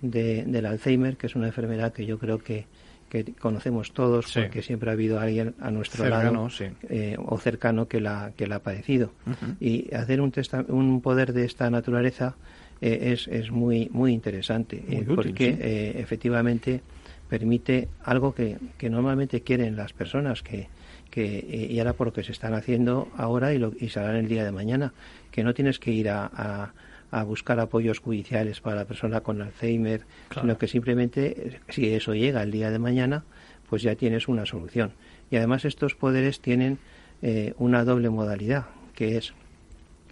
de, 0.02 0.44
del 0.48 0.66
Alzheimer, 0.66 1.18
que 1.18 1.28
es 1.28 1.36
una 1.36 1.46
enfermedad 1.48 1.94
que 1.94 2.06
yo 2.08 2.18
creo 2.18 2.40
que 2.40 2.66
que 3.10 3.24
conocemos 3.40 3.94
todos 3.94 4.26
sí. 4.26 4.42
porque 4.42 4.62
siempre 4.62 4.90
ha 4.90 4.94
habido 4.94 5.18
alguien 5.20 5.56
a 5.62 5.72
nuestro 5.72 6.04
cercano, 6.04 6.32
lado 6.32 6.50
sí. 6.50 6.66
eh, 6.90 7.16
o 7.18 7.38
cercano 7.38 7.88
que 7.88 8.02
la 8.02 8.34
que 8.36 8.48
la 8.48 8.58
ha 8.58 8.60
padecido 8.60 9.12
Uh 9.26 9.30
-huh. 9.30 9.56
y 9.62 9.96
hacer 9.96 10.20
un, 10.20 10.34
un 10.68 11.02
poder 11.02 11.32
de 11.32 11.46
esta 11.46 11.70
naturaleza 11.70 12.36
eh, 12.82 13.14
es, 13.14 13.28
es 13.28 13.52
muy 13.52 13.90
muy 13.92 14.14
interesante 14.14 14.84
muy 14.88 14.96
eh, 14.98 15.02
útil, 15.02 15.16
porque 15.16 15.52
sí. 15.54 15.58
eh, 15.62 15.94
efectivamente 15.98 16.82
permite 17.30 17.88
algo 18.04 18.34
que, 18.34 18.58
que 18.78 18.90
normalmente 18.90 19.42
quieren 19.42 19.76
las 19.76 19.92
personas 19.94 20.42
que, 20.44 20.68
que 21.12 21.68
y 21.70 21.78
ahora 21.80 21.94
por 21.94 22.08
lo 22.08 22.14
que 22.14 22.24
se 22.24 22.32
están 22.32 22.54
haciendo 22.54 23.10
ahora 23.18 23.54
y, 23.54 23.58
lo, 23.58 23.74
y 23.80 23.90
se 23.90 24.00
harán 24.00 24.16
el 24.16 24.28
día 24.28 24.44
de 24.46 24.52
mañana 24.52 24.94
que 25.32 25.44
no 25.44 25.54
tienes 25.54 25.80
que 25.80 25.92
ir 25.92 26.10
a, 26.10 26.26
a 26.34 26.74
a 27.10 27.24
buscar 27.24 27.58
apoyos 27.62 28.00
judiciales 28.00 28.60
para 28.60 28.76
la 28.76 28.86
persona 28.86 29.22
con 29.22 29.42
Alzheimer, 29.42 30.02
Claro. 30.28 30.42
sino 30.42 30.58
que 30.58 30.68
simplemente, 30.68 31.62
si 31.70 31.88
eso 31.94 32.14
llega 32.14 32.44
el 32.44 32.52
día 32.52 32.70
de 32.70 32.80
mañana, 32.80 33.24
pues 33.70 33.82
ya 33.82 33.96
tienes 33.96 34.28
una 34.28 34.46
solución. 34.46 34.92
Y 35.32 35.38
además 35.38 35.64
estos 35.64 35.96
poderes 35.96 36.42
tienen 36.42 36.80
eh, 37.22 37.54
una 37.60 37.86
doble 37.86 38.10
modalidad, 38.10 38.66
que 38.94 39.16
es 39.16 39.34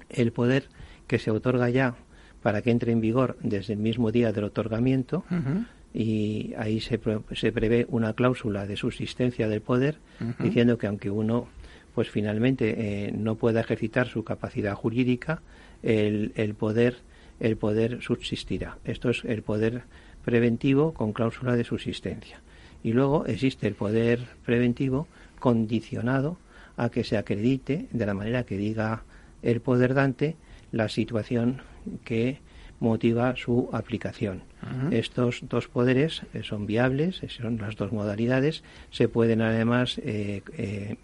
el 0.10 0.32
poder 0.32 0.70
que 1.06 1.20
se 1.20 1.32
otorga 1.32 1.70
ya 1.70 1.96
para 2.46 2.62
que 2.62 2.70
entre 2.70 2.92
en 2.92 3.02
vigor 3.02 3.38
desde 3.42 3.74
el 3.74 3.80
mismo 3.80 4.12
día 4.12 4.32
del 4.32 4.44
otorgamiento, 4.44 5.26
y 5.96 6.54
ahí 6.60 6.80
se, 6.80 7.00
se 7.34 7.52
prevé 7.52 7.88
una 7.90 8.14
cláusula 8.14 8.68
de 8.68 8.78
subsistencia 8.78 9.48
del 9.48 9.62
poder 9.62 9.98
diciendo 10.38 10.78
que 10.78 10.86
aunque 10.86 11.10
uno 11.10 11.48
pues 11.96 12.12
finalmente 12.12 12.76
eh, 13.08 13.12
no 13.12 13.34
pueda 13.34 13.62
ejercitar 13.62 14.08
su 14.08 14.24
capacidad 14.24 14.76
jurídica 14.76 15.42
el, 15.82 16.34
el 16.36 16.54
poder 16.54 16.98
el 17.40 17.58
poder 17.58 18.04
subsistirá. 18.04 18.78
Esto 18.86 19.10
es 19.10 19.26
el 19.26 19.42
poder 19.42 19.82
preventivo 20.24 20.94
con 20.94 21.14
cláusula 21.14 21.56
de 21.56 21.64
subsistencia. 21.64 22.42
Y 22.84 22.94
luego 22.94 23.26
existe 23.26 23.66
el 23.66 23.74
poder 23.74 24.20
preventivo 24.46 25.08
condicionado 25.40 26.38
a 26.78 26.90
que 26.90 27.04
se 27.04 27.18
acredite 27.18 27.88
de 27.92 28.06
la 28.06 28.14
manera 28.14 28.44
que 28.44 28.56
diga 28.56 29.02
el 29.42 29.62
poder 29.62 29.96
dante 29.96 30.36
la 30.76 30.90
situación 30.90 31.62
que 32.04 32.40
motiva 32.82 33.34
su 33.38 33.70
aplicación. 33.72 34.44
Estos 34.92 35.40
dos 35.48 35.70
poderes 35.70 36.24
eh, 36.34 36.42
son 36.44 36.66
viables, 36.66 37.24
eh, 37.24 37.30
son 37.30 37.58
las 37.58 37.78
dos 37.78 37.94
modalidades. 37.94 38.64
Se 38.90 39.08
pueden 39.08 39.42
además 39.42 40.00
eh, 40.00 40.42
eh, 40.58 40.98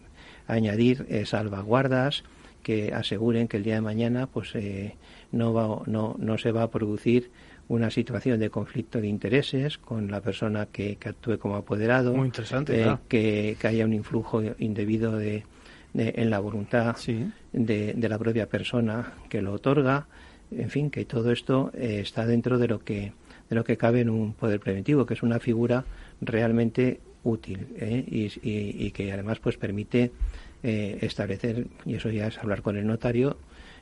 añadir 0.48 1.06
eh, 1.10 1.26
salvaguardas 1.26 2.24
que 2.64 2.94
aseguren 2.94 3.48
que 3.48 3.58
el 3.58 3.64
día 3.64 3.76
de 3.76 3.82
mañana 3.82 4.28
pues 4.28 4.54
eh, 4.56 4.96
no, 5.32 5.54
va, 5.54 5.84
no, 5.86 6.16
no 6.20 6.38
se 6.38 6.52
va 6.52 6.64
a 6.64 6.70
producir 6.70 7.32
una 7.70 7.90
situación 7.92 8.40
de 8.40 8.50
conflicto 8.50 9.00
de 9.00 9.08
intereses 9.08 9.78
con 9.78 10.12
la 10.12 10.20
persona 10.20 10.66
que, 10.66 10.98
que 10.98 11.10
actúe 11.10 11.38
como 11.40 11.56
apoderado, 11.56 12.14
Muy 12.14 12.26
interesante, 12.28 12.82
claro. 12.84 13.00
que, 13.08 13.56
que 13.58 13.68
haya 13.68 13.86
un 13.86 13.94
influjo 13.94 14.44
indebido 14.60 15.16
de, 15.16 15.46
de- 15.94 16.14
en 16.18 16.30
la 16.30 16.40
voluntad 16.40 16.96
de, 17.54 17.94
de 17.96 18.10
la 18.10 18.18
propia 18.18 18.48
persona 18.48 19.14
que 19.30 19.42
lo 19.42 19.54
otorga, 19.54 20.08
en 20.52 20.70
fin, 20.70 20.90
que 20.90 21.06
todo 21.06 21.32
esto 21.32 21.72
eh, 21.74 22.00
está 22.02 22.26
dentro 22.26 22.58
de 22.60 22.68
lo 22.68 22.80
que 22.80 23.14
de 23.50 23.56
lo 23.56 23.66
que 23.66 23.76
cabe 23.76 24.00
en 24.00 24.10
un 24.10 24.32
poder 24.34 24.62
preventivo, 24.62 25.06
que 25.06 25.14
es 25.14 25.24
una 25.24 25.40
figura 25.40 25.84
realmente 26.22 27.02
útil 27.24 27.68
¿eh? 27.78 28.04
y, 28.08 28.26
y- 28.50 28.86
y 28.86 28.92
que 28.92 29.12
además 29.12 29.40
pues 29.40 29.58
permite 29.58 30.12
eh, 30.64 30.98
establecer 31.02 31.68
y 31.86 31.96
eso 31.96 32.10
ya 32.10 32.28
es 32.28 32.38
hablar 32.38 32.62
con 32.62 32.78
el 32.78 32.88
notario 32.88 33.38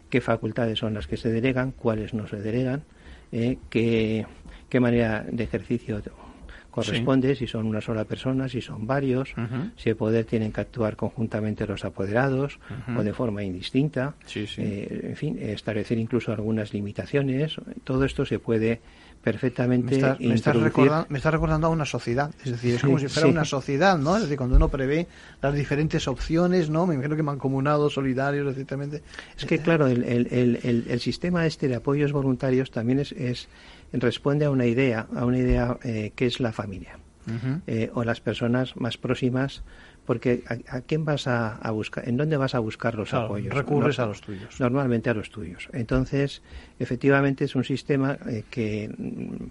qué 0.10 0.22
facultades 0.22 0.80
son 0.80 0.95
las 0.95 1.05
que 1.05 1.18
se 1.18 1.30
delegan, 1.32 1.72
cuáles 1.72 2.16
no 2.16 2.26
se 2.28 2.38
delegan, 2.38 2.82
eh, 3.32 3.57
qué, 3.70 4.26
qué 4.70 4.80
manera 4.80 5.24
de 5.32 5.43
ejercicio 5.43 6.01
corresponde, 6.72 7.36
si 7.36 7.47
son 7.47 7.65
una 7.65 7.82
sola 7.82 8.05
persona, 8.05 8.47
si 8.49 8.61
son 8.61 8.86
varios, 8.88 9.34
si 9.76 9.89
el 9.89 9.95
poder 9.95 10.26
tienen 10.26 10.51
que 10.51 10.61
actuar 10.61 10.95
conjuntamente 10.95 11.65
los 11.67 11.84
apoderados 11.86 12.59
o 12.95 13.03
de 13.03 13.13
forma 13.13 13.43
indistinta, 13.43 14.15
Sí, 14.26 14.45
sí. 14.47 14.61
Eh, 14.61 15.01
en 15.09 15.15
fin, 15.15 15.38
establecer 15.39 15.97
incluso 15.97 16.32
algunas 16.32 16.74
limitaciones. 16.74 17.55
Todo 17.84 18.03
esto 18.05 18.26
se 18.26 18.39
puede 18.39 18.80
perfectamente 19.24 19.91
Me 19.91 19.95
estás, 19.97 20.20
me, 20.20 20.34
estás 20.34 20.55
introducir- 20.55 20.63
recordando, 20.63 21.05
me 21.09 21.17
estás 21.17 21.34
recordando 21.34 21.67
a 21.67 21.70
una 21.72 21.86
sociedad, 21.86 22.32
es 22.43 22.51
decir, 22.51 22.76
es 22.76 22.82
Sí, 22.82 22.86
como 22.88 22.99
si 22.99 23.07
fuera 23.09 23.28
sí. 23.28 23.34
una 23.34 23.43
sociedad, 23.45 23.97
¿no? 23.97 24.15
Es 24.15 24.24
decir, 24.24 24.38
cuando 24.38 24.55
uno 24.55 24.70
prevé 24.70 25.07
las 25.41 25.53
diferentes 25.53 26.07
opciones, 26.07 26.70
¿no? 26.70 26.88
Me 26.88 26.93
imagino 26.95 27.15
que 27.17 27.24
mancomunados, 27.24 27.93
solidarios, 27.93 28.47
etcétamente. 28.53 29.01
Es 29.38 29.45
que, 29.45 29.59
claro, 29.59 29.88
el, 29.88 30.03
el- 30.03 30.86
el 30.89 30.99
sistema 31.01 31.45
este 31.45 31.67
de 31.67 31.76
apoyos 31.76 32.11
voluntarios 32.13 32.72
también 32.72 32.99
es, 32.99 33.11
es 33.11 33.47
responde 33.93 34.45
a 34.45 34.49
una 34.51 34.65
idea, 34.65 35.07
a 35.15 35.25
una 35.25 35.37
idea 35.39 35.77
eh, 35.83 36.11
que 36.15 36.25
es 36.25 36.39
la 36.39 36.51
familia 36.51 36.99
eh, 37.67 37.91
o 37.93 38.03
las 38.03 38.21
personas 38.21 38.75
más 38.75 38.97
próximas, 38.97 39.63
porque 40.05 40.43
a, 40.47 40.77
a 40.77 40.81
quién 40.81 41.05
vas 41.05 41.27
a, 41.27 41.55
a 41.57 41.69
buscar, 41.71 42.09
en 42.09 42.17
dónde 42.17 42.37
vas 42.37 42.55
a 42.55 42.59
buscar 42.59 42.95
los 42.95 43.09
Claro, 43.11 43.25
apoyos. 43.25 43.53
recurres 43.53 43.99
No- 43.99 44.03
a 44.05 44.07
los 44.07 44.21
tuyos. 44.21 44.59
Normalmente 44.59 45.11
a 45.11 45.13
los 45.13 45.29
tuyos. 45.29 45.69
Entonces, 45.73 46.41
efectivamente 46.79 47.45
es 47.45 47.55
un 47.55 47.63
sistema 47.63 48.17
eh, 48.27 48.43
que 48.49 48.89
mm, 48.97 49.45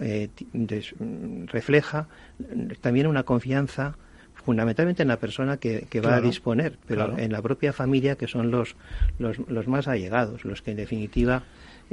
eh, 0.00 0.30
des- 0.52 0.94
mm, 0.98 1.44
refleja 1.46 2.08
también 2.80 3.06
una 3.06 3.22
confianza 3.22 3.96
fundamentalmente 4.34 5.02
en 5.02 5.08
la 5.08 5.18
persona 5.20 5.58
que, 5.58 5.86
que 5.88 6.00
va 6.00 6.16
a 6.16 6.20
disponer, 6.20 6.76
pero 6.86 7.04
claro. 7.06 7.18
en 7.18 7.30
la 7.30 7.40
propia 7.42 7.72
familia 7.72 8.16
que 8.16 8.26
son 8.26 8.50
los, 8.50 8.74
los, 9.20 9.38
los 9.48 9.68
más 9.68 9.86
allegados, 9.86 10.44
los 10.44 10.62
que 10.62 10.72
en 10.72 10.78
definitiva 10.78 11.44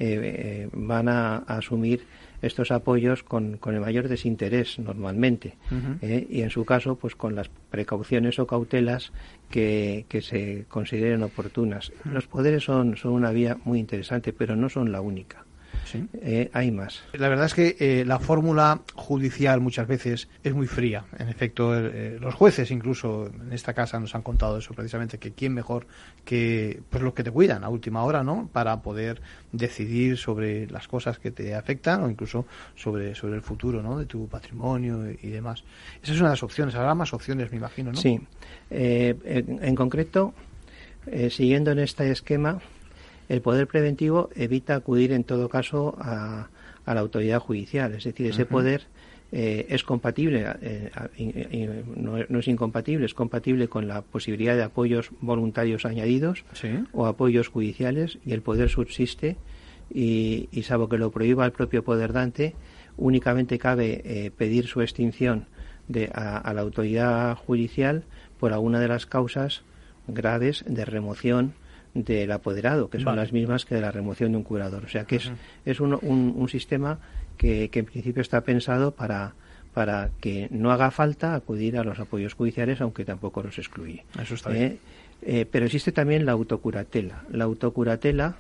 eh, 0.02 0.22
eh, 0.24 0.70
van 0.72 1.10
a, 1.10 1.44
a 1.46 1.58
asumir 1.58 2.06
estos 2.42 2.72
apoyos 2.72 3.22
con, 3.22 3.58
con 3.58 3.76
el 3.76 3.82
mayor 3.82 4.08
desinterés 4.08 4.80
normalmente 4.80 5.58
eh, 6.02 6.26
y 6.30 6.42
en 6.42 6.50
su 6.50 6.64
caso 6.64 6.96
pues 6.96 7.16
con 7.16 7.36
las 7.36 7.50
precauciones 7.70 8.40
o 8.40 8.48
cautelas 8.48 9.12
que, 9.50 10.06
que 10.08 10.22
se 10.22 10.64
consideren 10.70 11.22
oportunas. 11.24 11.92
Los 12.06 12.28
poderes 12.28 12.64
son, 12.64 12.96
son 12.96 13.12
una 13.12 13.32
vía 13.32 13.58
muy 13.66 13.78
interesante, 13.80 14.32
pero 14.32 14.56
no 14.56 14.70
son 14.70 14.94
la 14.94 15.02
única. 15.02 15.44
Sí. 15.86 16.06
Eh, 16.22 16.50
hay 16.54 16.72
más. 16.72 17.04
La 17.14 17.30
verdad 17.30 17.46
es 17.48 17.54
que 17.54 17.76
eh, 17.80 18.06
la 18.06 18.20
fórmula 18.20 18.82
judicial 18.96 19.60
muchas 19.60 19.88
veces 19.88 20.28
es 20.44 20.54
muy 20.54 20.68
fría. 20.68 21.06
En 21.18 21.30
efecto, 21.30 21.76
eh, 21.76 22.18
los 22.22 22.36
jueces 22.36 22.70
incluso 22.72 23.28
en 23.28 23.54
esta 23.54 23.74
casa 23.74 24.00
nos 24.00 24.14
han 24.16 24.22
contado 24.22 24.58
eso 24.58 24.74
precisamente, 24.74 25.18
que 25.18 25.32
quién 25.32 25.54
mejor 25.54 25.88
que 26.26 26.82
pues 26.90 27.02
los 27.04 27.14
que 27.14 27.24
te 27.24 27.32
cuidan 27.32 27.64
a 27.64 27.70
última 27.70 28.04
hora, 28.04 28.24
¿no? 28.24 28.50
Para 28.52 28.82
poder 28.82 29.22
decidir 29.52 30.18
sobre 30.18 30.68
las 30.68 30.88
cosas 30.88 31.18
que 31.18 31.32
te 31.32 31.56
afectan 31.56 32.04
o 32.04 32.10
incluso 32.10 32.46
sobre, 32.76 33.16
sobre 33.16 33.36
el 33.36 33.42
futuro, 33.42 33.82
¿no? 33.82 33.98
De 33.98 34.06
tu 34.06 34.28
patrimonio 34.28 35.10
y, 35.10 35.20
y 35.24 35.30
demás. 35.30 35.64
Esa 36.04 36.14
es 36.14 36.20
una 36.20 36.30
de 36.30 36.34
las 36.34 36.44
opciones. 36.44 36.76
Habrá 36.76 36.94
más 36.94 37.14
opciones, 37.14 37.50
me 37.52 37.58
imagino, 37.58 37.92
¿no? 37.92 37.98
Sí. 37.98 38.20
Eh, 38.70 39.16
en, 39.26 39.64
en 39.64 39.76
concreto, 39.76 40.34
siguiendo 41.32 41.72
en 41.72 41.80
este 41.80 42.12
esquema, 42.12 42.60
el 43.30 43.42
poder 43.42 43.68
preventivo 43.68 44.30
evita 44.36 44.76
acudir 44.76 45.12
en 45.14 45.24
todo 45.24 45.48
caso 45.50 45.96
a, 46.00 46.50
a 46.86 46.94
la 46.94 47.00
autoridad 47.02 47.40
judicial. 47.40 47.94
Es 47.94 48.04
decir, 48.04 48.26
ese 48.28 48.46
poder 48.46 48.82
eh, 49.32 49.68
es 49.70 49.84
compatible, 49.84 50.46
eh, 50.62 50.90
no, 51.96 52.18
no 52.28 52.40
es 52.40 52.48
incompatible, 52.48 53.06
es 53.06 53.14
compatible 53.14 53.68
con 53.68 53.88
la 53.88 54.02
posibilidad 54.02 54.56
de 54.56 54.64
apoyos 54.64 55.12
voluntarios 55.22 55.86
añadidos 55.86 56.44
Sí. 56.54 56.70
o 56.92 57.06
apoyos 57.06 57.48
judiciales 57.48 58.18
y 58.26 58.34
el 58.34 58.42
poder 58.42 58.70
subsiste 58.70 59.38
y, 59.94 60.50
y 60.52 60.64
salvo 60.64 60.90
que 60.90 60.98
lo 60.98 61.12
prohíba 61.12 61.46
el 61.46 61.52
propio 61.52 61.84
poder 61.84 62.14
dante, 62.14 62.56
únicamente 62.98 63.60
cabe 63.60 64.02
eh, 64.04 64.32
pedir 64.36 64.66
su 64.68 64.82
extinción 64.82 65.46
de, 65.88 66.10
a, 66.14 66.38
a 66.38 66.54
la 66.54 66.62
autoridad 66.62 67.36
judicial 67.36 68.04
por 68.40 68.54
alguna 68.54 68.80
de 68.80 68.88
las 68.88 69.06
causas 69.06 69.62
graves 70.08 70.64
de 70.68 70.86
remoción 70.86 71.54
del 71.94 72.32
apoderado, 72.32 72.90
que 72.90 72.98
son 72.98 73.06
Vale. 73.08 73.22
las 73.22 73.34
mismas 73.34 73.66
que 73.66 73.76
de 73.76 73.82
la 73.82 73.92
remoción 73.92 74.32
de 74.32 74.38
un 74.38 74.44
curador. 74.44 74.86
O 74.86 74.90
sea 74.90 75.06
que 75.06 75.16
es, 75.18 75.32
es 75.66 75.80
un, 75.80 75.94
un- 76.02 76.34
un 76.38 76.50
sistema 76.50 77.00
que, 77.38 77.70
que 77.70 77.80
en 77.80 77.86
principio 77.86 78.22
está 78.22 78.42
pensado 78.42 78.92
para, 78.92 79.34
para 79.74 80.10
que 80.22 80.48
no 80.52 80.72
haga 80.72 80.92
falta 80.92 81.34
acudir 81.36 81.78
a 81.78 81.84
los 81.84 82.00
apoyos 82.00 82.34
judiciales, 82.34 82.80
aunque 82.82 83.06
tampoco 83.06 83.42
los 83.42 83.58
excluye. 83.58 84.04
Eso 84.22 84.36
está 84.36 84.52
Eh, 84.52 84.54
bien. 84.54 84.80
eh, 85.24 85.46
pero 85.50 85.66
existe 85.66 85.92
también 85.92 86.26
la 86.26 86.34
autocuratela. 86.34 87.24
La 87.32 87.46
autocuratela 87.46 88.36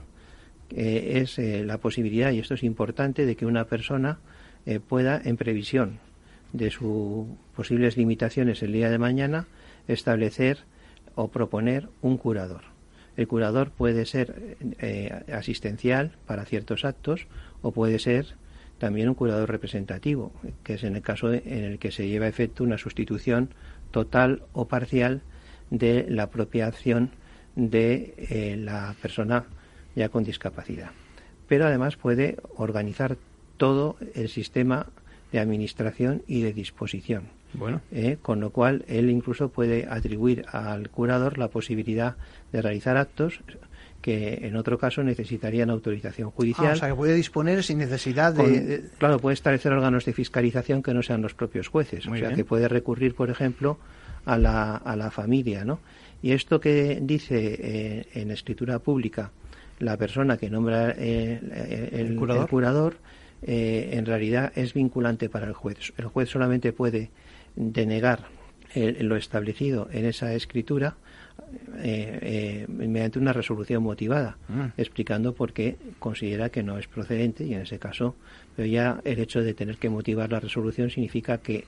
eh, 0.71 1.21
es 1.23 1.37
la 1.65 1.77
posibilidad, 1.79 2.31
y 2.31 2.39
esto 2.39 2.53
es 2.53 2.63
importante, 2.63 3.25
de 3.25 3.35
que 3.35 3.45
una 3.45 3.65
persona 3.65 4.19
pueda, 4.87 5.19
en 5.23 5.35
previsión 5.35 5.97
de 6.53 6.69
sus 6.69 7.25
posibles 7.55 7.97
limitaciones 7.97 8.61
el 8.61 8.73
día 8.73 8.89
de 8.91 8.99
mañana, 8.99 9.47
establecer 9.87 10.59
o 11.15 11.29
proponer 11.29 11.89
un 12.03 12.17
curador. 12.17 12.61
El 13.19 13.27
curador 13.27 13.71
puede 13.71 14.05
ser 14.05 14.55
eh, 14.79 15.11
asistencial 15.33 16.13
para 16.25 16.45
ciertos 16.45 16.85
actos 16.85 17.27
o 17.61 17.73
puede 17.73 17.99
ser 17.99 18.35
también 18.77 19.09
un 19.09 19.13
curador 19.13 19.49
representativo, 19.49 20.31
que 20.63 20.75
es 20.75 20.85
en 20.85 20.95
el 20.95 21.01
caso 21.01 21.33
en 21.33 21.65
el 21.65 21.79
que 21.79 21.91
se 21.91 22.07
lleva 22.07 22.27
a 22.27 22.29
efecto 22.29 22.63
una 22.63 22.77
sustitución 22.77 23.49
total 23.91 24.43
o 24.53 24.69
parcial 24.69 25.21
de 25.69 26.05
la 26.07 26.29
propia 26.29 26.67
acción 26.67 27.11
de 27.57 28.13
eh, 28.17 28.55
la 28.57 28.95
persona 29.01 29.43
ya 29.97 30.07
con 30.07 30.23
discapacidad. 30.23 30.91
Pero 31.45 31.65
además 31.65 31.97
puede 31.97 32.37
organizar 32.55 33.17
todo 33.57 33.97
el 34.15 34.29
sistema 34.29 34.87
de 35.33 35.39
administración 35.39 36.23
y 36.25 36.41
de 36.41 36.53
disposición. 36.53 37.38
Bueno. 37.53 37.81
¿eh? 37.91 38.17
con 38.21 38.39
lo 38.39 38.51
cual 38.51 38.85
él 38.87 39.09
incluso 39.09 39.49
puede 39.49 39.87
atribuir 39.89 40.45
al 40.51 40.89
curador 40.89 41.37
la 41.37 41.47
posibilidad 41.47 42.15
de 42.51 42.61
realizar 42.61 42.95
actos 42.97 43.39
que 44.01 44.47
en 44.47 44.55
otro 44.55 44.77
caso 44.77 45.03
necesitarían 45.03 45.69
autorización 45.69 46.31
judicial. 46.31 46.69
Ah, 46.69 46.73
o 46.73 46.75
sea, 46.75 46.89
que 46.89 46.95
puede 46.95 47.15
disponer 47.15 47.63
sin 47.63 47.79
necesidad 47.79 48.33
de... 48.33 48.43
Con- 48.43 48.53
de- 48.67 48.83
claro, 48.97 49.19
puede 49.19 49.33
establecer 49.33 49.73
órganos 49.73 50.05
de 50.05 50.13
fiscalización 50.13 50.81
que 50.83 50.93
no 50.93 51.03
sean 51.03 51.21
los 51.21 51.33
propios 51.33 51.67
jueces. 51.67 52.07
Muy 52.07 52.17
o 52.17 52.21
sea, 52.21 52.29
bien. 52.29 52.37
que 52.37 52.45
puede 52.45 52.67
recurrir, 52.69 53.13
por 53.15 53.29
ejemplo, 53.29 53.77
a 54.25 54.37
la, 54.37 54.75
a 54.77 54.95
la 54.95 55.11
familia, 55.11 55.65
¿no? 55.65 55.79
Y 56.21 56.31
esto 56.31 56.59
que 56.61 56.99
dice 57.01 57.57
eh, 57.59 58.05
en 58.13 58.31
escritura 58.31 58.79
pública 58.79 59.31
la 59.79 59.97
persona 59.97 60.37
que 60.37 60.49
nombra 60.49 60.93
eh, 60.97 61.89
el, 61.91 62.07
El 62.11 62.15
curador. 62.15 62.43
el 62.43 62.49
curador, 62.49 62.95
eh, 63.41 63.89
en 63.93 64.05
realidad 64.05 64.51
es 64.55 64.73
vinculante 64.73 65.29
para 65.29 65.47
el 65.47 65.53
juez. 65.53 65.93
El 65.97 66.05
juez 66.05 66.29
solamente 66.29 66.73
puede 66.73 67.09
denegar 67.59 68.25
el- 68.73 69.05
lo 69.07 69.15
establecido 69.15 69.87
en 69.91 70.05
esa 70.05 70.33
escritura 70.33 70.95
eh, 71.81 72.19
eh, 72.21 72.65
mediante 72.67 73.17
una 73.17 73.33
resolución 73.33 73.81
motivada, 73.81 74.37
Mm. 74.49 74.65
explicando 74.77 75.33
por 75.33 75.51
qué 75.51 75.77
considera 75.97 76.49
que 76.49 76.61
no 76.61 76.77
es 76.77 76.87
procedente 76.87 77.43
y 77.43 77.53
en 77.55 77.61
ese 77.61 77.79
caso, 77.79 78.15
pero 78.55 78.67
ya 78.67 79.01
el 79.03 79.19
hecho 79.19 79.41
de 79.41 79.53
tener 79.55 79.77
que 79.77 79.89
motivar 79.89 80.31
la 80.31 80.39
resolución 80.39 80.91
significa 80.91 81.39
que, 81.39 81.63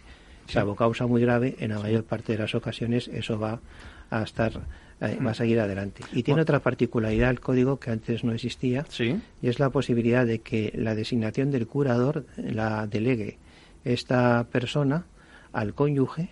salvo 0.48 0.76
causa 0.76 1.08
muy 1.08 1.22
grave, 1.22 1.56
en 1.60 1.70
la 1.72 1.80
mayor 1.80 2.04
parte 2.04 2.34
de 2.34 2.40
las 2.40 2.54
ocasiones 2.54 3.08
eso 3.08 3.40
va 3.40 3.60
a 4.12 4.22
estar 4.24 4.52
eh, 5.02 5.18
va 5.26 5.32
a 5.32 5.34
seguir 5.34 5.60
adelante. 5.60 6.04
Y 6.14 6.22
tiene 6.22 6.42
otra 6.42 6.60
particularidad 6.60 7.32
el 7.32 7.40
código 7.40 7.80
que 7.80 7.90
antes 7.90 8.24
no 8.24 8.34
existía, 8.34 8.86
y 9.42 9.48
es 9.48 9.58
la 9.60 9.72
posibilidad 9.72 10.28
de 10.28 10.42
que 10.42 10.72
la 10.76 10.94
designación 10.94 11.50
del 11.50 11.66
curador 11.66 12.26
la 12.38 12.86
delegue 12.86 13.40
esta 13.84 14.46
persona 14.52 15.06
al 15.54 15.74
cónyuge, 15.74 16.30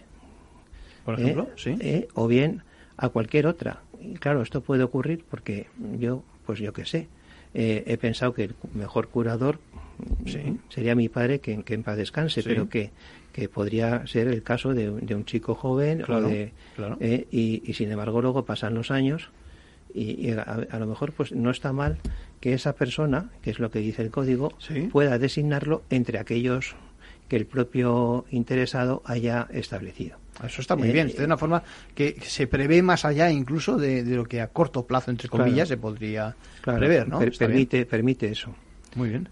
Por 1.06 1.20
¿eh? 1.20 1.24
ejemplo, 1.24 1.50
sí. 1.56 1.76
¿eh? 1.80 2.08
o 2.14 2.28
bien 2.28 2.64
a 2.98 3.10
cualquier 3.10 3.48
otra. 3.48 3.82
Y 4.02 4.14
claro, 4.16 4.42
esto 4.42 4.62
puede 4.62 4.84
ocurrir 4.84 5.24
porque 5.30 5.68
yo, 6.00 6.24
pues 6.46 6.60
yo 6.60 6.72
qué 6.74 6.86
sé, 6.86 7.08
eh, 7.54 7.84
he 7.88 7.98
pensado 7.98 8.34
que 8.34 8.44
el 8.46 8.56
mejor 8.74 9.08
curador 9.10 9.60
sería 10.70 10.96
mi 10.96 11.10
padre, 11.10 11.40
que, 11.40 11.62
que 11.64 11.74
en 11.74 11.84
paz 11.84 11.98
descanse, 11.98 12.42
Sí. 12.42 12.48
pero 12.48 12.70
que, 12.70 12.92
que 13.34 13.50
podría 13.50 14.06
ser 14.08 14.28
el 14.28 14.44
caso 14.44 14.74
de, 14.74 14.90
de 14.92 15.16
un 15.16 15.26
chico 15.26 15.56
joven 15.56 16.02
Claro, 16.02 16.28
o 16.28 16.30
de, 16.30 16.52
claro. 16.76 16.98
eh, 17.00 17.28
y, 17.32 17.62
y 17.66 17.74
sin 17.74 17.92
embargo 17.92 18.22
luego 18.22 18.46
pasan 18.46 18.74
los 18.76 18.92
años 18.92 19.30
y, 19.94 20.30
a 20.32 20.78
lo 20.80 20.86
mejor 20.86 21.12
pues 21.14 21.32
no 21.32 21.50
está 21.50 21.74
mal 21.74 21.98
que 22.40 22.54
esa 22.54 22.74
persona, 22.74 23.32
que 23.42 23.50
es 23.50 23.60
lo 23.60 23.72
que 23.72 23.80
dice 23.80 24.04
el 24.04 24.12
código, 24.12 24.54
pueda 24.92 25.18
designarlo 25.18 25.82
entre 25.90 26.20
aquellos 26.20 26.76
que 27.30 27.36
el 27.38 27.46
propio 27.46 28.26
interesado 28.32 29.02
haya 29.06 29.48
establecido. 29.52 30.18
Eso 30.44 30.62
está 30.62 30.76
muy 30.76 30.90
Eh, 30.90 30.94
bien. 30.94 31.12
De 31.16 31.24
una 31.24 31.38
forma 31.38 31.64
que 31.96 32.18
se 32.22 32.48
prevé 32.48 32.82
más 32.82 33.06
allá 33.06 33.30
incluso 33.30 33.78
de, 33.78 34.04
de 34.04 34.16
lo 34.16 34.26
que 34.26 34.42
a 34.42 34.48
corto 34.48 34.86
plazo, 34.86 35.12
entre 35.12 35.30
Claro. 35.30 35.46
comillas, 35.46 35.68
se 35.70 35.78
podría 35.78 36.36
Claro, 36.62 36.80
prever, 36.80 37.08
¿no? 37.08 37.20
per- 37.20 37.30
bien. 37.30 37.40
permite, 37.40 37.86
permite 37.86 38.28
eso. 38.30 38.54
Muy 38.96 39.10
bien. 39.10 39.30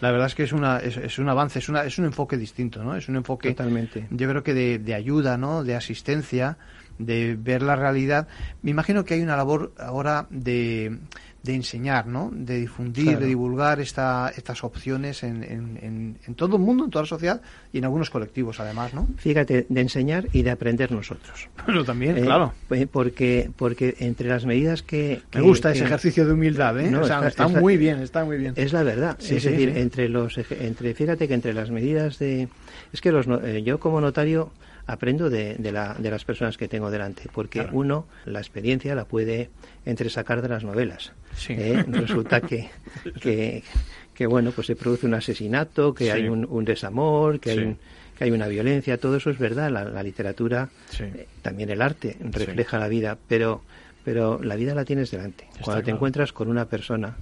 La 0.00 0.10
verdad 0.10 0.28
es 0.28 0.34
que 0.34 0.44
es, 0.44 0.52
una, 0.52 0.78
es, 0.78 0.96
es 0.96 1.18
un 1.18 1.28
avance, 1.28 1.58
es, 1.58 1.68
una, 1.68 1.84
es 1.84 1.98
un 1.98 2.06
enfoque 2.06 2.38
distinto, 2.38 2.82
¿no? 2.82 2.96
Es 2.96 3.08
un 3.10 3.16
enfoque, 3.16 3.50
Totalmente. 3.50 4.06
yo 4.10 4.28
creo 4.30 4.42
que 4.42 4.54
de, 4.54 4.78
de 4.78 4.94
ayuda, 4.94 5.36
¿no? 5.36 5.62
De 5.62 5.74
asistencia, 5.76 6.56
de 6.98 7.36
ver 7.38 7.60
la 7.60 7.76
realidad. 7.76 8.26
Me 8.62 8.70
imagino 8.70 9.04
que 9.04 9.12
hay 9.14 9.20
una 9.20 9.36
labor 9.36 9.72
ahora 9.78 10.26
de, 10.30 10.98
de 11.42 11.54
enseñar, 11.54 12.06
¿no? 12.06 12.30
De 12.34 12.58
difundir, 12.60 13.04
Claro. 13.04 13.20
de 13.20 13.26
divulgar 13.26 13.80
esta, 13.80 14.30
estas 14.36 14.62
opciones 14.62 15.22
en, 15.22 15.42
en, 15.42 15.78
en, 15.82 16.16
en 16.26 16.34
todo 16.34 16.56
el 16.56 16.62
mundo, 16.62 16.84
en 16.84 16.90
toda 16.90 17.04
la 17.04 17.08
sociedad 17.08 17.40
y 17.72 17.78
en 17.78 17.84
algunos 17.84 18.10
colectivos, 18.10 18.60
además, 18.60 18.92
¿no? 18.92 19.08
Fíjate, 19.16 19.64
de 19.68 19.80
enseñar 19.80 20.26
y 20.32 20.42
de 20.42 20.50
aprender 20.50 20.92
nosotros. 20.92 21.48
Bueno, 21.64 21.82
también, 21.84 22.18
Eh, 22.18 22.22
claro. 22.22 22.52
eh, 22.70 22.86
porque, 22.86 23.50
porque 23.56 23.96
entre 24.00 24.28
las 24.28 24.44
medidas 24.44 24.82
que... 24.82 25.22
Me 25.32 25.40
que- 25.40 25.40
gusta 25.40 25.70
ese 25.70 25.80
que- 25.80 25.86
ejercicio 25.86 26.26
de 26.26 26.32
humildad, 26.34 26.78
¿eh? 26.78 26.90
No, 26.90 27.00
o 27.00 27.04
sea, 27.04 27.16
está- 27.16 27.28
está, 27.28 27.46
está- 27.46 27.60
muy 27.60 27.76
bien, 27.78 28.00
está 28.00 28.24
muy 28.24 28.36
bien. 28.36 28.52
Es 28.56 28.72
la 28.74 28.82
verdad. 28.82 29.16
Sí, 29.18 29.36
es 29.36 29.42
sí, 29.42 29.48
decir, 29.50 29.72
sí. 29.74 29.80
entre 29.80 30.08
los 30.10 30.36
entre 30.38 30.94
fíjate 30.94 31.26
que 31.26 31.34
entre 31.34 31.54
las 31.54 31.70
medidas 31.70 32.18
de 32.18 32.48
es 32.92 33.00
que 33.00 33.12
los 33.12 33.26
eh, 33.44 33.62
yo 33.64 33.80
como 33.80 34.00
notario 34.00 34.50
aprendo 34.86 35.30
de, 35.30 35.54
de, 35.56 35.72
la, 35.72 35.94
de 35.94 36.10
las 36.10 36.24
personas 36.24 36.56
que 36.56 36.66
tengo 36.66 36.90
delante, 36.90 37.22
porque 37.32 37.60
Claro. 37.60 37.78
uno 37.78 38.06
la 38.24 38.40
experiencia 38.40 38.94
la 38.94 39.04
puede 39.04 39.48
entresacar 39.86 40.42
de 40.42 40.48
las 40.48 40.64
novelas. 40.64 41.12
Sí. 41.36 41.54
¿eh? 41.56 41.84
Resulta 41.88 42.40
que, 42.40 42.68
que 43.20 43.62
que 44.14 44.26
bueno 44.26 44.50
pues 44.52 44.66
se 44.66 44.76
produce 44.76 45.06
un 45.06 45.14
asesinato, 45.14 45.94
que 45.94 46.04
Sí. 46.04 46.10
hay 46.10 46.28
un, 46.28 46.46
un 46.48 46.64
desamor, 46.64 47.40
que 47.40 47.50
hay 47.52 47.58
un- 47.60 47.78
que 48.18 48.24
hay 48.24 48.32
una 48.32 48.48
violencia, 48.48 48.98
todo 48.98 49.16
eso 49.16 49.30
es 49.30 49.38
verdad. 49.38 49.70
La, 49.70 49.82
la 49.84 50.02
literatura, 50.02 50.68
eh, 50.98 51.26
también 51.40 51.70
el 51.70 51.80
arte 51.80 52.16
refleja 52.20 52.78
la 52.78 52.88
vida, 52.88 53.16
pero 53.28 53.62
pero 54.04 54.42
la 54.42 54.56
vida 54.56 54.74
la 54.74 54.84
tienes 54.84 55.10
delante. 55.10 55.44
Cuando 55.62 55.80
te 55.80 55.84
claro. 55.84 55.96
encuentras 55.96 56.32
con 56.32 56.48
una 56.48 56.66
persona 56.66 57.16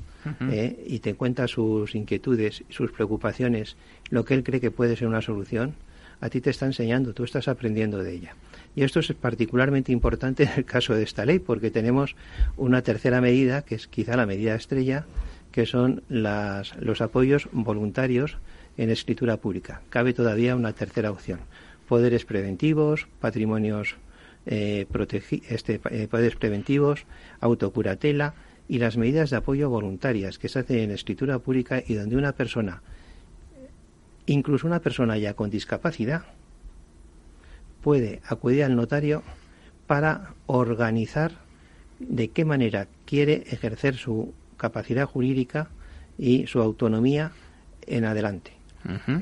eh, 0.51 0.85
y 0.87 0.99
te 0.99 1.15
cuenta 1.15 1.47
sus 1.49 1.95
inquietudes, 1.95 2.63
sus 2.69 2.91
preocupaciones, 2.93 3.77
lo 4.11 4.25
que 4.25 4.35
él 4.35 4.43
cree 4.45 4.61
que 4.61 4.71
puede 4.71 4.97
ser 4.97 5.07
una 5.09 5.23
solución, 5.23 5.75
a 6.21 6.29
ti 6.29 6.41
te 6.41 6.51
está 6.51 6.67
enseñando, 6.67 7.15
tú 7.15 7.25
estás 7.25 7.49
aprendiendo 7.49 8.03
de 8.03 8.15
ella. 8.15 8.37
Y 8.75 8.83
esto 8.83 9.01
es 9.01 9.13
particularmente 9.13 9.93
importante 9.93 10.45
en 10.45 10.51
el 10.57 10.65
caso 10.65 10.95
de 10.95 11.03
esta 11.03 11.25
ley, 11.25 11.39
porque 11.39 11.71
tenemos 11.71 12.17
una 12.57 12.83
tercera 12.83 13.21
medida, 13.21 13.63
que 13.63 13.75
es 13.75 13.89
quizá 13.89 14.17
la 14.17 14.27
medida 14.27 14.55
estrella, 14.55 15.05
que 15.53 15.67
son 15.67 16.03
las, 16.09 16.77
los 16.77 17.01
apoyos 17.01 17.49
voluntarios 17.53 18.37
en 18.77 18.91
escritura 18.91 19.39
pública. 19.39 19.83
Cabe 19.91 20.13
todavía 20.13 20.55
una 20.55 20.73
tercera 20.73 21.11
opción. 21.11 21.41
Poderes 21.89 22.25
preventivos, 22.25 23.09
patrimonios 23.21 23.97
eh, 24.47 24.87
este, 25.49 25.81
eh, 25.91 26.09
poderes 26.09 26.37
preventivos, 26.37 27.05
autocuratela 27.41 28.35
y 28.69 28.79
las 28.79 28.97
medidas 28.97 29.31
de 29.31 29.37
apoyo 29.37 29.69
voluntarias 29.69 30.39
que 30.39 30.49
se 30.49 30.61
hacen 30.61 30.79
en 30.79 30.91
escritura 30.91 31.39
pública 31.39 31.83
y 31.87 31.95
donde 31.95 32.17
una 32.17 32.33
persona, 32.33 32.83
incluso 34.33 34.67
una 34.67 34.81
persona 34.81 35.17
ya 35.19 35.35
con 35.35 35.51
discapacidad, 35.51 36.23
puede 37.83 38.21
acudir 38.27 38.65
al 38.65 38.77
notario 38.77 39.23
para 39.87 40.35
organizar 40.47 41.33
de 41.99 42.29
qué 42.29 42.45
manera 42.45 42.89
quiere 43.07 43.45
ejercer 43.51 43.97
su 43.97 44.35
capacidad 44.57 45.07
jurídica 45.07 45.69
y 46.19 46.47
su 46.47 46.61
autonomía 46.61 47.33
en 47.87 48.05
adelante. 48.05 48.53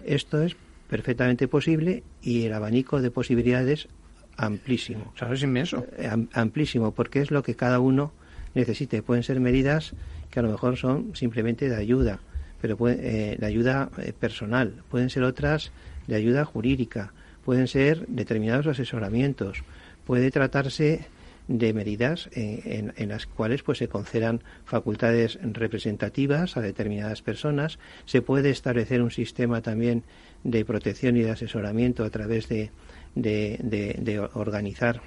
Esto 0.05 0.43
es 0.43 0.57
perfectamente 0.89 1.49
posible 1.49 2.05
y 2.23 2.45
el 2.45 2.53
abanico 2.53 3.01
de 3.01 3.11
posibilidades 3.11 3.89
amplísimo. 4.37 5.13
es 5.33 5.43
inmenso. 5.43 5.87
Eh, 5.97 6.11
amplísimo, 6.33 6.93
porque 6.93 7.21
es 7.21 7.31
lo 7.31 7.43
que 7.43 7.57
cada 7.57 7.81
uno 7.81 8.13
necesite. 8.55 9.03
Pueden 9.03 9.23
ser 9.23 9.41
medidas 9.41 9.95
que 10.31 10.41
a 10.41 10.43
lo 10.43 10.51
mejor 10.51 10.77
son 10.77 11.17
simplemente 11.17 11.69
de 11.69 11.77
ayuda, 11.77 12.21
pero 12.61 12.77
eh, 12.89 13.37
de 13.39 13.47
ayuda 13.47 13.91
eh, 13.99 14.13
personal. 14.19 14.83
Pueden 14.91 15.11
ser 15.11 15.23
otras 15.23 15.73
de 16.07 16.17
ayuda 16.17 16.45
jurídica. 16.45 17.13
Pueden 17.45 17.69
ser 17.69 18.07
determinados 18.09 18.67
asesoramientos. 18.67 19.63
Puede 20.05 20.31
tratarse 20.31 21.07
de 21.49 21.73
medidas 21.73 22.29
en, 22.33 22.93
las 23.09 23.27
cuales 23.27 23.63
pues 23.63 23.79
se 23.79 23.87
concedan 23.87 24.41
facultades 24.65 25.39
representativas 25.43 26.57
a 26.57 26.61
determinadas 26.61 27.23
personas. 27.23 27.79
Se 28.05 28.21
puede 28.21 28.51
establecer 28.51 29.01
un 29.01 29.13
sistema 29.13 29.63
también 29.63 30.03
de 30.43 30.65
protección 30.65 31.17
y 31.17 31.23
de 31.23 31.31
asesoramiento 31.31 32.05
a 32.05 32.11
través 32.11 32.49
de, 32.49 32.71
de, 33.15 34.29
organizar 34.35 35.03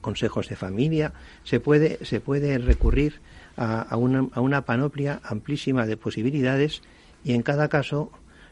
consejos 0.00 0.48
de 0.48 0.56
familia. 0.56 1.12
Se 1.44 1.60
puede, 1.60 2.04
se 2.04 2.20
puede 2.20 2.58
recurrir 2.58 3.20
a, 3.56 3.96
una, 3.96 4.26
a 4.32 4.40
una 4.40 4.64
panoplia 4.64 5.20
amplísima 5.22 5.86
de 5.86 5.96
posibilidades 5.96 6.82
y 7.24 7.34
en 7.34 7.42
cada 7.42 7.68
caso 7.68 8.10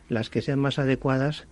las 0.08 0.30
que 0.30 0.42
sean 0.42 0.58
más 0.58 0.78
adecuadas 0.78 1.46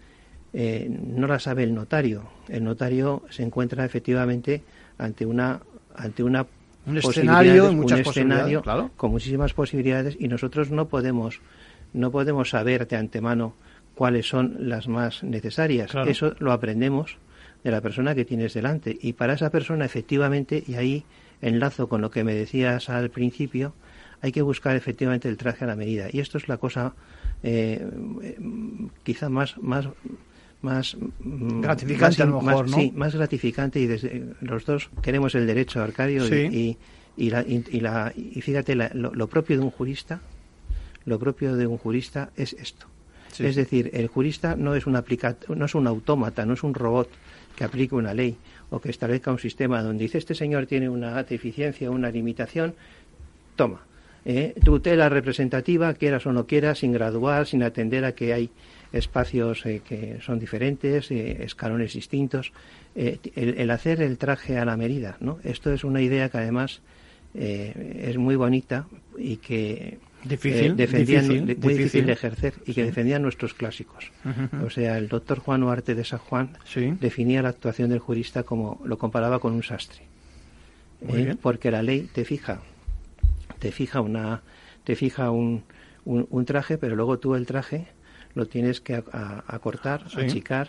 eh, 0.53 0.89
no 0.89 1.27
las 1.27 1.45
sabe 1.45 1.65
el 1.65 1.75
notario. 1.75 2.25
El 2.49 2.65
notario 2.65 3.23
se 3.31 3.43
encuentra 3.43 3.85
efectivamente 3.85 4.63
ante 4.99 5.27
una 5.27 5.61
ante 5.95 6.23
una 6.23 6.47
un 6.87 6.99
escenario, 6.99 7.73
muchas 7.73 8.01
un 8.01 8.07
escenario 8.07 8.63
con 8.97 9.11
muchísimas 9.11 9.53
posibilidades 9.55 10.17
y 10.19 10.29
nosotros 10.29 10.71
no 10.71 10.89
podemos 10.89 11.41
no 11.93 12.11
podemos 12.11 12.51
saber 12.51 12.87
de 12.87 12.97
antemano 12.97 13.55
cuáles 13.95 14.29
son 14.29 14.57
las 14.69 14.89
más 14.89 15.23
necesarias. 15.23 15.93
Eso 16.07 16.35
lo 16.39 16.53
aprendemos 16.53 17.17
de 17.65 17.71
la 17.71 17.81
persona 17.81 18.15
que 18.15 18.25
tienes 18.25 18.55
delante 18.55 18.97
y 19.01 19.15
para 19.15 19.35
esa 19.35 19.51
persona 19.51 19.85
efectivamente 19.85 20.63
y 20.67 20.75
ahí 20.75 21.05
enlazo 21.43 21.89
con 21.89 22.01
lo 22.01 22.11
que 22.11 22.25
me 22.25 22.35
decías 22.35 22.89
al 22.89 23.11
principio 23.11 23.75
hay 24.23 24.33
que 24.33 24.43
buscar 24.43 24.77
efectivamente 24.77 25.29
el 25.29 25.37
traje 25.37 25.65
a 25.65 25.69
la 25.69 25.77
medida 25.77 26.09
y 26.11 26.21
esto 26.21 26.39
es 26.39 26.49
la 26.49 26.57
cosa 26.57 26.95
eh, 27.43 27.87
quizá 29.05 29.29
más 29.29 29.59
más 29.59 29.89
más 30.63 30.97
mm, 31.21 31.61
gratificante 31.61 32.23
a 32.23 32.27
lo 32.27 32.41
mejor, 32.41 32.69
¿no? 32.69 32.77
Sí, 32.77 32.93
más 32.95 33.15
gratificante 33.15 33.81
y 33.81 33.87
desde 33.87 34.25
los 34.41 34.65
dos 34.65 34.91
queremos 35.03 35.35
el 35.35 35.47
derecho, 35.47 35.83
Arcadio, 35.83 36.27
y, 36.27 36.77
y, 37.17 37.31
la, 37.31 37.43
y, 37.43 37.81
la, 37.81 38.13
y 38.15 38.41
fíjate, 38.41 38.75
lo, 38.75 39.27
propio 39.29 39.57
de 39.57 39.63
un 39.63 39.71
jurista, 39.71 40.21
lo 41.05 41.19
propio 41.19 41.57
de 41.57 41.67
un 41.67 41.79
jurista 41.79 42.31
es 42.37 42.53
esto. 42.55 42.87
es 43.39 43.57
decir, 43.57 43.91
el 43.95 44.09
jurista 44.09 44.57
no 44.57 44.75
es 44.75 44.87
un 44.87 44.97
aplica, 44.97 45.37
no 45.49 45.65
es 45.65 45.75
un 45.75 45.87
autómata, 45.87 46.45
no 46.45 46.55
es 46.55 46.63
un 46.63 46.75
robot 46.75 47.09
que 47.55 47.65
aplique 47.65 47.95
una 47.95 48.13
ley 48.13 48.37
o 48.71 48.81
que 48.81 48.91
establezca 48.91 49.31
un 49.31 49.39
sistema 49.39 49.83
donde 49.83 50.05
dice 50.05 50.19
este 50.19 50.35
señor 50.35 50.67
tiene 50.67 50.89
una 50.89 51.23
deficiencia, 51.23 51.91
una 51.91 52.11
limitación, 52.11 52.75
toma. 53.55 53.83
Eh, 54.29 54.55
tutela 54.65 55.09
representativa, 55.09 55.95
quieras 55.95 56.27
o 56.27 56.33
no 56.33 56.49
quieras, 56.49 56.81
sin 56.81 56.93
graduar, 56.93 57.47
sin 57.47 57.63
atender 57.63 58.05
a 58.05 58.13
que 58.13 58.33
hay 58.35 58.51
espacios 58.93 59.65
eh, 59.67 59.83
que 59.87 60.19
son 60.21 60.39
diferentes, 60.39 61.11
eh, 61.11 61.45
escalones 61.45 61.95
distintos. 61.95 62.53
Eh, 62.95 63.19
el, 63.35 63.71
hacer 63.71 64.01
el 64.01 64.19
traje 64.19 64.59
a 64.59 64.65
la 64.65 64.77
medida, 64.77 65.17
¿no? 65.21 65.39
Esto 65.45 65.73
es 65.73 65.85
una 65.85 66.01
idea 66.01 66.29
que 66.29 66.39
además 66.39 66.81
es 67.39 68.17
muy 68.17 68.35
bonita 68.35 68.87
y 69.19 69.37
que 69.37 69.99
difícil, 70.29 70.77
defendían, 70.77 71.27
muy 71.27 71.75
difícil. 71.75 72.07
de 72.07 72.13
ejercer 72.13 72.55
y 72.67 72.75
que 72.75 72.85
defendían 72.85 73.23
nuestros 73.23 73.55
clásicos. 73.55 74.11
O 74.65 74.71
sea, 74.71 74.99
el 74.99 75.09
doctor 75.09 75.39
Juan 75.39 75.63
Huarte 75.63 75.95
de 75.95 76.05
San 76.05 76.19
Juan 76.19 76.57
definía 77.01 77.43
la 77.43 77.51
actuación 77.51 77.91
del 77.91 77.99
jurista 77.99 78.43
como 78.43 78.81
lo 78.85 78.99
comparaba 78.99 79.39
con 79.39 79.53
un 79.53 79.63
sastre. 79.63 80.03
porque 81.41 81.71
la 81.71 81.83
ley 81.83 82.09
te 82.13 82.25
fija, 82.25 82.61
te 83.59 83.73
fija 83.73 84.01
una, 84.01 84.43
te 84.85 84.97
fija 84.97 85.31
un, 85.31 85.65
un 86.05 86.45
traje, 86.45 86.79
pero 86.79 86.97
luego 86.97 87.19
tú 87.19 87.35
el 87.35 87.47
traje 87.47 87.89
lo 88.35 88.47
tienes 88.47 88.81
que 88.81 89.03
acortar, 89.47 90.05
achicar 90.15 90.69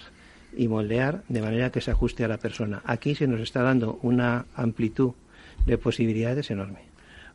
y 0.55 0.67
moldear 0.67 1.23
de 1.27 1.41
manera 1.41 1.69
que 1.69 1.81
se 1.81 1.91
ajuste 1.91 2.23
a 2.23 2.27
la 2.27 2.37
persona. 2.37 2.81
Aquí 2.85 3.13
se 3.13 3.27
nos 3.27 3.41
está 3.41 3.61
dando 3.61 3.99
una 4.01 4.45
amplitud 4.55 5.11
de 5.65 5.77
posibilidades 5.77 6.49
enorme. 6.49 6.86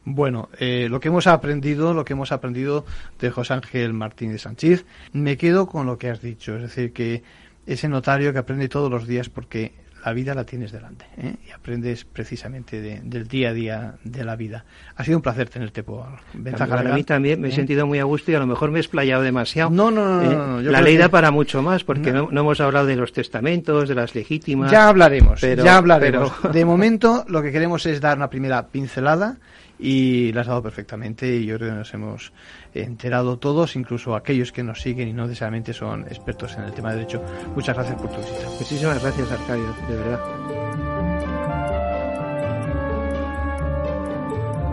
Bueno, 0.05 0.49
eh, 0.59 0.89
lo 0.91 1.01
que 1.01 1.09
hemos 1.09 1.27
aprendido, 1.27 1.95
lo 1.95 2.05
que 2.05 2.15
hemos 2.15 2.33
aprendido 2.33 2.85
de 3.21 3.31
José 3.31 3.55
Ángel 3.55 3.93
Martínez 3.93 4.43
Sánchez, 4.43 4.85
me 5.13 5.37
quedo 5.37 5.67
con 5.67 5.87
lo 5.87 5.99
que 5.99 6.11
has 6.11 6.21
dicho, 6.21 6.57
es 6.57 6.63
decir, 6.63 6.93
que 6.93 7.23
ese 7.67 7.89
notario 7.89 8.33
que 8.33 8.39
aprende 8.41 8.69
todos 8.69 8.91
los 8.91 9.07
días 9.07 9.29
porque 9.29 9.73
la 10.05 10.13
vida 10.13 10.35
la 10.35 10.45
tienes 10.45 10.73
delante 10.73 11.05
¿eh? 11.17 11.37
y 11.47 11.53
aprendes 11.53 12.05
precisamente 12.05 12.81
del 12.81 13.29
día 13.29 13.51
a 13.51 13.53
día 13.53 13.95
de 14.03 14.25
la 14.25 14.37
vida. 14.37 14.65
Ha 14.97 15.05
sido 15.05 15.19
un 15.19 15.23
placer 15.23 15.49
tenerte 15.49 15.83
por 15.83 16.07
Ventaja 16.35 16.81
A 16.81 16.83
mí 16.83 17.05
también 17.05 17.41
me 17.41 17.49
he 17.49 17.51
¿eh? 17.51 17.55
sentido 17.55 17.87
muy 17.87 17.99
a 17.99 18.05
gusto 18.05 18.31
y 18.31 18.35
a 18.35 18.41
lo 18.41 18.47
mejor 18.47 18.71
me 18.71 18.79
he 18.79 18.83
explayado 18.83 19.23
demasiado. 19.23 19.71
No, 19.71 19.91
no, 19.91 20.21
no. 20.21 20.61
¿eh? 20.61 20.65
la 20.65 20.81
ley 20.81 20.97
da 20.97 21.09
para 21.09 21.31
mucho 21.31 21.63
más 21.63 21.85
porque 21.85 22.13
no. 22.13 22.29
hemos 22.31 22.61
hablado 22.61 22.87
de 22.87 22.97
los 22.97 23.13
testamentos, 23.13 23.89
de 23.89 23.95
las 23.95 24.15
legítimas. 24.15 24.71
Ya 24.71 24.89
hablaremos, 24.89 25.41
ya 25.41 25.77
hablaremos. 25.77 26.33
De 26.53 26.65
momento 26.65 27.25
lo 27.29 27.43
que 27.43 27.53
queremos 27.53 27.87
es 27.87 28.01
dar 28.01 28.17
una 28.17 28.29
primera 28.29 28.67
pincelada 28.67 29.37
y 29.83 30.33
la 30.33 30.43
has 30.43 30.47
dado 30.47 30.63
perfectamente 30.63 31.27
y 31.35 31.45
yo 31.45 31.57
creo 31.57 31.71
que 31.71 31.77
nos 31.77 31.93
hemos 31.93 32.33
enterado 32.73 33.39
todos, 33.41 33.75
incluso 33.75 34.15
aquellos 34.15 34.53
que 34.53 34.63
nos 34.63 34.81
siguen 34.81 35.09
y 35.09 35.13
no 35.13 35.25
necesariamente 35.25 35.73
son 35.73 36.03
expertos 36.03 36.55
en 36.57 36.63
el 36.63 36.73
tema 36.73 36.91
de 36.91 36.99
derecho. 36.99 37.21
Muchas 37.57 37.75
gracias 37.75 38.01
por 38.01 38.11
tu 38.11 38.19
visita. 38.19 38.49
Muchísimas 38.49 39.03
gracias, 39.03 39.33
Arcadio, 39.33 39.75
de 39.89 39.97
verdad. 39.97 40.21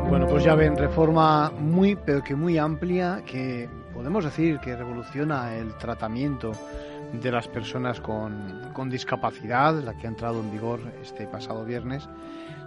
Bueno, 0.09 0.27
pues 0.27 0.43
ya 0.43 0.53
ven, 0.53 0.77
reforma 0.77 1.49
muy, 1.49 1.95
pero 1.95 2.23
que 2.23 2.35
muy 2.35 2.59
amplia, 2.59 3.23
que 3.25 3.67
podemos 3.91 4.23
decir 4.23 4.59
que 4.59 4.75
revoluciona 4.75 5.55
el 5.55 5.75
tratamiento 5.77 6.51
de 7.13 7.31
las 7.31 7.47
personas 7.47 7.99
con, 7.99 8.69
con 8.73 8.91
discapacidad, 8.91 9.73
la 9.81 9.97
que 9.97 10.05
ha 10.05 10.09
entrado 10.09 10.39
en 10.39 10.51
vigor 10.51 10.79
este 11.01 11.25
pasado 11.25 11.65
viernes 11.65 12.07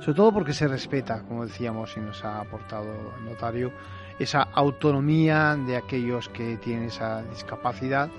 sobre 0.02 0.16
todo 0.16 0.32
porque 0.32 0.52
se 0.52 0.66
respeta, 0.66 1.22
como 1.22 1.46
decíamos 1.46 1.96
y 1.96 2.00
nos 2.00 2.24
ha 2.24 2.40
aportado 2.40 3.14
el 3.18 3.24
notario, 3.24 3.72
esa 4.18 4.42
autonomía 4.42 5.56
de 5.56 5.76
aquellos 5.76 6.28
que 6.28 6.56
tienen 6.56 6.86
esa 6.86 7.22
discapacidad. 7.22 8.10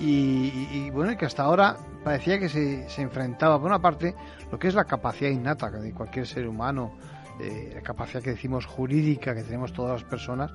Y, 0.00 0.90
bueno, 0.90 1.16
que 1.18 1.26
hasta 1.26 1.42
ahora 1.42 1.76
parecía 2.04 2.38
que 2.38 2.48
se, 2.48 2.88
se, 2.88 3.02
enfrentaba, 3.02 3.58
por 3.58 3.66
una 3.66 3.80
parte, 3.80 4.14
lo 4.50 4.58
que 4.58 4.68
es 4.68 4.74
la 4.74 4.84
capacidad 4.84 5.28
innata 5.28 5.70
de 5.70 5.92
cualquier 5.92 6.24
ser 6.24 6.46
humano, 6.46 6.92
eh, 7.40 7.72
la 7.74 7.80
capacidad 7.82 8.22
que 8.22 8.30
decimos 8.30 8.64
jurídica 8.64 9.34
que 9.34 9.42
tenemos 9.42 9.72
todas 9.72 10.00
las 10.00 10.08
personas, 10.08 10.52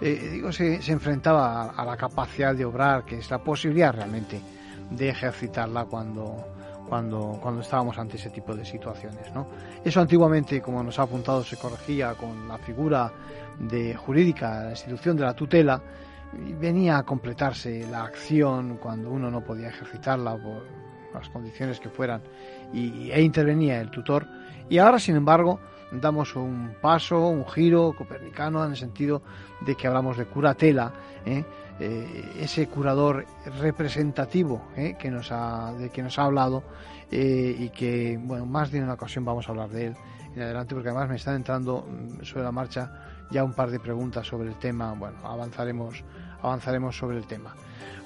eh, 0.00 0.30
digo, 0.32 0.52
se, 0.52 0.80
se 0.80 0.92
enfrentaba 0.92 1.64
a, 1.64 1.70
a, 1.70 1.84
la 1.84 1.96
capacidad 1.98 2.54
de 2.54 2.64
obrar, 2.64 3.04
que 3.04 3.18
es 3.18 3.30
la 3.30 3.38
posibilidad 3.38 3.92
realmente 3.94 4.40
de 4.90 5.08
ejercitarla 5.10 5.84
cuando, 5.84 6.46
cuando, 6.88 7.38
cuando 7.42 7.60
estábamos 7.60 7.98
ante 7.98 8.16
ese 8.16 8.30
tipo 8.30 8.54
de 8.54 8.64
situaciones. 8.64 9.32
¿no? 9.34 9.48
Eso 9.84 10.00
antiguamente, 10.00 10.60
como 10.60 10.82
nos 10.82 10.98
ha 10.98 11.02
apuntado, 11.02 11.44
se 11.44 11.56
corregía 11.56 12.14
con 12.14 12.48
la 12.48 12.58
figura 12.58 13.12
de 13.58 13.94
jurídica, 13.94 14.64
la 14.64 14.70
institución 14.70 15.16
de 15.16 15.24
la 15.24 15.34
tutela, 15.34 15.82
y 16.46 16.52
venía 16.52 16.98
a 16.98 17.02
completarse 17.04 17.86
la 17.90 18.04
acción 18.04 18.78
cuando 18.78 19.10
uno 19.10 19.30
no 19.30 19.42
podía 19.42 19.68
ejercitarla 19.68 20.36
por 20.36 20.64
las 21.14 21.28
condiciones 21.30 21.80
que 21.80 21.88
fueran 21.88 22.22
y, 22.72 23.10
e 23.10 23.22
intervenía 23.22 23.80
el 23.80 23.90
tutor. 23.90 24.26
Y 24.68 24.78
ahora, 24.78 24.98
sin 24.98 25.16
embargo, 25.16 25.58
damos 25.90 26.36
un 26.36 26.74
paso, 26.80 27.28
un 27.28 27.46
giro 27.46 27.94
copernicano 27.96 28.64
en 28.64 28.72
el 28.72 28.76
sentido 28.76 29.22
de 29.62 29.74
que 29.74 29.86
hablamos 29.86 30.18
de 30.18 30.26
curatela, 30.26 30.92
¿eh? 31.24 31.44
Eh, 31.80 32.32
ese 32.40 32.66
curador 32.66 33.24
representativo 33.60 34.62
¿eh? 34.76 34.96
que 34.98 35.10
nos 35.10 35.30
ha, 35.30 35.72
de 35.78 35.90
que 35.90 36.02
nos 36.02 36.18
ha 36.18 36.24
hablado 36.24 36.64
y 37.10 37.70
que, 37.70 38.18
bueno, 38.20 38.44
más 38.44 38.70
de 38.70 38.82
una 38.82 38.92
ocasión 38.92 39.24
vamos 39.24 39.48
a 39.48 39.52
hablar 39.52 39.70
de 39.70 39.86
él 39.86 39.96
en 40.34 40.42
adelante 40.42 40.74
porque 40.74 40.88
además 40.88 41.08
me 41.08 41.16
están 41.16 41.36
entrando 41.36 41.86
mm, 41.86 42.24
sobre 42.24 42.44
la 42.44 42.52
marcha 42.52 42.90
ya 43.30 43.44
un 43.44 43.52
par 43.52 43.70
de 43.70 43.78
preguntas 43.78 44.26
sobre 44.26 44.48
el 44.48 44.56
tema, 44.56 44.92
bueno, 44.92 45.16
avanzaremos, 45.24 46.02
avanzaremos 46.42 46.96
sobre 46.96 47.18
el 47.18 47.26
tema. 47.26 47.54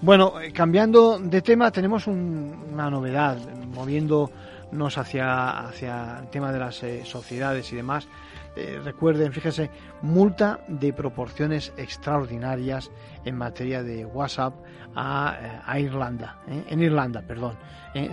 Bueno, 0.01 0.35
cambiando 0.53 1.19
de 1.19 1.43
tema, 1.43 1.71
tenemos 1.71 2.09
una 2.09 2.91
novedad, 2.91 3.39
moviéndonos 3.73 4.99
hacia, 4.99 5.69
hacia 5.69 6.19
el 6.21 6.29
tema 6.29 6.53
de 6.53 6.59
las 6.59 6.83
sociedades 7.05 7.73
y 7.73 7.77
demás. 7.77 8.09
Eh, 8.55 8.81
recuerden, 8.85 9.33
fíjense, 9.33 9.71
multa 10.03 10.61
de 10.69 10.93
proporciones 10.93 11.73
extraordinarias 11.77 12.91
en 13.25 13.37
materia 13.37 13.83
de 13.83 14.05
WhatsApp 14.05 14.55
a, 14.95 15.63
eh, 15.75 15.81
Irlanda, 15.81 16.39
eh, 16.47 16.65
en 16.69 16.83
Irlanda, 16.83 17.23
perdón. 17.23 17.57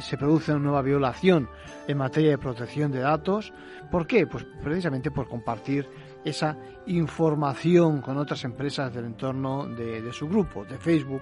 se 0.02 0.18
produce 0.18 0.52
una 0.52 0.60
nueva 0.60 0.82
violación 0.82 1.50
en 1.88 1.98
materia 1.98 2.32
de 2.32 2.38
protección 2.38 2.92
de 2.92 3.00
datos. 3.00 3.54
¿Por 3.90 4.08
qué? 4.08 4.28
Pues 4.28 4.46
precisamente 4.62 5.10
por 5.10 5.30
compartir 5.30 5.88
esa 6.24 6.57
información 6.88 8.01
con 8.01 8.17
otras 8.17 8.43
empresas 8.43 8.93
del 8.93 9.05
entorno 9.05 9.65
de, 9.65 10.11
su 10.11 10.28
grupo, 10.28 10.65
de 10.65 10.78
Facebook, 10.78 11.22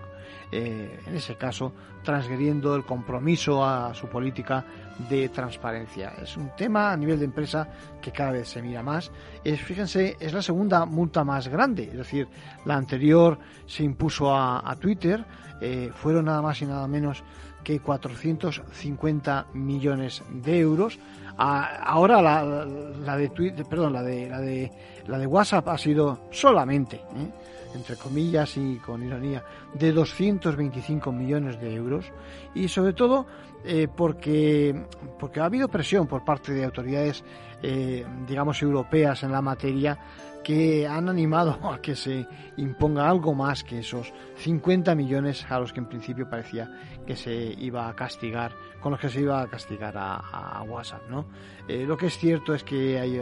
eh, 0.52 1.00
en 1.06 1.16
ese 1.16 1.36
caso 1.36 1.74
transgrediendo 2.04 2.74
el 2.76 2.86
compromiso 2.86 3.66
a 3.66 3.94
su 3.94 4.08
política 4.08 4.66
de 5.10 5.30
transparencia. 5.30 6.14
Es 6.22 6.38
un 6.38 6.56
tema 6.56 6.92
a 6.92 6.98
nivel 6.98 7.20
de 7.20 7.26
empresa 7.26 7.68
que 8.02 8.12
cada 8.12 8.32
vez 8.32 8.48
se 8.48 8.62
mira 8.62 8.82
más. 8.82 9.12
Es, 9.44 9.62
fíjense, 9.62 10.16
es 10.20 10.34
la 10.34 10.42
segunda 10.42 10.86
multa 10.86 11.24
más 11.24 11.50
grande, 11.50 11.84
es 11.84 11.98
decir, 11.98 12.28
la 12.66 12.76
anterior 12.76 13.38
se 13.66 13.84
impuso 13.84 14.34
a, 14.34 14.76
Twitter, 14.80 15.26
eh, 15.60 15.92
fueron 15.94 16.26
nada 16.26 16.42
más 16.42 16.62
y 16.62 16.66
nada 16.66 16.88
menos 16.88 17.24
que 17.64 17.82
450 17.82 19.48
millones 19.54 20.24
de 20.32 20.60
euros 20.60 21.00
ahora 21.38 22.22
la, 22.22 22.44
la, 22.44 23.18
de 23.18 23.30
Twitter, 23.30 23.66
perdón, 23.66 23.94
la 23.94 24.04
de, 24.04 24.30
la 24.30 24.40
de 24.40 24.72
la 25.08 25.18
de 25.18 25.28
WhatsApp 25.28 25.68
ha 25.70 25.78
sido 25.78 26.20
solamente, 26.32 26.98
¿eh? 26.98 27.32
entre 27.74 27.96
comillas 27.96 28.58
y 28.58 28.78
con 28.78 29.04
ironía, 29.04 29.44
de 29.74 29.92
225 29.92 31.12
millones 31.12 31.60
de 31.60 31.74
euros 31.74 32.06
y 32.54 32.68
sobre 32.68 32.94
todo 32.94 33.26
eh, 33.66 33.88
porque 33.94 34.76
porque 35.20 35.40
ha 35.40 35.46
habido 35.46 35.68
presión 35.68 36.08
por 36.08 36.24
parte 36.24 36.54
de 36.54 36.66
autoridades, 36.66 37.24
eh, 37.62 38.06
digamos 38.28 38.62
europeas 38.62 39.24
en 39.24 39.32
la 39.32 39.42
materia 39.42 39.98
que 40.44 40.88
han 40.88 41.10
animado 41.10 41.60
a 41.72 41.82
que 41.82 41.96
se 41.96 42.26
imponga 42.58 43.10
algo 43.10 43.34
más 43.34 43.64
que 43.64 43.80
esos 43.80 44.14
50 44.38 44.96
millones 44.96 45.46
a 45.50 45.60
los 45.60 45.74
que 45.74 45.80
en 45.80 45.88
principio 45.88 46.30
parecía 46.30 46.70
que 47.06 47.16
se 47.16 47.34
iba 47.34 47.88
a 47.88 47.96
castigar, 47.96 48.52
con 48.82 48.92
los 48.92 49.02
que 49.02 49.10
se 49.10 49.22
iba 49.22 49.42
a 49.42 49.48
castigar 49.48 49.94
a, 49.98 50.64
WhatsApp, 50.68 51.10
¿no? 51.10 51.26
Eh, 51.68 51.86
lo 51.86 51.98
que 51.98 52.08
es 52.08 52.18
cierto 52.18 52.54
es 52.54 52.64
que 52.64 53.00
hay, 53.00 53.22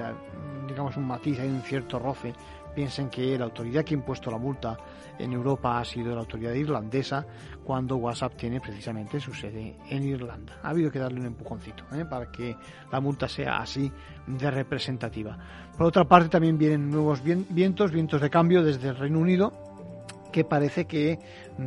digamos, 0.68 0.98
un 0.98 1.08
matiz, 1.08 1.40
hay 1.40 1.50
un 1.50 1.62
cierto 1.62 2.00
roce 2.00 2.34
piensen 2.76 3.10
que 3.10 3.38
la 3.38 3.46
autoridad 3.46 3.84
que 3.84 3.96
ha 3.96 3.98
impuesto 3.98 4.30
la 4.30 4.38
multa 4.38 4.78
en 5.18 5.32
Europa 5.32 5.80
ha 5.80 5.86
sido 5.86 6.14
la 6.14 6.20
autoridad 6.20 6.52
irlandesa 6.52 7.26
cuando 7.64 7.96
WhatsApp 7.96 8.36
tiene 8.36 8.60
precisamente 8.60 9.20
su 9.20 9.34
sede 9.34 9.78
en 9.90 10.04
Irlanda. 10.04 10.60
Ha 10.62 10.70
habido 10.70 10.92
que 10.92 11.00
darle 11.00 11.22
un 11.22 11.28
empujoncito 11.28 11.86
¿eh? 11.94 12.04
para 12.06 12.30
que 12.30 12.56
la 12.92 13.00
multa 13.00 13.30
sea 13.30 13.58
así 13.58 13.90
de 14.28 14.52
representativa. 14.52 15.38
Por 15.78 15.88
otra 15.88 16.04
parte 16.04 16.30
también 16.30 16.58
vienen 16.58 16.92
nuevos 16.92 17.24
vientos, 17.24 17.92
vientos 17.92 18.22
de 18.22 18.30
cambio 18.30 18.62
desde 18.62 18.90
el 18.90 18.98
Reino 18.98 19.20
Unido 19.20 19.54
que 20.36 20.44
parece 20.44 20.84
que 20.84 21.18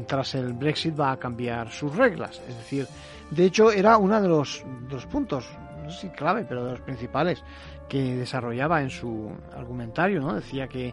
tras 0.07 0.35
el 0.35 0.53
Brexit 0.53 0.93
va 0.93 1.13
a 1.13 1.17
cambiar 1.17 1.71
sus 1.71 1.97
reglas. 1.97 2.43
Es 2.47 2.55
decir, 2.55 2.87
de 3.31 3.47
hecho 3.47 3.73
era 3.73 3.97
uno 3.97 4.21
de 4.21 4.29
los, 4.29 4.63
de 4.91 4.99
puntos, 5.07 5.49
no 5.83 5.91
sé 5.91 6.01
si 6.03 6.09
clave, 6.11 6.45
pero 6.47 6.67
de 6.67 6.73
los 6.73 6.81
principales 6.83 7.43
que 7.89 8.15
desarrollaba 8.15 8.83
en 8.83 8.91
su 8.91 9.33
argumentario, 9.57 10.21
¿no? 10.21 10.35
Decía 10.35 10.69
que 10.69 10.93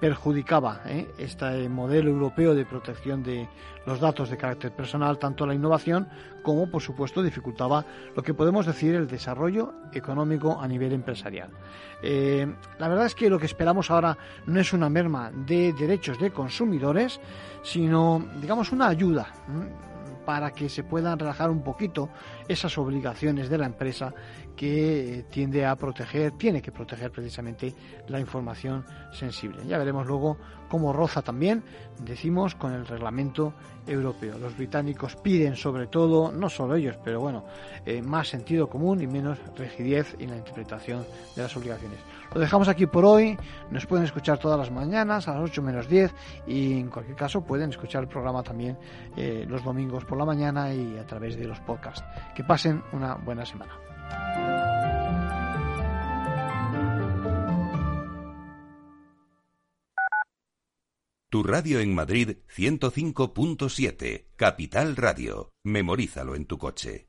perjudicaba 0.00 0.82
¿eh? 0.86 1.08
este 1.18 1.68
modelo 1.68 2.10
europeo 2.10 2.54
de 2.54 2.64
protección 2.64 3.22
de 3.22 3.48
los 3.86 4.00
datos 4.00 4.30
de 4.30 4.36
carácter 4.36 4.72
personal, 4.72 5.18
tanto 5.18 5.46
la 5.46 5.54
innovación 5.54 6.08
como, 6.42 6.68
por 6.68 6.82
supuesto, 6.82 7.22
dificultaba 7.22 7.84
lo 8.14 8.22
que 8.22 8.34
podemos 8.34 8.66
decir 8.66 8.94
el 8.94 9.06
desarrollo 9.06 9.74
económico 9.92 10.60
a 10.60 10.68
nivel 10.68 10.92
empresarial. 10.92 11.50
Eh, 12.02 12.46
la 12.78 12.88
verdad 12.88 13.06
es 13.06 13.14
que 13.14 13.30
lo 13.30 13.38
que 13.38 13.46
esperamos 13.46 13.90
ahora 13.90 14.16
no 14.46 14.60
es 14.60 14.72
una 14.72 14.88
merma 14.88 15.30
de 15.32 15.72
derechos 15.72 16.18
de 16.18 16.30
consumidores, 16.30 17.20
sino, 17.62 18.24
digamos, 18.40 18.72
una 18.72 18.88
ayuda 18.88 19.32
para 20.26 20.50
que 20.50 20.68
se 20.68 20.82
puedan 20.82 21.18
relajar 21.18 21.50
un 21.50 21.62
poquito 21.62 22.10
esas 22.48 22.76
obligaciones 22.76 23.48
de 23.48 23.56
la 23.56 23.66
empresa 23.66 24.12
que 24.56 25.24
tiende 25.30 25.64
a 25.64 25.76
proteger, 25.76 26.32
tiene 26.32 26.60
que 26.60 26.72
proteger 26.72 27.10
precisamente 27.10 27.72
la 28.08 28.18
información 28.18 28.84
sensible. 29.12 29.64
Ya 29.66 29.78
veremos 29.78 30.06
luego 30.06 30.36
cómo 30.68 30.92
roza 30.92 31.22
también, 31.22 31.62
decimos, 32.00 32.54
con 32.54 32.72
el 32.72 32.86
reglamento 32.86 33.54
europeo. 33.86 34.36
Los 34.38 34.56
británicos 34.56 35.16
piden 35.16 35.54
sobre 35.54 35.86
todo, 35.86 36.32
no 36.32 36.50
solo 36.50 36.74
ellos, 36.74 36.96
pero 37.04 37.20
bueno, 37.20 37.44
eh, 37.84 38.02
más 38.02 38.28
sentido 38.28 38.68
común 38.68 39.00
y 39.00 39.06
menos 39.06 39.38
rigidez 39.56 40.16
en 40.18 40.30
la 40.30 40.36
interpretación 40.36 41.06
de 41.36 41.42
las 41.42 41.56
obligaciones. 41.56 42.00
Lo 42.34 42.40
dejamos 42.40 42.68
aquí 42.68 42.86
por 42.86 43.04
hoy, 43.04 43.36
nos 43.70 43.86
pueden 43.86 44.04
escuchar 44.04 44.38
todas 44.38 44.58
las 44.58 44.70
mañanas 44.70 45.28
a 45.28 45.34
las 45.34 45.50
8 45.50 45.62
menos 45.62 45.88
10 45.88 46.14
y 46.46 46.80
en 46.80 46.90
cualquier 46.90 47.16
caso 47.16 47.42
pueden 47.42 47.70
escuchar 47.70 48.02
el 48.02 48.08
programa 48.08 48.42
también 48.42 48.78
eh, 49.16 49.44
los 49.48 49.64
domingos 49.64 50.04
por 50.04 50.18
la 50.18 50.24
mañana 50.24 50.72
y 50.72 50.98
a 50.98 51.06
través 51.06 51.36
de 51.36 51.44
los 51.44 51.60
podcasts. 51.60 52.04
Que 52.34 52.44
pasen 52.44 52.82
una 52.92 53.14
buena 53.14 53.44
semana. 53.44 53.72
Tu 61.28 61.42
radio 61.42 61.80
en 61.80 61.94
Madrid 61.94 62.38
105.7, 62.56 64.28
Capital 64.36 64.96
Radio. 64.96 65.50
Memorízalo 65.64 66.36
en 66.36 66.46
tu 66.46 66.56
coche. 66.56 67.08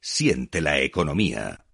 Siente 0.00 0.60
la 0.60 0.80
economía. 0.80 1.66